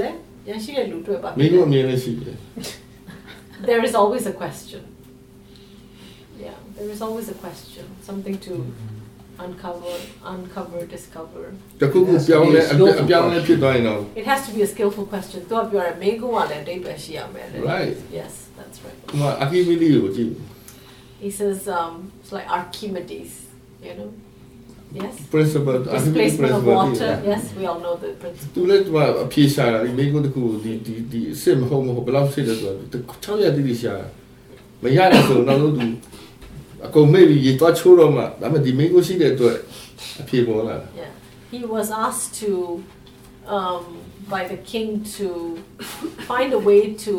[3.65, 4.83] there is always a question.
[6.39, 8.73] Yeah, there is always a question, something to
[9.39, 11.53] uncover, uncover, discover.
[14.15, 15.45] It has to be a skillful question.
[17.63, 17.97] Right.
[18.11, 19.13] Yes, that's right
[21.24, 23.32] He says um, it's like Archimedes,
[23.86, 24.10] you know?
[24.94, 25.14] Yes?
[25.34, 27.12] principle အကီမီလီ Displacement of principle water.
[27.32, 28.52] Yes, we all know the principle.
[28.54, 34.06] သူလည်းဒီမှာအဖြေရှာတာဒီမိကုန်းတစ်ခုကိုဒီဒီဒီအစ်စ်မဟုတ်မဟုတ်ဘယ်လောက်ဖြစ်လဲဆိုတော့6ရက်တိတိရှာတာ
[34.82, 35.86] မရတဲ့ဆိုတော့နောက်ဆုံးသူ
[36.86, 39.56] အကုန်မေ့ပြီးရေသွားချိုးတော့မှဒါပေမဲ့ဒီမိကုန်းရှိတဲ့အတွက်
[40.20, 41.12] အဖြေပေါ်လာတာ Yeah.
[41.54, 42.50] He was asked to,
[43.56, 43.82] um,
[44.34, 44.88] by the king
[45.18, 45.26] to
[46.30, 47.14] find a way to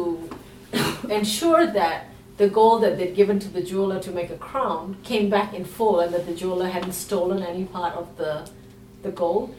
[1.17, 1.97] ensure that
[2.38, 5.64] the gold that they'd given to the jeweler to make a crown came back in
[5.64, 8.48] full and that the jeweler hadn't stolen any part of the,
[9.02, 9.54] the gold.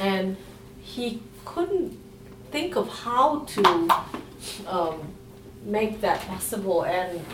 [0.00, 0.38] And
[0.80, 1.98] he couldn't
[2.50, 3.88] think of how to
[4.66, 5.02] um,
[5.64, 6.84] make that possible.
[6.84, 7.24] And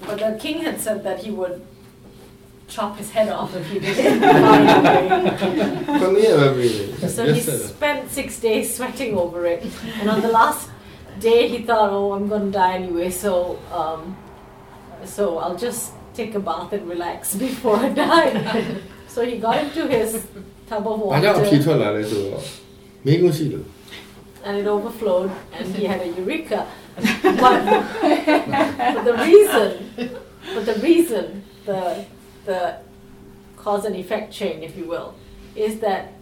[0.00, 1.64] but the king had said that he would
[2.68, 4.20] chop his head off if he didn't.
[7.08, 9.64] so he spent six days sweating over it,
[10.00, 10.68] and on the last
[11.20, 14.16] day he thought, oh, I'm gonna die anyway, so um,
[15.04, 18.80] so I'll just take a bath and relax before I die.
[19.08, 20.26] so he got into his
[20.66, 21.16] tub of water.
[24.44, 26.66] And it overflowed, and he had a eureka.
[27.22, 30.16] But, but the reason,
[30.54, 32.06] but the reason, the
[32.46, 32.78] the
[33.58, 35.14] cause and effect chain, if you will,
[35.54, 36.12] is that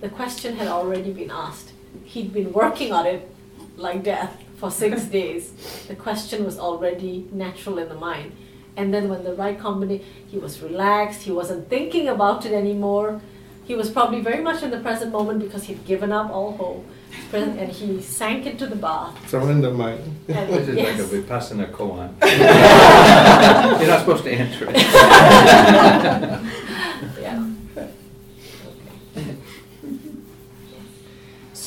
[0.00, 1.72] the question had already been asked.
[2.04, 3.30] He'd been working on it
[3.78, 5.52] like death for six days.
[5.88, 8.32] The question was already natural in the mind.
[8.76, 13.20] And then when the right combination, he was relaxed, he wasn't thinking about it anymore.
[13.64, 16.86] He was probably very much in the present moment because he'd given up all hope.
[17.32, 19.28] And he sank into the bath.
[19.28, 22.14] surrender mind And This is like a vipassana koan.
[23.80, 24.76] You're not supposed to enter it.
[27.20, 27.44] yeah.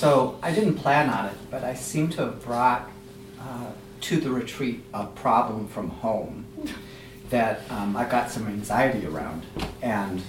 [0.02, 2.90] So I didn't plan on it, but I seem to have brought
[3.40, 3.68] uh,
[4.00, 6.48] to the retreat a problem from home
[7.30, 9.46] that um, I got some anxiety around.
[9.84, 10.24] And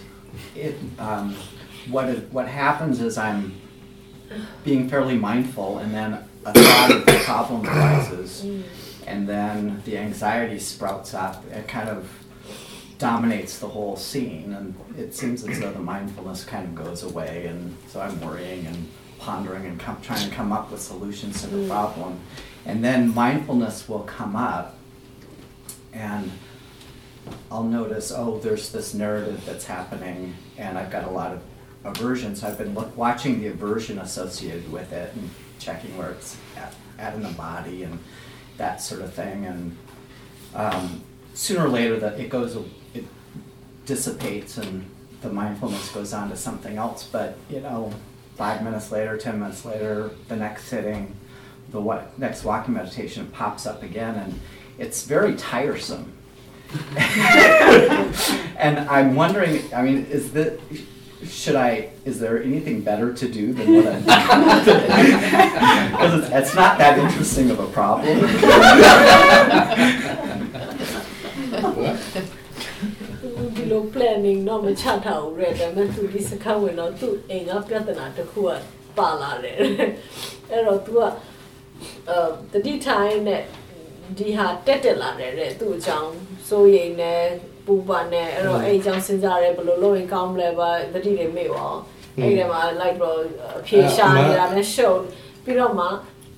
[0.54, 1.34] it, um,
[1.88, 3.54] what, it, what happens is I'm
[4.62, 8.44] being fairly mindful, and then a thought of the problem arises,
[9.06, 11.46] and then the anxiety sprouts up.
[11.50, 12.10] It kind of
[12.98, 17.46] dominates the whole scene, and it seems as though the mindfulness kind of goes away,
[17.46, 18.86] and so I'm worrying and
[19.22, 22.20] pondering and com- trying to come up with solutions to the problem.
[22.66, 24.78] And then mindfulness will come up,
[25.92, 26.30] and
[27.50, 31.42] I'll notice, oh, there's this narrative that's happening, and I've got a lot of
[31.84, 36.36] aversion, so I've been look, watching the aversion associated with it and checking where it's
[36.56, 37.98] at, at in the body and
[38.58, 39.46] that sort of thing.
[39.46, 39.76] And
[40.54, 41.02] um,
[41.34, 42.56] sooner or later, that it goes,
[42.94, 43.04] it
[43.86, 44.84] dissipates, and
[45.20, 47.08] the mindfulness goes on to something else.
[47.10, 47.92] But you know,
[48.42, 51.14] five minutes later, ten minutes later, the next sitting,
[51.70, 54.40] the what, next walking meditation pops up again, and
[54.78, 56.12] it's very tiresome.
[56.96, 60.58] and I'm wondering, I mean, is that
[61.24, 61.90] should I?
[62.04, 64.80] Is there anything better to do than what I'm doing?
[65.92, 68.18] Because it's, it's not that interesting of a problem.
[73.72, 78.50] ဒီလို planning တော့မချထားဘူးတဲ့ဒါပေမဲ့သူဒီစကားဝင်တော့သူ့အိမ်ကပြဿနာတစ်ခုက
[78.98, 79.56] ပါလာတယ်
[80.50, 80.98] အဲ့တော့ तू က
[82.08, 82.18] အဲ
[82.52, 83.42] တတိထိုင်းနဲ့
[84.18, 86.12] ဒီဟာတက်တက်လာတယ်တဲ့သူ့အကြောင်း
[86.48, 87.14] စိုးရိမ်နေ
[87.66, 91.80] ပူပါနေအဲ့တော့အဲ့အကြောင်းစဉ်းစားရဲဘယ်လိုလုပ်ရင်ကောင်းမလဲပါတတိတွေမေ့ပါအောင်
[92.20, 93.18] အဲ့ဒီမှာ like တော့
[93.58, 94.92] အဖြေရှာနေတာနဲ့ show
[95.44, 95.86] ပြီးတော့မှ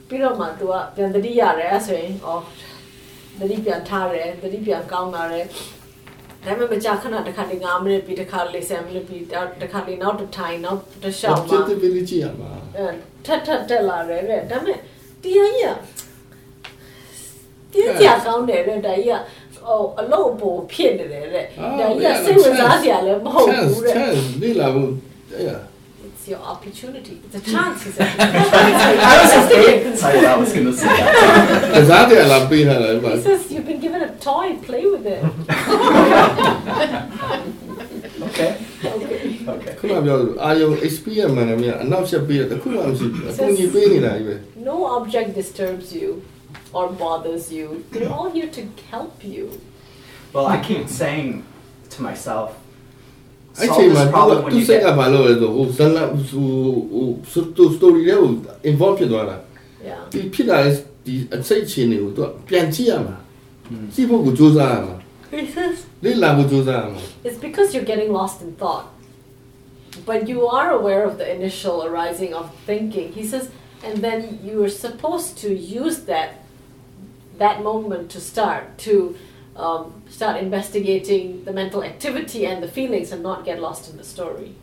[0.09, 2.28] ပြီးတော့မှ तू ကပြန်တတိရတယ်အဲ့ဆိုရင်ဩ
[3.40, 5.47] တတိပြန်ထားတယ်တတိပြန်ကောင်းလာတယ်
[6.45, 9.23] ဒါပေမဲ့မကြာခဏတစ်ခါလေး9မိနစ်ပြီးတစ်ခါလေး10မိနစ်ပြီး
[9.61, 12.87] တစ်ခါလေးနောက်တစ်ထိုင်နောက်တစ်ရှောက်မှာ objectively ကြည့်ရမှာအဲ
[13.27, 14.79] ထပ်ထပ်တက်လာတယ်တဲ့ဒါပေမဲ့
[15.23, 15.51] တရား
[17.73, 19.21] ကြီးကတရားကြီးကောင်းတယ်တဲ့ဒါကြီးက
[19.57, 21.45] ဟိုအလို့အပေါ်ဖြစ်နေတယ်တဲ့
[21.79, 24.91] ဒါကြီးကစိတ်ဝင်စားစရာလည်းမဟုတ်ဘူးတဲ့ chance လေ့လာဖို့
[25.33, 25.51] အဲ့ရ
[26.25, 27.21] it's your opportunity.
[27.27, 27.51] It's a hmm.
[27.51, 28.09] chance, he said.
[28.19, 29.93] I was just thinking.
[30.25, 31.77] I was going to say that.
[31.83, 33.03] Is that the Olympian?
[33.03, 35.23] He says, you've been given a toy, play with it.
[38.23, 38.57] okay.
[39.47, 39.75] Okay.
[39.77, 41.53] Kulam yo, ayo experience man, I
[41.83, 44.17] enough she be the kulam she, kulam you be ni na.
[44.57, 46.23] No object disturbs you
[46.73, 47.85] or bothers you.
[47.91, 49.61] They're all here to help you.
[50.33, 51.45] Well, I keep saying
[51.91, 52.57] to myself,
[53.60, 56.50] အဲ့ solve ချိန်မှာ this problem when သူ you စိတ်က get ဘာလို့လဲဆိုဟိုဇလန်ဟို
[57.32, 58.30] ဟို story လေးကို
[58.70, 59.38] involve ဖြစ်သွားတာ
[59.90, 60.74] yeah ဒီဖြစ်လာတဲ့
[61.06, 63.16] ဒီအစိတ်ချင်းတွေကိုသူကပြန်ကြည့်ရမှာ
[63.94, 64.96] ကြည့်ဖို့ကိုစူးစမ်းရမှာ
[65.34, 68.88] he says လေ့လာဖို့စူးစမ်းရမှာ It's because you're getting lost in thought.
[70.10, 73.08] But you are aware of the initial arising of thinking.
[73.20, 73.46] He says,
[73.88, 75.50] and then you are supposed to
[75.84, 76.30] use that
[77.44, 78.94] that moment to start to
[79.57, 84.05] um, start investigating the mental activity and the feelings and not get lost in the
[84.05, 84.55] story.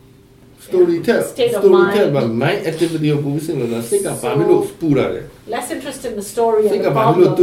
[0.59, 1.23] Storytel.
[1.37, 1.59] Yeah.
[1.59, 5.23] Storytel var meget activity og gode ting, og sikkert bare med.
[5.47, 7.37] Less interested in the story and the problem.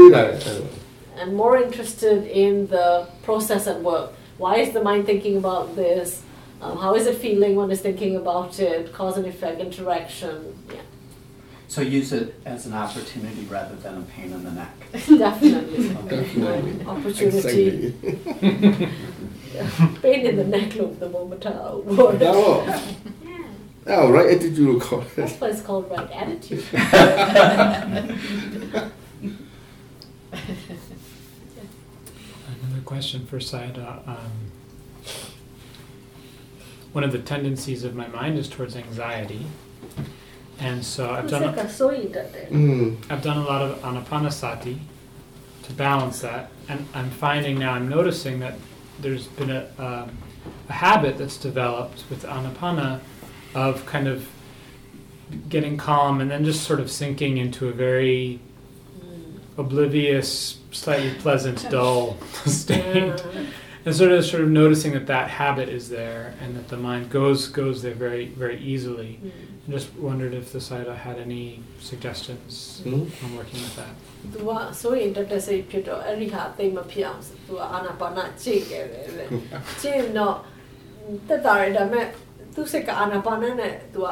[1.20, 4.11] And more interested in the process at work.
[4.39, 6.23] Why is the mind thinking about this?
[6.62, 8.93] Um, how is it feeling when it's thinking about it?
[8.93, 10.55] Cause and effect interaction.
[10.69, 10.81] Yeah.
[11.69, 14.77] So use it as an opportunity rather than a pain in the neck.
[14.93, 16.82] Definitely.
[16.86, 17.93] Opportunity.
[20.02, 21.52] Pain in the neck of the moment I
[23.90, 25.16] Oh, right attitude will call it.
[25.16, 26.62] That's why it's called right attitude.
[26.73, 28.19] Another
[32.85, 34.06] question for Sayadaw.
[34.09, 34.51] Um,
[36.93, 39.47] one of the tendencies of my mind is towards anxiety.
[40.60, 41.52] And so I've done, a
[42.48, 42.94] hmm.
[43.22, 44.78] done a lot of anapanasati
[45.62, 46.51] to balance that.
[46.68, 48.55] And I'm finding now, I'm noticing that
[48.98, 50.18] there's been a, um,
[50.68, 53.01] a habit that's developed with anapana
[53.55, 54.28] of kind of
[55.48, 58.40] getting calm and then just sort of sinking into a very
[59.56, 62.16] oblivious, slightly pleasant, dull
[62.47, 63.24] state.
[63.85, 67.10] And sort of sort of noticing that that habit is there and that the mind
[67.10, 69.18] goes goes there very very easily
[69.68, 71.45] I just wondered if the Sayadaw had any
[71.90, 72.53] suggestions
[72.85, 73.03] Mm.
[73.23, 73.94] on working with that.
[74.34, 79.26] သူကစိုးရိမ်တတ်တဲ့စိတ်ဖြစ်တော့အဲ့ဒီဟာသိမ့်မဖြစ်အောင်သူကအာနာပါနကြည့်ခဲ့တယ်လေ
[79.81, 80.35] ကြည့်ရင်တော့
[81.27, 82.06] တက်တာရဒါပေမဲ့
[82.53, 84.07] သူစိတ်ကအာနာပါနနဲ့သူက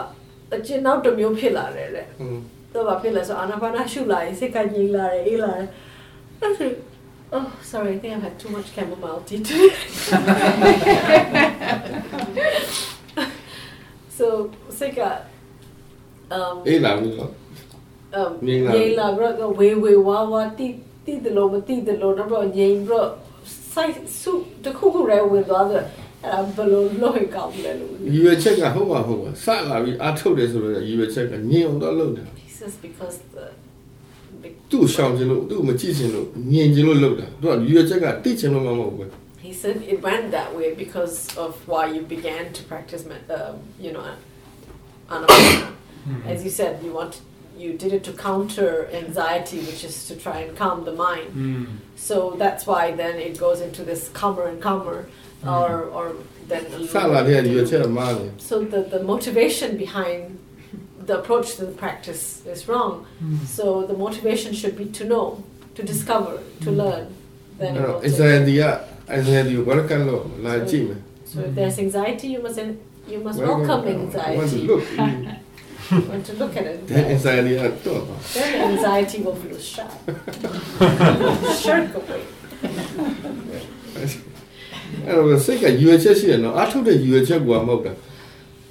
[0.54, 2.40] အကျဉ်းနောက်တစ်မျိုးဖြစ်လာတယ်လေ Mm.
[2.74, 5.68] သူကဘာဖြစ်လဲဆိုအာနာပါနရှုလာရင်စိတ်ကငြိမ်လာတယ်အေးလာတယ်
[6.42, 6.68] အဲ့ဒါ
[7.38, 9.70] Oh, sorry, I think I've had too much chamomile tea today.
[14.18, 14.26] so,
[14.78, 15.00] စိတ်က
[16.38, 17.32] um အေးလာပြီနော်
[18.20, 20.68] um ငြိမ်လာ ငြိမ်လာပြီးတော့ဝေဝေဝါဝါတိ
[21.06, 23.08] တိတလို့မတိတလို့တော့ငြိမ်ပြီးတော့
[23.74, 24.34] စိုက်စု
[24.64, 25.86] တစ်ခုခုလည်းဝင်သွားတယ်
[26.26, 33.46] အဲ့ဒါဘယ်လိုလုပ်ရင်ကောင်းလဲလို့ ရည်ရွယ်ချက်ကဟုတ်ပါဟုတ်ပါစလာပြီးအားထုတ်တယ်ဆိုတော့ရည်ရွယ်ချက်ကညင်အောင်တော့လုပ်တာ He says because the,
[34.44, 39.10] the သူ့ရှောင်ခြင်းလို့သူ့မကြည့်ခြင်းလို့ညင်ခြင်းလို့လုပ်တာသူကရည်ရွယ်ချက်ကတိခြင်းလို့မဟုတ်ဘူး
[39.46, 43.56] he said it went that way because of why you began to practice med- um,
[43.86, 44.04] you know
[45.14, 45.68] anapana
[46.07, 46.29] Mm-hmm.
[46.29, 47.21] As you said, you want
[47.57, 51.33] you did it to counter anxiety, which is to try and calm the mind.
[51.33, 51.67] Mm.
[51.97, 55.09] So that's why then it goes into this calmer and calmer,
[55.43, 55.51] mm.
[55.51, 56.17] or or
[56.49, 56.65] then.
[58.39, 60.39] So the the motivation behind
[60.99, 63.07] the approach to the practice is wrong.
[63.23, 63.47] Mm.
[63.47, 65.43] So the motivation should be to know,
[65.77, 66.77] to discover, to mm.
[66.77, 67.15] learn.
[67.59, 68.23] Then no, so,
[71.25, 72.61] so if there's anxiety, you must
[73.09, 74.69] you must welcome anxiety.
[75.91, 76.79] look Want to look at it.
[76.89, 78.03] that anxiety ကတော့
[78.37, 79.93] Then anxiety will feel sharp.
[81.63, 82.23] Shirk away.
[85.07, 87.93] အဲ့တော့စိတ်ကရည်ရွယ်ချက်ရှိတယ်နော်အားထုတ်တဲ့ရည်ရွယ်ချက်ကမဟုတ်တာ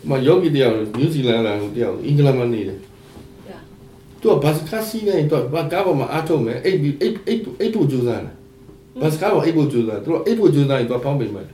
[0.10, 2.80] မယောဂီတယောက်နယူးဇီလန်လာတယောက်အင်္ဂလန်မှာနေတယ်
[3.50, 3.62] Yeah.
[4.22, 8.34] သူကဘတ်စကားစီးနေတော့ဘာကားပေါ်မှာအားထုတ်မယ်အိပ်ပြီးအိပ်အိပ်အိပ်ဖို့ကြိုးစားတယ်
[9.02, 11.48] ဘတ်စကားပေါ်အိပ်ဖို့ကြိုးစားသူကအိပ်ဖို့ကြိုးစားရင်သူကဖောင်းပိန်မယ်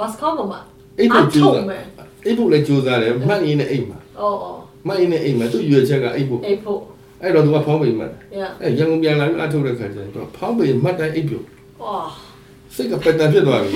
[0.00, 0.58] Bas mama.
[0.98, 1.84] အိပ်ဖို့ကြိုးစား Atom, eh?
[2.26, 4.54] အိပ်ဖို့လည်းကြိုးစားတယ်မှတ်ရင်းနဲ့အိပ်မှာ Oh, oh.
[4.86, 6.78] မှတ်ရင်းနဲ့အိပ်မှာသူရည်ရွယ်ချက်ကအိပ်ဖို့ April.
[7.22, 8.08] အဲ့တော့သူကဖောင်းပိန်မှာ
[8.40, 8.50] Yeah.
[8.62, 11.46] အဲ့ရန်ကုန်ပြန်လာပြီးအားထုတ်တဲ့ခါကျရင်သူကဖောင်းပိန်မှတ်တိုင်းအိပ်ပြုတ်
[11.88, 12.06] Oh.
[12.74, 13.70] စိတ်ကပက်တန်ဖြစ်သွားပြီ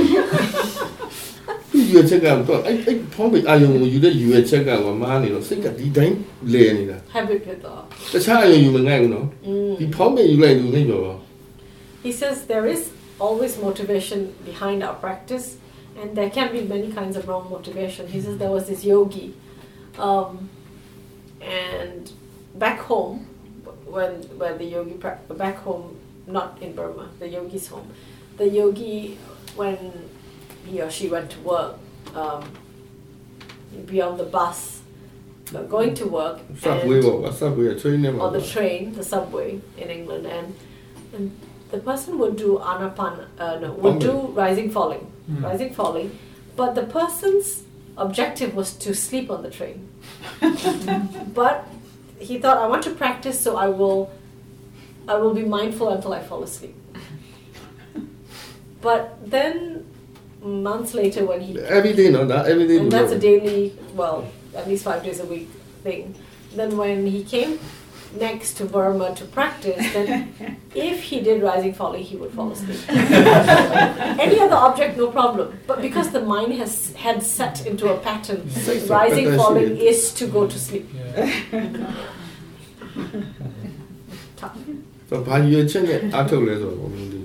[1.73, 6.17] သူရွယ်ချက်ကတော့အဲ့အဲ့ဖောင်းပိအာယုံကိုယူတဲ့ရွယ်ချက်ကကမားနေတော့စိတ်ကဒီတိုင်း
[6.53, 7.83] လဲနေတာ Habit with all.
[8.13, 9.73] တခြားအယုံယူမငိုက်ဘူးနော် Mm.
[9.81, 11.05] ဒီဖောင်းပိယူလိုက်လို့နေတော့
[12.07, 12.83] He says there is
[13.27, 15.47] always motivation behind our practice,
[16.01, 18.03] and there can be many kinds of wrong motivation.
[18.15, 19.27] He says there was this yogi,
[19.99, 20.49] Um,
[21.41, 22.11] and
[22.55, 23.27] back home,
[23.87, 27.91] when where the yogi back home, not in Burma, the yogi's home,
[28.37, 29.19] the yogi
[29.57, 30.09] when
[30.67, 31.77] he or she went to work,
[32.15, 32.45] um,
[33.87, 34.81] be on the bus,
[35.69, 36.41] going to work.
[36.59, 37.79] Subway, what subway?
[37.79, 40.55] Train On the train, the subway in England, and
[41.13, 41.37] and
[41.71, 45.43] the person would do anapan, uh, no, would do rising falling, mm.
[45.43, 46.17] rising falling,
[46.57, 47.65] but the person's
[47.97, 49.89] objective was to sleep on the train.
[51.35, 51.67] but
[52.19, 54.11] he thought, I want to practice, so I will,
[55.09, 56.77] I will be mindful until I fall asleep.
[58.81, 59.85] But then,
[60.43, 64.25] months later, when he every day, no, not every day, and that's a daily, well,
[64.57, 65.51] at least five days a week
[65.83, 66.15] thing.
[66.57, 67.59] Then when he came
[68.19, 70.35] next to Burma to practice, then
[70.75, 72.79] if he did rising falling, he would fall asleep.
[72.89, 75.59] Any other object, no problem.
[75.67, 78.49] But because the mind has had set into a pattern,
[78.89, 80.89] rising falling is to go to sleep.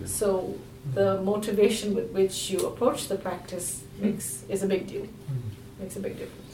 [0.05, 0.55] so
[0.93, 5.03] the motivation with which you approach the practice makes is a big deal.
[5.03, 5.79] Mm.
[5.79, 6.44] Makes a big difference.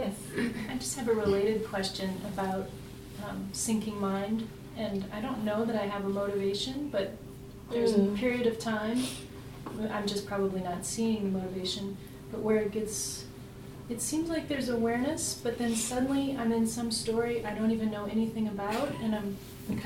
[0.00, 0.14] Yes.
[0.70, 2.64] I just have a related question about
[3.24, 4.38] um, sinking mind,
[4.76, 7.06] and I don't know that I have a motivation, but
[7.72, 8.14] there's Mm.
[8.14, 8.98] a period of time,
[9.96, 11.84] I'm just probably not seeing the motivation,
[12.30, 13.24] but where it gets,
[13.88, 17.90] it seems like there's awareness, but then suddenly I'm in some story I don't even
[17.90, 19.30] know anything about, and I'm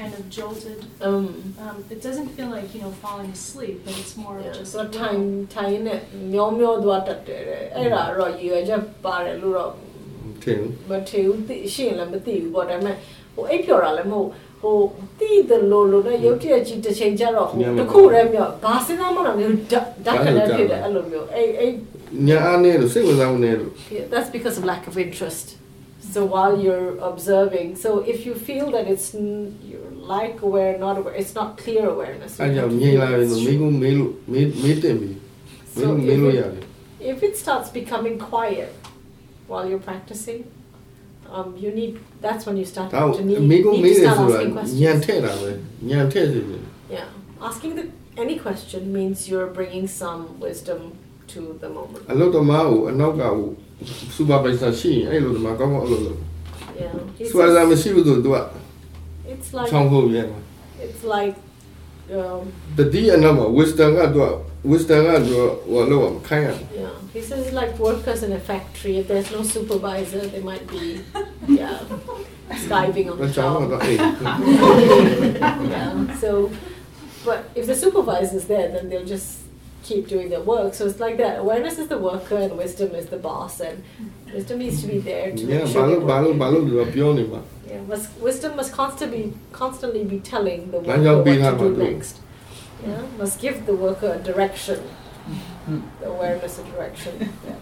[0.01, 0.79] kind of jolted.
[1.01, 4.57] Um, Um, it doesn't feel like, you know, falling asleep, but it's more yeah, of
[4.59, 4.73] just.
[4.77, 5.23] so time
[5.59, 6.01] time နဲ့
[6.33, 9.73] မျောမျောသွားတတ်တယ်တဲ့အဲ့ဒါတော့ရည်ရွယ်ချက်ပါတယ်လို့တော့
[10.45, 12.97] ထင်ဘူး မထင်ဘူးသိရှိရင်လည်းမသိဘူးပေါ့ဒါပေမဲ့
[13.35, 14.29] ဟိုအိပ်ပျော်တာလည်းမဟုတ်
[14.62, 14.77] ဟို
[15.19, 21.73] သိတယ်လို့လို့နဲ့ရုပ်တရက်ကြီးတစ်ချိန်ကျတော့ဟိုတစ်ခုတည်းမြောက်ဘာစဉ်းစားမှတော့မျိုးဓာတ်ဓာတ်ကလည်းဖြစ်တယ်အဲ့လိုမျိုးအဲ့အဲ့
[22.29, 25.47] ညာအားနေလို့စိတ်ဝင်စားမှုနေလို့ Yeah, that's because of lack of interest.
[26.15, 30.95] So while you're observing, so if you feel that it's n- you're like aware, not
[31.01, 32.31] aware, it's not clear awareness.
[32.39, 33.59] you အဲကြော have င့် to ငြိမ်လာ feel ရင် it's ဆိုမိ true.
[33.61, 36.65] ကုမေးလို့မေးမေးတင်ပြီမေး So လို့မေး if လို့ရ it, တယ်
[37.12, 38.71] if it starts becoming quiet
[39.51, 40.41] while you're practicing,
[41.35, 41.93] um, you need.
[42.25, 44.79] That's when you start ဒါ to need, မိကု need မေး to တယ် start ဆိုတာ asking
[44.81, 45.05] ညံ questions.
[45.05, 45.51] ထည့်တာပဲ
[45.89, 46.62] ညံထည့်စီတယ်
[46.97, 47.09] Yeah,
[47.49, 47.85] asking the,
[48.25, 50.81] any question means you're bringing some wisdom
[51.33, 52.03] to the moment.
[52.12, 53.35] အလုတ်သမားကိုအနောက်ကကို
[54.15, 56.19] စူပါဗိုက်ဆာရှိရင်အဲ့လိုသမားကောင်းကောင်းအလုပ်လုပ်
[56.83, 58.37] Yeah, he စူပါဗိုက်ဆာ says မရှိဘူးဆိုသူက
[59.33, 60.41] it's like ချောင်းဖို့ရဲမှာ
[60.87, 61.37] it's like.
[62.21, 62.43] Um,
[62.79, 64.27] တတိအနောက်မှာ wisdom ကသူက
[64.66, 65.30] which Thailand
[65.68, 66.68] were low kind.
[66.74, 68.98] Yeah, this is like workers in a factory.
[68.98, 71.02] If there's no supervisor, they might be,
[71.48, 71.80] yeah,
[72.50, 73.70] skiving on the job.
[75.70, 76.18] yeah.
[76.18, 76.52] So,
[77.24, 79.42] but if the supervisor is there, then they'll just
[79.84, 80.74] keep doing their work.
[80.74, 81.40] So it's like that.
[81.40, 83.84] Awareness is the worker, and wisdom is the boss, and
[84.34, 86.02] wisdom needs to be there to yeah, make sure.
[86.02, 91.58] Balu, balu, balu, yeah, must, wisdom must constantly, constantly be telling the worker what to
[91.58, 92.20] do next
[92.84, 94.80] yeah, must give the worker a direction,
[96.02, 97.30] the awareness of direction.
[97.46, 97.56] Yeah.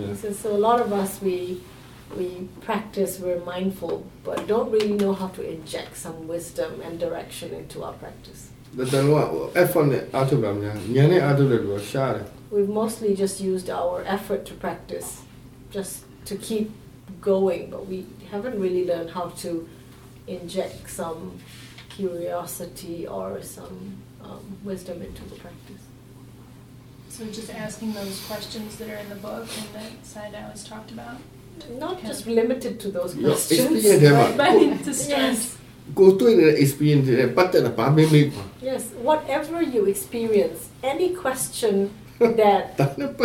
[0.00, 0.14] Yeah.
[0.16, 1.60] So, so a lot of us we
[2.16, 7.52] we practice, we're mindful, but don't really know how to inject some wisdom and direction
[7.54, 8.50] into our practice.
[12.50, 15.22] We've mostly just used our effort to practice,
[15.70, 16.70] just to keep
[17.28, 17.98] going, but we
[18.30, 19.50] haven't really learned how to
[20.26, 21.20] inject some
[21.98, 23.78] curiosity or some
[24.24, 25.82] um, wisdom into the practice.
[27.10, 30.90] So just asking those questions that are in the book and that Sayadaw has talked
[30.90, 31.16] about?
[31.84, 33.82] Not just limited to those questions.
[34.36, 35.20] But, to start.
[35.22, 35.58] Yes.
[35.94, 37.08] Go to an experience
[38.62, 42.76] Yes, whatever you experience, any question that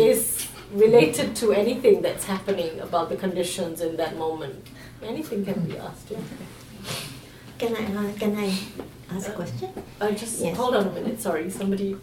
[0.00, 4.66] is related to anything that's happening about the conditions in that moment,
[5.02, 6.10] anything can be asked.
[6.10, 6.18] Yeah.
[7.58, 8.58] Can I, uh, can I
[9.10, 9.70] ask a question?
[10.00, 10.56] Uh, just Yes.
[10.56, 11.20] hold on a minute.
[11.20, 11.96] Sorry, somebody.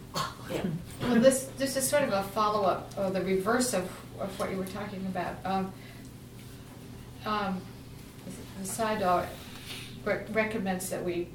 [0.52, 0.62] Yeah.
[1.02, 3.84] Well, this, this is sort of a follow-up, or the reverse of,
[4.20, 5.36] of what you were talking about.
[5.44, 5.74] Um,
[7.26, 7.62] um,
[8.62, 9.26] the Sayadaw
[10.06, 11.28] re- recommends that we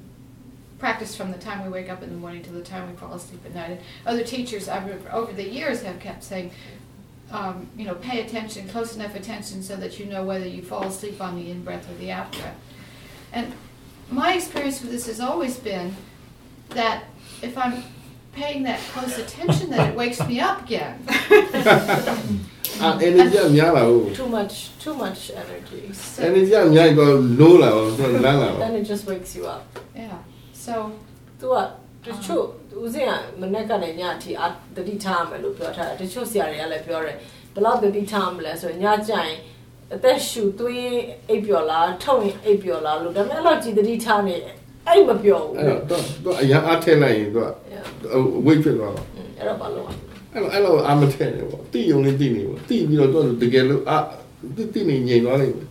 [0.79, 3.13] practice from the time we wake up in the morning till the time we fall
[3.13, 3.69] asleep at night.
[3.71, 6.51] And other teachers I've, over the years have kept saying,
[7.32, 10.84] um, you know, pay attention, close enough attention so that you know whether you fall
[10.84, 12.58] asleep on the in-breath or the out-breath.
[13.32, 13.52] And
[14.10, 15.96] my experience with this has always been
[16.70, 17.04] that
[17.42, 17.84] if I'm
[18.32, 20.96] paying that close attention, that it wakes me up again.
[22.82, 24.54] အာ energy ကများလာဘူး Too much,
[24.84, 25.82] too much energy.
[26.28, 29.64] energy ကများရင်တော့ low လာအောင်ဆိုလန်းလာအောင် Then it just wakes you up.
[30.04, 30.18] Yeah.
[30.64, 30.72] So
[31.40, 31.56] သူက
[32.04, 32.44] တချို့
[32.81, 33.11] ဦးစင်က
[33.41, 34.43] မနေ့ကနေညအထိအ
[34.75, 37.15] တတိထားမယ်လို့ပြောထားတယ်တချို့ဆရာတွေကလည်းပြောတယ်
[37.53, 39.35] ဘယ်လောက်တတိထားမလဲဆိုရင်ညကျရင်
[39.93, 40.99] အသက်ရှူသွင်း
[41.29, 44.35] အိပ်ပျော်လားထုတ်ရင်အိပ်ပျော်လားလို့ဒါပေမဲ့အဲ့လောက်ကြီးတတိထားနေ
[44.87, 48.45] အဲ့မပြောဘူးအဲ့တော့တော့အရင်အားထည့်လိုက်ရင်တော့ Yeah.
[48.45, 49.05] weight ဖြစ်သွားတော့
[49.37, 49.87] အဲ့တော့ဘာလို့
[50.33, 53.97] အဲ့လိုအဲ့လိုအာမထည့်တယ်ပေါ့တိယုံလေးတိနေပေါ့တိပြီးတော့တော့တကယ်လို့အာ
[54.55, 55.67] တိတိနေငြိမ်သွားလိမ့်မယ်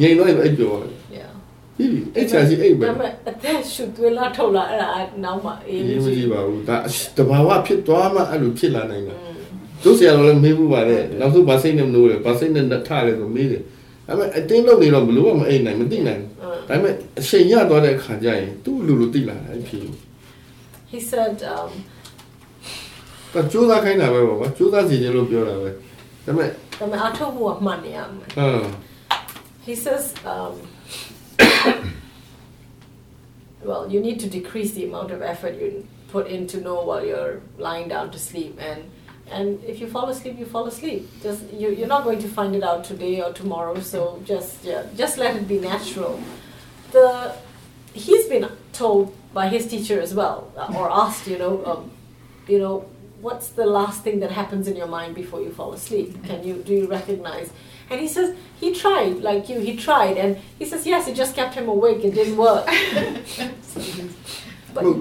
[0.00, 1.30] ငြိမ်သွားရင်အဲ့ပြောတယ် Yeah.
[1.76, 4.88] ပြီးပြီအဲ့ချာစီအဲ့ပဲဒါပေမဲ့အ သက်ရှူသွင်းလားထုတ်လားအဲ့ဒါ
[5.24, 6.76] နောက်မှအေးရေးမကြည့်ပါဘူးဒါ
[7.16, 9.14] တဘာဝဖြစ်သွားမှအဲ့လိုဖြစ်လာနိုင်တာ
[9.84, 13.62] တို့ဆရာတော်လည်းမေးဘူးပါလေနောက်ဆုံးဗာစိတ်နဲ့မလို့လေဗာစိတ်နဲ့ထားလေဆိုမေးတယ်
[14.06, 19.82] ဒါပေမဲ့အတင်းလုံးနေတော့ဘလို့မှမအိမ်နိုင်မသိနိုင်ဘူးဒါပေမဲ့အချိန်ရသွားတဲ့ခါကျရင်သူ့လူလူသိလာတယ်အဲ့ဖြစ်
[20.92, 21.70] He said um
[23.34, 25.72] ဒါကြိုးစားခိုင်းတာပဲပေါ့ကွာကြိုးစားစီခြင်းလို့ပြောတာပဲဒါ
[26.26, 28.68] ပေမဲ့ဒါပေမဲ့အထုတ်ဖို့ကမှတ်နေရမယ်ဟမ်
[29.68, 30.54] He says, um,
[33.62, 37.04] well, you need to decrease the amount of effort you put in to know while
[37.04, 38.90] you're lying down to sleep, and
[39.30, 41.08] and if you fall asleep, you fall asleep.
[41.22, 43.78] Just you, you're not going to find it out today or tomorrow.
[43.80, 46.20] So just yeah, just let it be natural.
[46.92, 47.34] The
[47.92, 51.90] he's been told by his teacher as well, or asked, you know, um,
[52.46, 52.88] you know,
[53.20, 56.24] what's the last thing that happens in your mind before you fall asleep?
[56.24, 57.50] Can you do you recognize?
[57.90, 60.18] And he says, he tried, like you, he tried.
[60.18, 62.04] And he says, yes, it just kept him awake.
[62.04, 62.66] It didn't work.
[64.74, 65.00] but,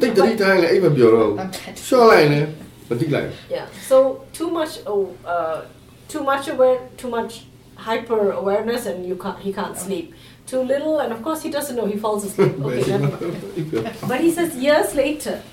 [3.49, 5.65] Yeah, so too much, uh,
[6.07, 7.45] too much aware, too much
[7.76, 10.14] hyper awareness and you can't, he can't sleep.
[10.45, 12.53] Too little, and of course he doesn't know, he falls asleep.
[12.61, 13.93] Okay, never.
[14.07, 15.43] But he says years later,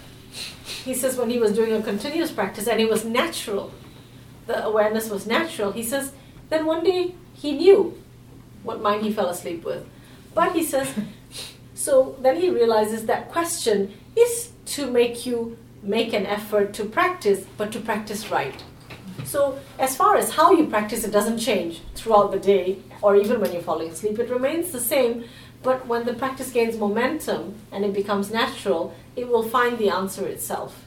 [0.85, 3.73] he says when he was doing a continuous practice and it was natural,
[4.47, 6.13] the awareness was natural, he says,
[6.49, 7.98] then one day he knew
[8.64, 9.86] what mind he fell asleep with.
[10.34, 10.88] But he says,
[11.74, 17.46] so then he realizes that question is to make you make an effort to practice,
[17.58, 18.62] but to practice right.
[19.26, 23.40] So, as far as how you practice, it doesn't change throughout the day or even
[23.40, 25.26] when you're falling asleep, it remains the same.
[25.62, 30.26] But when the practice gains momentum and it becomes natural, it will find the answer
[30.26, 30.84] itself.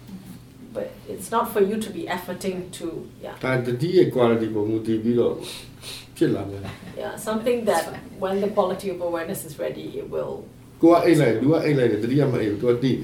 [0.73, 2.87] But it's not for you to be efforting to,
[3.23, 3.35] yeah.
[3.45, 5.35] ဒါတတိရဲ့ quality ပုံမူတည်ပြီးတော့
[6.17, 6.61] ဖြစ်လာမယ်
[7.03, 7.85] Yeah, something that
[8.23, 10.35] when the quality of awareness is ready, it will.
[10.83, 13.01] ကိုကအိတ်လိုက်လူကအိတ်လိုက်တယ်တတိယမအိတ်ဘူးသူကတိတယ်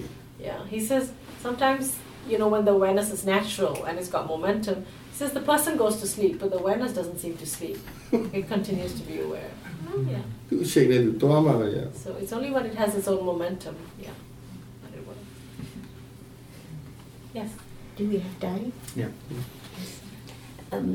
[0.48, 1.04] Yeah, he says
[1.46, 1.84] sometimes,
[2.30, 4.76] you know, when the awareness is natural and it's got momentum,
[5.10, 7.78] he says the person goes to sleep, but the awareness doesn't seem to sleep.
[8.38, 9.52] it continues to be aware.
[9.90, 10.24] Oh, yeah.
[10.48, 13.74] သူအချိန်နဲ့သူသွားမှပဲရ So it's only when it has its own momentum.
[14.06, 14.16] Yeah.
[14.82, 15.22] that it will.
[17.38, 17.50] Yes.
[17.96, 18.66] Do we have time?
[19.02, 19.10] Yeah.
[20.74, 20.88] Um,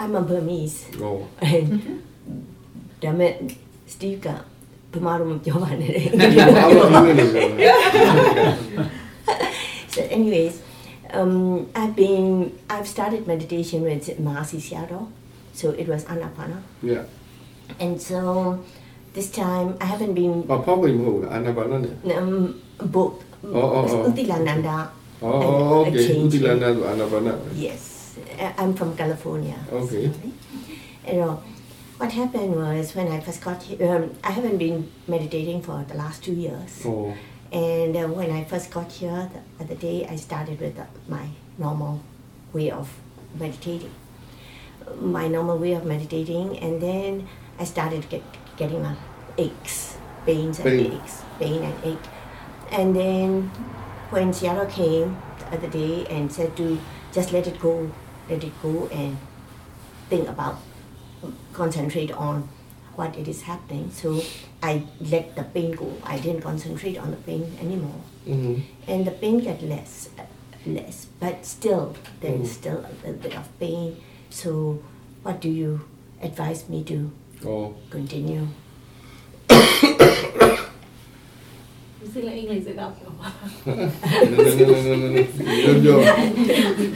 [0.00, 0.78] I'm a Burmese.
[1.06, 1.28] Oh.
[1.52, 1.96] And mm-hmm.
[3.02, 3.36] damn it,
[3.94, 4.28] Steve က
[4.92, 6.06] ဗမာလိုမပြောပါနဲ့တဲ့။
[6.56, 7.44] ဘာလို့မပြောလဲ။
[9.94, 10.62] So anyways,
[11.12, 15.10] um, I've been I've started meditation with in Seattle.
[15.52, 16.62] So it was Anapana.
[16.82, 17.04] Yeah.
[17.80, 18.62] And so
[19.12, 21.76] this time I haven't been I probably moved Anapana.
[22.16, 23.24] Um, both.
[23.42, 24.10] Oh, oh, oh.
[24.10, 24.90] Uttilananda.
[25.22, 26.22] Oh, okay.
[26.22, 27.34] Uttilananda Anapana.
[27.54, 27.89] Yes.
[28.60, 29.58] I'm from California.
[29.72, 30.10] Okay.
[31.06, 31.42] You know,
[31.98, 35.96] what happened was when I first got here, um, I haven't been meditating for the
[36.02, 36.72] last two years.
[36.84, 37.02] ဟော
[37.52, 40.86] And uh, when I first got here, the other day, I started with uh,
[41.16, 41.26] my
[41.64, 41.94] normal
[42.56, 42.86] way of
[43.42, 43.94] meditating.
[45.18, 47.10] My normal way of meditating, and then
[47.62, 48.22] I started get,
[48.60, 48.94] getting uh,
[49.46, 49.76] aches,
[50.28, 50.92] pains and Pain.
[50.96, 52.06] aches, pain and ache.
[52.78, 53.28] And then
[54.14, 55.08] when Seattle came
[55.40, 56.66] the other day and said to
[57.16, 57.74] just let it go,
[58.29, 59.11] let it go, and
[60.09, 60.55] think about,
[61.53, 62.35] concentrate on
[62.97, 63.85] what it is happening.
[64.01, 64.21] So
[64.61, 64.83] I
[65.13, 65.87] let the pain go.
[66.03, 68.53] I didn't concentrate on the pain anymore, อืม
[68.91, 70.23] and the pain got less, uh,
[70.77, 70.97] less.
[71.23, 71.85] But still,
[72.21, 72.57] there is Mm.
[72.59, 73.87] still a little bit of pain.
[74.41, 74.49] So,
[75.25, 75.71] what do you
[76.27, 76.97] advise me to
[77.43, 77.59] ဟော
[77.95, 78.43] continue?
[82.00, 83.28] Sila English dekat apa?
[85.84, 86.00] Jom,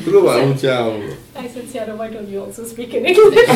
[0.01, 0.89] Terus buat macam.
[1.37, 3.53] I said, Sierra, why don't you also speak in English?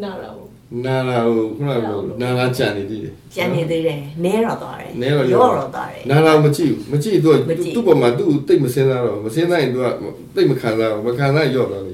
[0.00, 0.32] Nara
[0.84, 9.86] နာလာကိုခုနကပြောနာလာကြံနေသေးတယ်ကျန်နေသေးတယ်နည်းတော့သွားတယ်နည်းတော့ရောရောတော့သွားတယ်နာလာမကြည့်ဘူးမကြည့်သူကမကြည့်သူ့ပေါ်မှာသူ့ကိုတိတ်မစင်းစားတော့မစင်းစားရင်သူက
[10.34, 11.92] တိတ်မခံစားဘူးမခံစားရင်ရော့တော့လေ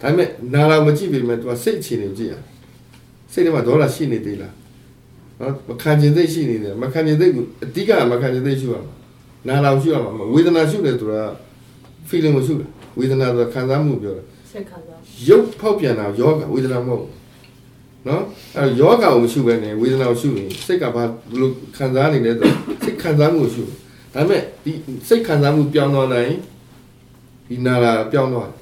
[0.00, 2.34] ဒါပေမဲ့နာလာမကြည့်ပေမဲ့သူကစိတ်အခြေအနေကိုကြည့်ရ
[3.32, 4.54] စိတ်ထဲမှာဒေါသရှိနေသေးလား
[5.40, 8.92] နော်မခံကျင်စိတ်ရှိနေတယ်မခံကျင်စိတ်ကိုအဓိကမခံကျင်စိတ်ရှိရမှာ
[9.48, 11.22] နာလာကိုရှိရမှာမဝေဒနာရှိတယ်ဆိုတာ
[12.08, 12.68] feeling ကိုရှိတယ်
[12.98, 14.22] ဝေဒနာဆိုတာခံစားမှုပြောတာ
[14.54, 14.94] Sekanda.
[15.28, 17.23] ရုပ်ဖောက်ပြန်တာယောဂဝေဒနာမဟုတ်ဘူး
[18.08, 18.22] နော်
[18.58, 22.50] အဲယောဂကိုမရှိဘဲနဲ့ဝေဒနာကိုရှိရင်စိတ်ကဘာဘယ်လိုခံစားနေလဲဆို
[22.84, 23.78] စိတ်ခံစားမှုကိုရှိတယ်
[24.14, 24.72] ဒါပေမဲ့ဒီ
[25.08, 26.32] စိတ်ခံစားမှုပြောင်းသွားနိုင်
[27.48, 28.56] ဒီနာလာပြောင်းသွားတယ်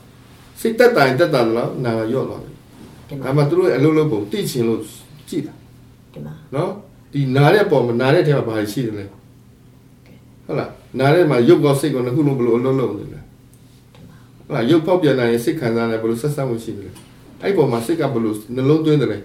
[0.60, 2.52] စိတ်တက်တိုင်းတက်တာတော့နာလာရော့သွားတယ်
[3.08, 4.80] ဒီဒါမှာမှသူတို့ရဲ့အလုပ်လုပ်ပုံသိချင်လို့
[5.28, 5.54] ကြည့်တာ
[6.12, 6.70] ဒီမှာနော်
[7.12, 9.04] ဒီနာတဲ့ပုံမှာနာတဲ့ထဲမှာဘာရှိတယ်လဲ
[10.46, 13.20] ဟုတ်လားနာတဲ့မှာရုပ်ကောစိတ်ကောနှစ်ခုလုံးဘယ်လိုအလုပ်လုပ်နေလဲ
[14.46, 16.90] ဟုတ်လားရုပ်ဖောက်ပြန်နိုင်ရင်စိတ်ခံစားတယ်ဘယ်လိုဆက်ဆက်မှုရှိတယ်လဲ
[17.42, 19.18] အဲ့ပုံမှာစိတ်ကဘယ်လိုနှလုံးသွင်းတယ်လဲ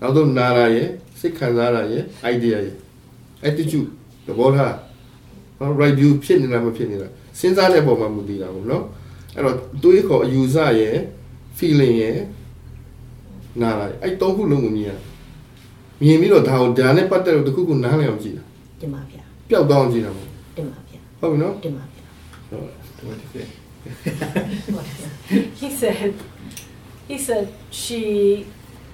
[0.00, 0.88] နောက်တော့နာရရဲ့
[1.20, 2.02] စိတ်ခံစားရရဲ့
[2.32, 2.76] idea ရဲ့
[3.48, 3.88] attitude
[4.26, 4.74] သဘောထား
[5.58, 8.84] နော် right view ဖြစ်နေလားမဖြစ်နေလားစဉ်းစားတဲ့ပုံမှာမူတည်တာပေါ့နော်
[9.36, 10.96] အဲ့တော့တွေးခေါ်အယူဆရဲ့
[11.58, 12.18] feeling ရဲ့
[13.62, 14.90] နာရရဲ့အဲ့သုံးခုလုံးကိုမြင်ရ
[16.02, 18.44] မြင်ပြီးတော့ဒါကိုဒါနဲ့ပတ်သက်လို့တစ်ခုခုနားလည်အောင်ကြည့်တာ
[18.80, 22.04] ဒီမှာဗျာပျောက်သွားအောင်ကြည့်တာပေါ့ဒီမှာဗျာဟုတ်ပြီနော်ဒီမှာဗျာ
[22.48, 23.48] ဟုတ်တယ်
[25.60, 26.14] he said,
[27.10, 28.46] he said she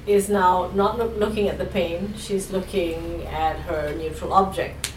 [0.06, 4.93] is now not loo- looking at the pain, she's looking at her neutral object.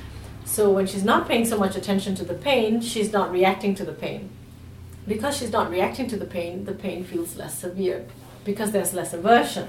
[0.45, 3.83] So when she's not paying so much attention to the pain, she's not reacting to
[3.83, 4.29] the pain.
[5.05, 8.05] Because she's not reacting to the pain, the pain feels less severe
[8.45, 9.67] because there's less aversion.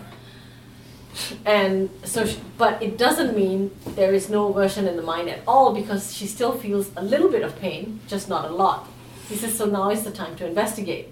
[1.44, 5.40] And so, she, but it doesn't mean there is no aversion in the mind at
[5.48, 8.88] all because she still feels a little bit of pain, just not a lot.
[9.28, 11.08] He says, so now is the time to investigate.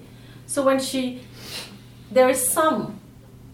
[0.49, 1.21] So when she,
[2.11, 3.01] there is some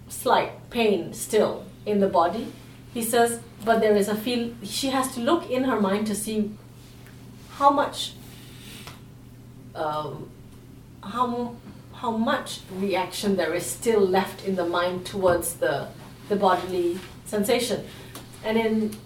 [0.08, 2.52] slight pain still in the body,
[2.92, 6.14] he says, but there is a feel, she has to look in her mind to
[6.14, 6.50] see
[7.50, 8.12] how much,
[9.74, 10.30] um,
[11.02, 11.56] how,
[11.94, 15.88] how much reaction there is still left in the mind towards the,
[16.28, 17.84] the bodily sensation.
[18.44, 18.96] And in,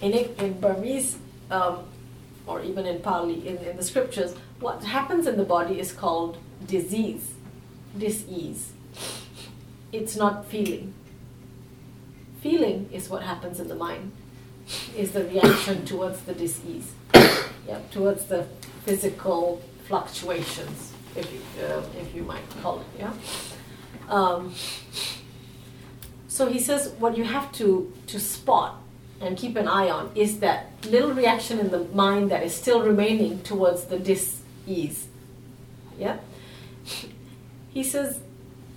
[0.00, 1.18] in, in Burmese,
[1.50, 1.84] um,
[2.46, 6.38] or even in Pali, in, in the scriptures, what happens in the body is called
[6.66, 7.32] disease,
[7.98, 8.72] disease.
[9.92, 10.94] It's not feeling.
[12.40, 14.12] Feeling is what happens in the mind,
[14.96, 16.92] is the reaction towards the disease,
[17.66, 18.46] yeah, towards the
[18.84, 23.12] physical fluctuations, if you, uh, if you might call it, yeah.
[24.08, 24.54] Um,
[26.28, 28.76] so he says what you have to, to spot
[29.20, 32.82] and keep an eye on is that little reaction in the mind that is still
[32.82, 35.08] remaining towards the dis-ease.
[35.98, 36.18] Yeah?
[37.76, 38.20] He says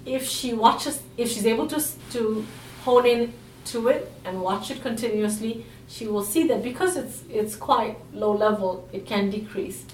[0.06, 1.82] if she watches, if she's able to,
[2.12, 2.46] to
[2.84, 3.34] hone in
[3.68, 8.34] to it and watch it continuously, she will see that because it's, it's quite low
[8.34, 9.86] level, it can decrease.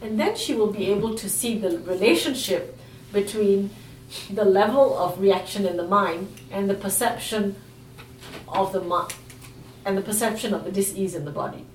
[0.00, 2.78] And then she will be able to see the relationship
[3.12, 3.68] between
[4.30, 7.56] the level of reaction in the mind and the perception
[8.48, 9.12] of the mind
[9.84, 11.66] and the perception of the dis-ease in the body.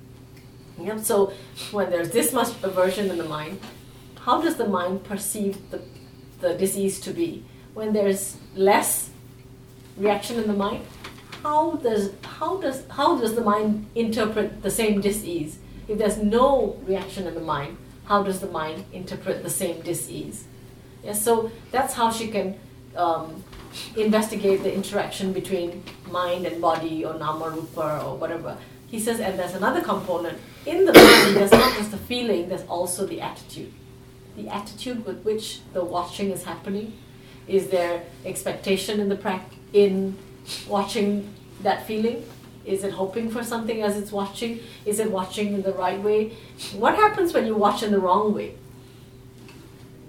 [0.81, 0.97] Yeah?
[0.97, 1.33] So
[1.69, 3.59] when there's this much aversion in the mind,
[4.21, 5.81] how does the mind perceive the,
[6.41, 7.43] the dis-ease to be?
[7.73, 9.09] When there's less
[9.97, 10.85] reaction in the mind,
[11.43, 15.59] how does how does how does the mind interpret the same dis-ease?
[15.87, 20.45] If there's no reaction in the mind, how does the mind interpret the same dis-ease?
[21.03, 22.59] Yeah, so that's how she can
[22.95, 23.43] um,
[23.95, 28.57] investigate the interaction between mind and body or nama rupa or whatever.
[28.87, 30.37] He says, and there's another component.
[30.65, 33.71] In the mind, there's not just the feeling, there's also the attitude.
[34.39, 36.93] The attitude with which the watching is happening.
[37.45, 39.41] Is there expectation in the
[39.73, 40.17] in
[40.65, 42.23] watching that feeling?
[42.63, 44.61] Is it hoping for something as it's watching?
[44.85, 46.37] Is it watching in the right way?
[46.73, 48.55] What happens when you watch in the wrong way?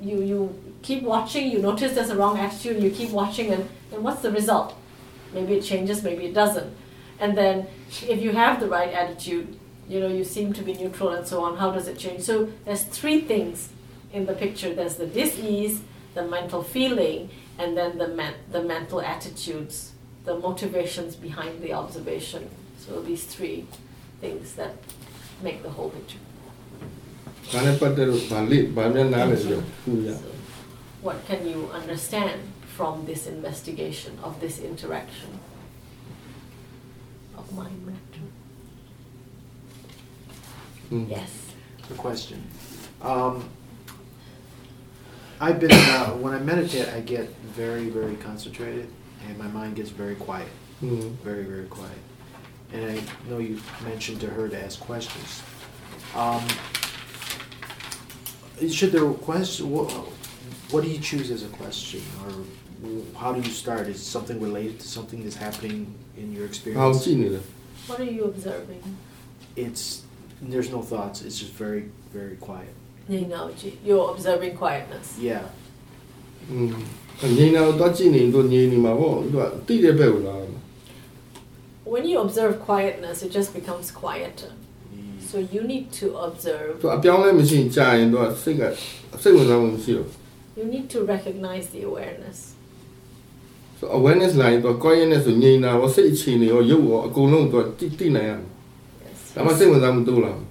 [0.00, 0.40] You you
[0.82, 4.30] keep watching, you notice there's a wrong attitude, you keep watching, and, and what's the
[4.30, 4.76] result?
[5.34, 6.72] Maybe it changes, maybe it doesn't.
[7.18, 9.58] And then if you have the right attitude,
[9.88, 12.22] you know, you seem to be neutral and so on, how does it change?
[12.22, 13.70] So there's three things
[14.12, 15.82] in the picture there's the disease,
[16.14, 19.92] the mental feeling, and then the, men- the mental attitudes,
[20.24, 22.48] the motivations behind the observation.
[22.78, 23.66] So these three
[24.20, 24.74] things that
[25.42, 26.18] make the whole picture.
[31.02, 32.40] What can you understand
[32.76, 35.40] from this investigation of this interaction
[37.36, 38.24] of mind matter?
[40.92, 41.08] Mm.
[41.10, 41.30] Yes.
[41.88, 42.42] The question.
[43.02, 43.48] Um,
[45.42, 47.26] I've been uh, when I meditate, I get
[47.56, 48.88] very very concentrated,
[49.26, 50.48] and my mind gets very quiet,
[50.82, 51.08] mm-hmm.
[51.24, 51.98] very very quiet.
[52.74, 55.42] And I know you mentioned to her to ask questions.
[56.14, 56.46] Um,
[58.68, 59.70] should there question?
[59.70, 59.90] What,
[60.70, 62.44] what do you choose as a question, or
[63.18, 63.88] how do you start?
[63.88, 67.06] Is something related to something that's happening in your experience?
[67.06, 67.46] Oh,
[67.86, 68.82] what are you observing?
[69.56, 70.02] It's
[70.42, 71.22] there's no thoughts.
[71.22, 72.74] It's just very very quiet.
[73.09, 73.69] Ninaoji.
[73.87, 75.07] You're observing quietness.
[75.29, 75.43] Yeah.
[76.51, 76.73] อืม
[77.37, 80.51] ငြိမ်တာကိုတော့ကြည့်နေတော့ငြိမ်နေမှာပေါ့သူကတိတဲ့ဘက်ကိုလာတယ်
[81.93, 84.51] When you observe quietness, it just becomes quieter.
[85.29, 86.71] So you need to သူ observe.
[86.95, 88.61] အပြောင်းလဲမရှိရင်ကြာရင်တော့စိတ်က
[89.21, 90.07] စိတ်ဝင်စားမှုမရှိတော့
[90.59, 92.37] You need to recognize the awareness.
[93.77, 98.49] ဆို awareness လာရင်တော့ quietness ဆိုငြိမ်တာရောစိတ်အခြေအနေရောရုပ်ရောအကုန်လုံးတော့တိတိနိုင်ရမယ်
[99.05, 99.19] Yes.
[99.35, 100.48] ဒါမှစိတ်ဝင်စားမှုတိုးလာမယ် Yeah,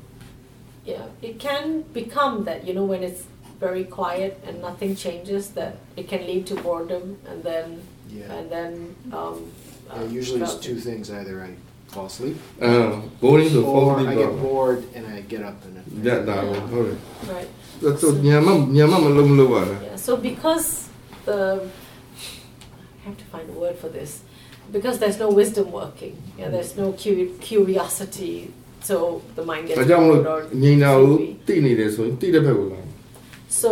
[1.21, 3.23] it can become that you know when it's
[3.59, 8.33] very quiet and nothing changes that it can lead to boredom and then yeah.
[8.33, 9.51] and then um,
[9.87, 11.55] yeah, uh, usually it's two things either I
[11.91, 16.05] fall asleep uh, boring or, fall asleep I get bored and I get up and
[16.05, 16.77] yeah, that one yeah.
[16.77, 17.47] All right.
[17.83, 18.11] right so,
[19.81, 20.89] yeah, so because
[21.25, 21.69] the
[23.01, 24.21] I have to find a word for this
[24.71, 28.53] because there's no wisdom working yeah, there's no curiosity
[28.88, 28.96] so
[29.38, 31.30] the mind gets ဒါကြောင့်မလို့ bored or ငြိမ်တာကို sleepy.
[31.48, 32.88] တိနေတယ်ဆိုရင်တိတဲ့ဘက်ကိုလာမယ်
[33.62, 33.70] So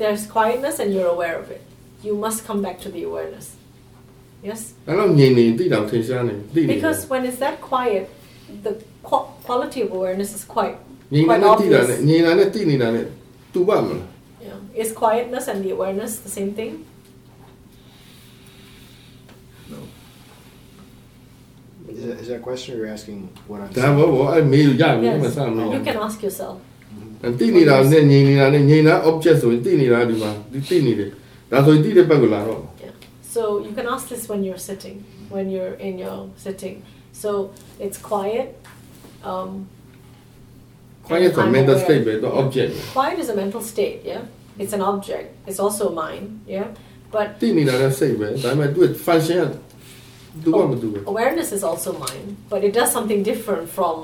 [0.00, 1.62] there's quietness and you're aware of it.
[2.06, 3.46] You must come back to the awareness.
[4.48, 4.60] Yes?
[4.88, 8.04] အဲ့တော့ငြိမ်နေတိတောင်ထင်ရှားနေတိနေတယ် Because when it's that quiet,
[8.66, 8.72] the
[9.08, 10.76] qu- quality of awareness is quite,
[11.14, 12.06] ငြိမ် quite နေတိတာနဲ့ obvious.
[12.08, 13.06] ငြိမ်တာနဲ့တိနေတာနဲ့
[13.54, 14.02] တူပါမလား
[14.48, 14.58] Yeah.
[14.82, 16.72] Is quietness and the awareness the same thing?
[21.96, 23.18] Is that, is that a question or you're asking
[23.50, 23.94] what I'm ဒါ saying?
[23.98, 25.18] ဘောဘောအဲ့မေးလို့ရပြီ Yes.
[25.24, 26.56] မဆမ်းမေး You can ask yourself.
[27.40, 31.10] တိနေတာနဲ့ငြိမ်နေတာနဲ့ငြိမ်တာ object ဆိုရင်တိနေတာဒီမှာဒီတိနေတယ်
[31.50, 32.94] ဒါဆိုရင်တိတဲ့ဘက်ကိုလာတော့ Yeah.
[33.34, 34.96] So you can ask this when you're sitting,
[35.34, 36.76] when you're in your sitting.
[37.22, 37.30] So
[37.84, 38.48] it's quiet.
[39.30, 39.50] Um,
[41.08, 41.84] quiet and I'm mental aware.
[41.84, 42.40] state ပဲတော့ Yeah.
[42.42, 44.22] object Quiet is a mental state, yeah?
[44.62, 45.26] it's an object.
[45.48, 46.24] It's also a mind.
[46.56, 46.66] Yeah,
[47.14, 49.46] but သိနေတာလည်းစိတ်ပဲဒါပေမဲ့သူ့ function
[50.42, 53.96] ကသူကမတူဘူး awareness is also mind, but it does something different from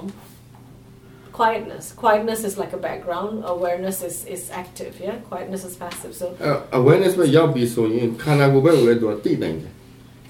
[1.38, 1.84] quietness.
[2.04, 3.42] Quietness is like a background.
[3.44, 4.92] Awareness is, is active.
[5.00, 6.12] Yeah, quietness is passive.
[6.20, 6.50] So အဲ
[6.80, 9.72] awareness ပဲရောက်ပြီဆိုရင်ခန္ဓာကိုယ်ဘက်ကိုလည်းသူကသိနိုင်တယ်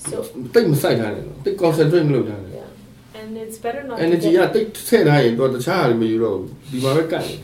[0.08, 0.16] so
[0.54, 7.34] တိတ်မဆိုင်ထားနဲ့နော်တိတ် concentrate မလုပ်ထားနဲ့ yeah, and it's better not energy to က get, တိတ်ထည့်ထားရင်သူကတခြားဟာတွေမယူတော့ဘူးဒီမှာပဲကတ်နေ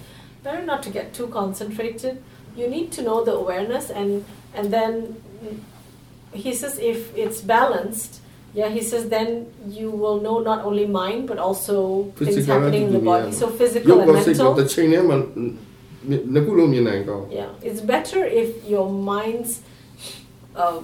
[0.44, 2.14] better not to get too concentrated.
[2.60, 4.10] You need to know the awareness and
[4.56, 4.92] and then
[5.44, 5.58] mm,
[6.42, 8.12] he says if it's balanced.
[8.58, 9.28] Yeah, he says then
[9.78, 11.76] you will know not only mind but also
[12.18, 13.28] things Physical happening in the body.
[13.28, 14.52] attitude, So ရုပ် physical and ကစိတ်က mental.
[14.58, 15.16] တစ်ချိန်ထဲမှာ
[16.32, 19.52] နှစ်ခုလုံးမြင်နိုင်ကောင်း Yeah, it's better if your mind's
[20.62, 20.78] uh,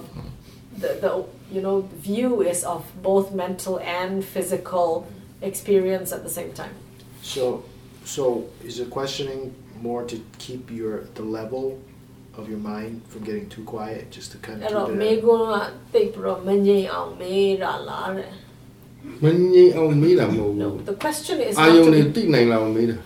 [0.81, 1.11] the the
[1.55, 1.77] you know
[2.09, 4.89] view is of both mental and physical
[5.49, 6.75] experience at the same time.
[7.33, 7.43] So,
[8.15, 8.23] so
[8.67, 9.41] is the questioning
[9.87, 11.63] more to keep your the level
[12.39, 15.11] of your mind from getting too quiet, just to kind အဲ့ of တော့ keep မေ
[15.13, 15.17] it.
[15.25, 15.55] ကွန်းက
[15.93, 18.29] တိတ်ပြီးတော့မငြိမ်အောင်မေးတာလားတဲ့
[19.23, 22.97] မငြိမ်အောင်မေးတာမဟုတ် No, ဘူး the question is အာ not ယုံ to တွေ be, သိနိုင်လောက်မေးတာ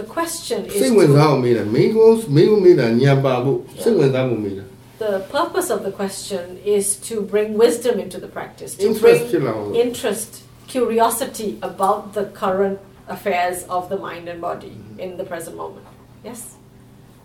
[0.00, 4.64] the question is စိတ်ဝင်စား to, အောင်မေးတာမင်းကိုမင်းကိုမေးတာညံပါဖို့စိတ်ဝင်စားမှုမေးတာ
[5.06, 6.44] the purpose of the question
[6.76, 10.30] is to bring wisdom into the practice, to interest bring ဖြစ်လာအောင် interest,
[10.74, 12.78] curiosity about the current
[13.16, 14.74] affairs of the mind and body
[15.04, 15.86] in the present moment.
[16.28, 16.40] Yes?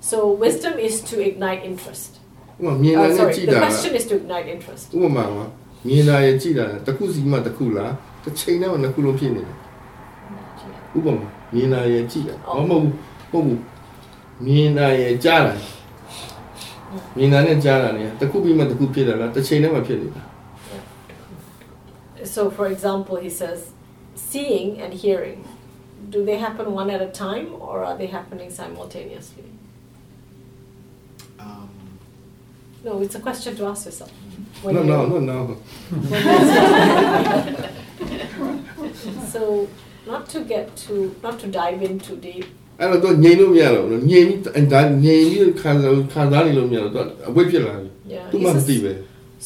[0.01, 2.19] So wisdom is to ignite interest.
[2.61, 4.87] Uh, sorry, the question is to ignite interest.
[4.95, 5.45] ဥပမာမှာ
[5.87, 7.93] မြင်လာရကြည်လာတစ်ခုစီမှတစ်ခုလား
[8.25, 9.57] တစ်ချိန်တော့နှစ်ခုလုံးဖြစ်နေတယ်။
[10.97, 12.93] ဥပမာမြင်လာရကြည်လာဟောမဟုတ်ဘူး
[13.33, 13.61] ဟုတ်ဘူး
[14.47, 15.55] မြင်လာရကြားလာ
[17.16, 20.23] မြင်လာနဲ့ကြားလာနေတစ်ခုပြီးမှတစ်ခုဖြစ်လာလားတစ်ချိန်တည်းမှဖြစ်နေတာ
[20.75, 20.83] oh.
[22.35, 23.61] So for example he says
[24.31, 25.41] seeing and hearing
[26.15, 29.49] do they happen one at a time or are they happening simultaneously?
[31.45, 31.69] Um,
[32.85, 34.11] No, it's a question to ask yourself.
[34.64, 35.61] When no you- no no no when you-
[39.34, 39.41] so,
[40.11, 42.45] not to get too, not to dive in too deep.
[42.80, 48.26] အဲ့တော့သူငြိမ်လို့မရတော့ဘူးငြိမ်ပြီးအဲ့ဒါငြိမ်ပြီးခံစားခံစားနေလို့မရတော့သူအဝိတ်ဖြစ်လာပြီ Yeah.
[48.31, 48.94] သူ he မှမ says- သိပဲ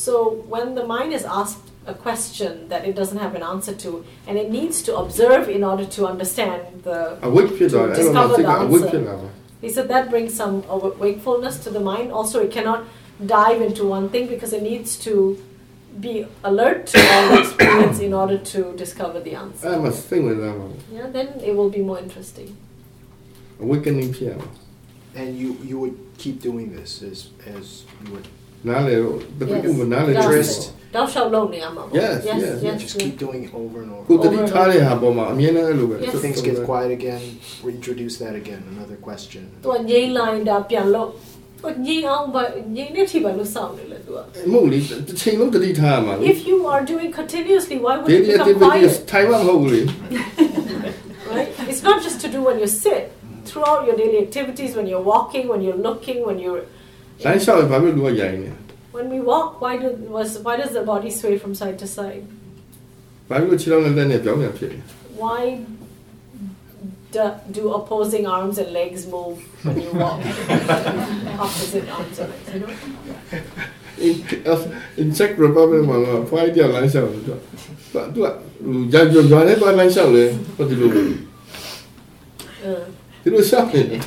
[0.05, 0.13] So
[0.53, 3.89] when the mind is asked a question that it doesn't have an answer to,
[4.27, 9.29] and it needs to observe in order to understand the, အဝိတ်ဖြစ်သွားတယ်အဲ့တော့မှစိတ်ကအဝိတ်ဖြစ်လာပါ
[9.62, 10.64] he said that brings some
[10.98, 12.12] wakefulness to the mind.
[12.12, 12.84] Also, it cannot
[13.24, 15.42] dive into one thing because it needs to
[16.00, 19.68] be alert to all experience in order to discover the answer.
[19.68, 20.76] I must think with that one.
[20.90, 22.56] Yeah, then it will be more interesting.
[23.60, 24.48] Awakening piano.
[25.14, 28.26] And you you would keep doing this as as you would.
[28.64, 29.62] Now the yes.
[29.62, 31.01] people would not interest ခုနားလေ Yes.
[31.01, 31.05] တော့ Interest.
[31.05, 31.81] Thou shalt know me, Amma.
[31.99, 32.77] Yes, yes, yes, yes.
[32.83, 33.03] just yes.
[33.03, 34.05] keep doing it over and over.
[34.09, 36.13] ကိုတတိထားတဲ့ဟာပေါ်မှာအမြဲတမ်းအဲ့လိုပဲ Yes.
[36.25, 37.21] Things get quiet again.
[37.67, 38.61] Reintroduce that again.
[38.73, 39.43] Another question.
[39.63, 41.07] သူကငိမ့်လိုက်တာပြန်လို့
[41.61, 42.43] ဟိုငိမ့်အောင်ပဲ
[42.75, 44.19] ငိမ့်နေထိပါလို့စောင့်နေလေသူက
[44.51, 49.11] မဟုတ်လေတစ်ချိန်လုံးတတိထားရမှာလေ If you are doing continuously, why would daily it become activities quiet?
[49.11, 49.81] ထိုင်မှမဟုတ်ဘူးလေ
[51.35, 51.49] Right?
[51.71, 53.03] It's not just to do when you sit.
[53.49, 56.61] Throughout your daily activities, when you're walking, when you're looking, when you're
[57.25, 58.49] လမ်းလျှောက်ရင်ဘာဖြစ်လို့လူကရိုင်နေ
[58.95, 62.25] when we walk, why do was why does the body sway from side to side?
[63.29, 64.79] ဘာဖြစ်လို့ခြေထောက်နဲ့လက်နဲ့ပြောင်းပြန်ဖြစ်လဲ
[65.23, 65.41] Why
[67.15, 67.23] do,
[67.57, 69.35] do opposing arms and legs move
[69.65, 70.19] when you walk?
[71.45, 72.71] Opposite arms and legs, you know?
[74.07, 74.15] in
[75.01, 77.31] in Czech Republic မှာကဖွားရလမ်းလျှောက်တယ်သူ
[77.93, 78.27] ကသူက
[78.65, 80.23] ဟိုကြာကြာရွာထဲသွားလမ်းလျှောက်လေ
[80.55, 80.91] ဟိုဒီလို
[82.69, 82.83] Uh,
[83.23, 84.01] ဒီလိုလျှောက်နေတယ်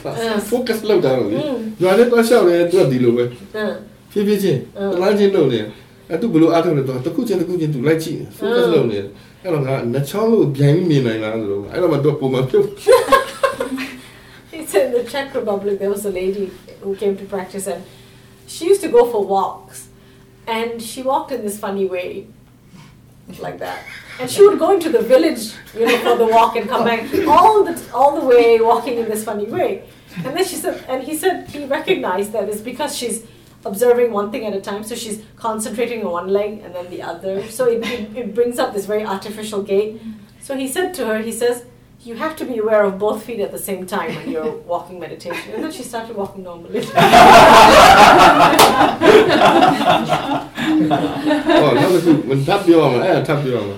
[0.50, 1.40] focus လောက်တာလို့လေ
[1.82, 3.74] ရွာထဲသွားလျှောက်လေသူကဒီလိုပဲ uh,
[4.14, 4.60] ဖြည်းဖြည်းချင်း
[4.92, 5.60] တလားချင်းလုပ်နေ
[6.08, 8.98] အဲ့သူဘယ်လိုအားထုတ်လဲတော့တစ်ခုချင်းတစ်ခုချင်းသူလိုက်ကြည့် focus လုပ်နေ
[9.42, 12.66] အဲ့တော့ငါနှချောင်းလို့ပြန်ပြီးမြင်နိုင်လားဆိုတော့အဲ့တော့မှတော့ပုံမှန်ပြုတ်
[14.52, 16.44] He said in the Czech Republic there was a lady
[16.82, 17.80] who came to practice and
[18.54, 19.78] she used to go for walks
[20.56, 22.10] and she walked in this funny way
[23.46, 23.80] like that.
[24.20, 25.42] And she would go into the village,
[25.78, 29.06] you know, for the walk and come back all the all the way walking in
[29.12, 29.70] this funny way.
[30.24, 33.16] And then she said and he said he recognized that it's because she's
[33.64, 37.02] observing one thing at a time, so she's concentrating on one leg and then the
[37.02, 37.46] other.
[37.48, 40.00] So it, it, it brings up this very artificial gait.
[40.40, 41.64] So he said to her, he says,
[42.02, 44.98] you have to be aware of both feet at the same time when you're walking
[44.98, 45.52] meditation.
[45.54, 46.80] And then she started walking normally.
[46.80, 46.82] ဟ
[51.66, 53.68] ောနောက်တစ်ခုမထပ်ပြောအောင်အဲ့ဒါထပ်ပြောအောင်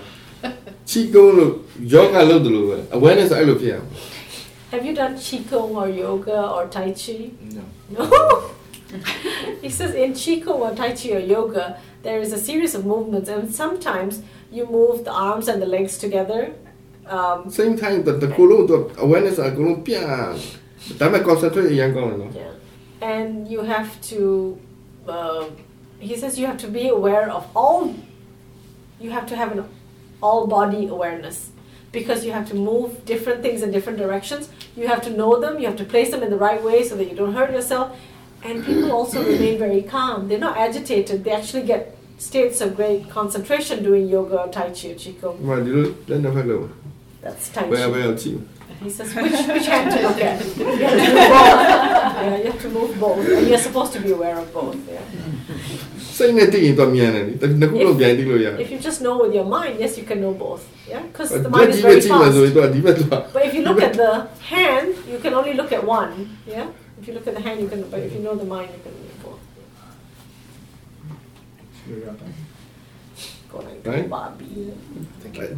[0.88, 1.52] ချီကုန်းလို့
[1.92, 3.86] ယောဂလုပ်တယ်လို့ပဲ awareness အဲ့လိုဖြစ်အောင်
[4.72, 7.16] Have you done Qigong or yoga or Tai Chi?
[7.56, 7.62] No.
[7.94, 8.02] No.
[9.61, 13.29] he says in Qigong or Tai Chi or yoga, there is a series of movements,
[13.29, 16.53] and sometimes you move the arms and the legs together.
[17.05, 19.83] Um, Same time, the, the guru, the awareness are guru,
[21.23, 22.33] concentrate yang.
[22.33, 22.51] Yeah.
[23.01, 24.59] And you have to,
[25.07, 25.45] uh,
[25.99, 27.95] he says you have to be aware of all,
[28.99, 29.65] you have to have an
[30.21, 31.51] all body awareness
[31.91, 34.49] because you have to move different things in different directions.
[34.75, 36.95] You have to know them, you have to place them in the right way so
[36.95, 37.97] that you don't hurt yourself
[38.47, 40.27] and people also remain very calm.
[40.27, 41.23] They're not agitated.
[41.23, 45.37] They actually get states of great concentration doing yoga or tai chi or qigong.
[45.41, 45.97] Right, you do?
[46.07, 46.47] Then the fact
[47.21, 47.69] that's tai chi.
[47.69, 48.17] Where, where?
[48.83, 50.45] He says, which, which hand to look at?
[52.17, 53.27] You have to move both.
[53.27, 53.37] Yeah, you have to move both.
[53.37, 54.77] And you're supposed to be aware of both.
[54.87, 55.01] Yeah.
[58.59, 60.67] if, if you just know with your mind, yes, you can know both.
[60.87, 62.53] Yeah, because the mind is very fast.
[63.33, 66.37] But if you look at the hand, you can only look at one.
[66.45, 66.69] Yeah.
[66.98, 67.80] If you look at the hand, you can.
[67.92, 69.40] But if you know the mind, you can look at both.
[73.52, 74.08] Go like Right.
[74.08, 74.72] Barbie.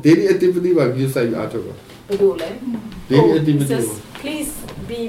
[0.06, 1.74] daily activity ပါ view site အားထုတ်ပါ
[2.09, 2.48] Bedule.
[3.10, 3.88] daily Oh, he activity says,
[4.22, 4.51] please
[4.92, 5.01] be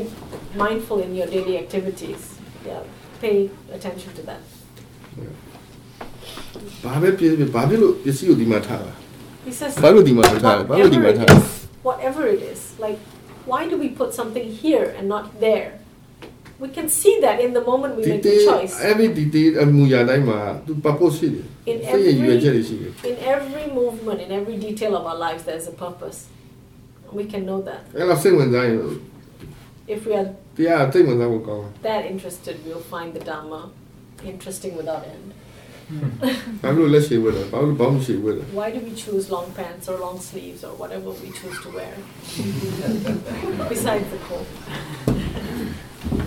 [0.64, 2.22] mindful in your daily activities.
[2.70, 2.82] Yeah,
[3.24, 3.38] pay
[3.78, 4.42] attention to that.
[6.84, 8.94] ဘာပဲပြည့်ပြည့်ဘာဖြစ်လို့ပစ္စည်းကိုဒီမှာထားတာ
[9.48, 11.48] He says, ဘာလို့ဒီမှာထားတာဘာလို့ဒီမှာ whatever ထား it is,
[11.90, 13.00] whatever it is, like,
[13.52, 15.70] why do we put something here and not there?
[16.61, 18.81] we can see that in the moment we detail, make the choice.
[18.81, 19.59] Every detail,
[21.67, 22.13] in every,
[23.05, 26.29] in every movement, in every detail of our lives, there's a purpose.
[27.11, 27.85] We can know that.
[29.89, 33.71] If we are yeah, think about that interested, we'll find the Dharma
[34.23, 35.33] interesting without end.
[38.53, 41.95] Why do we choose long pants or long sleeves or whatever we choose to wear
[43.69, 44.47] besides the cold?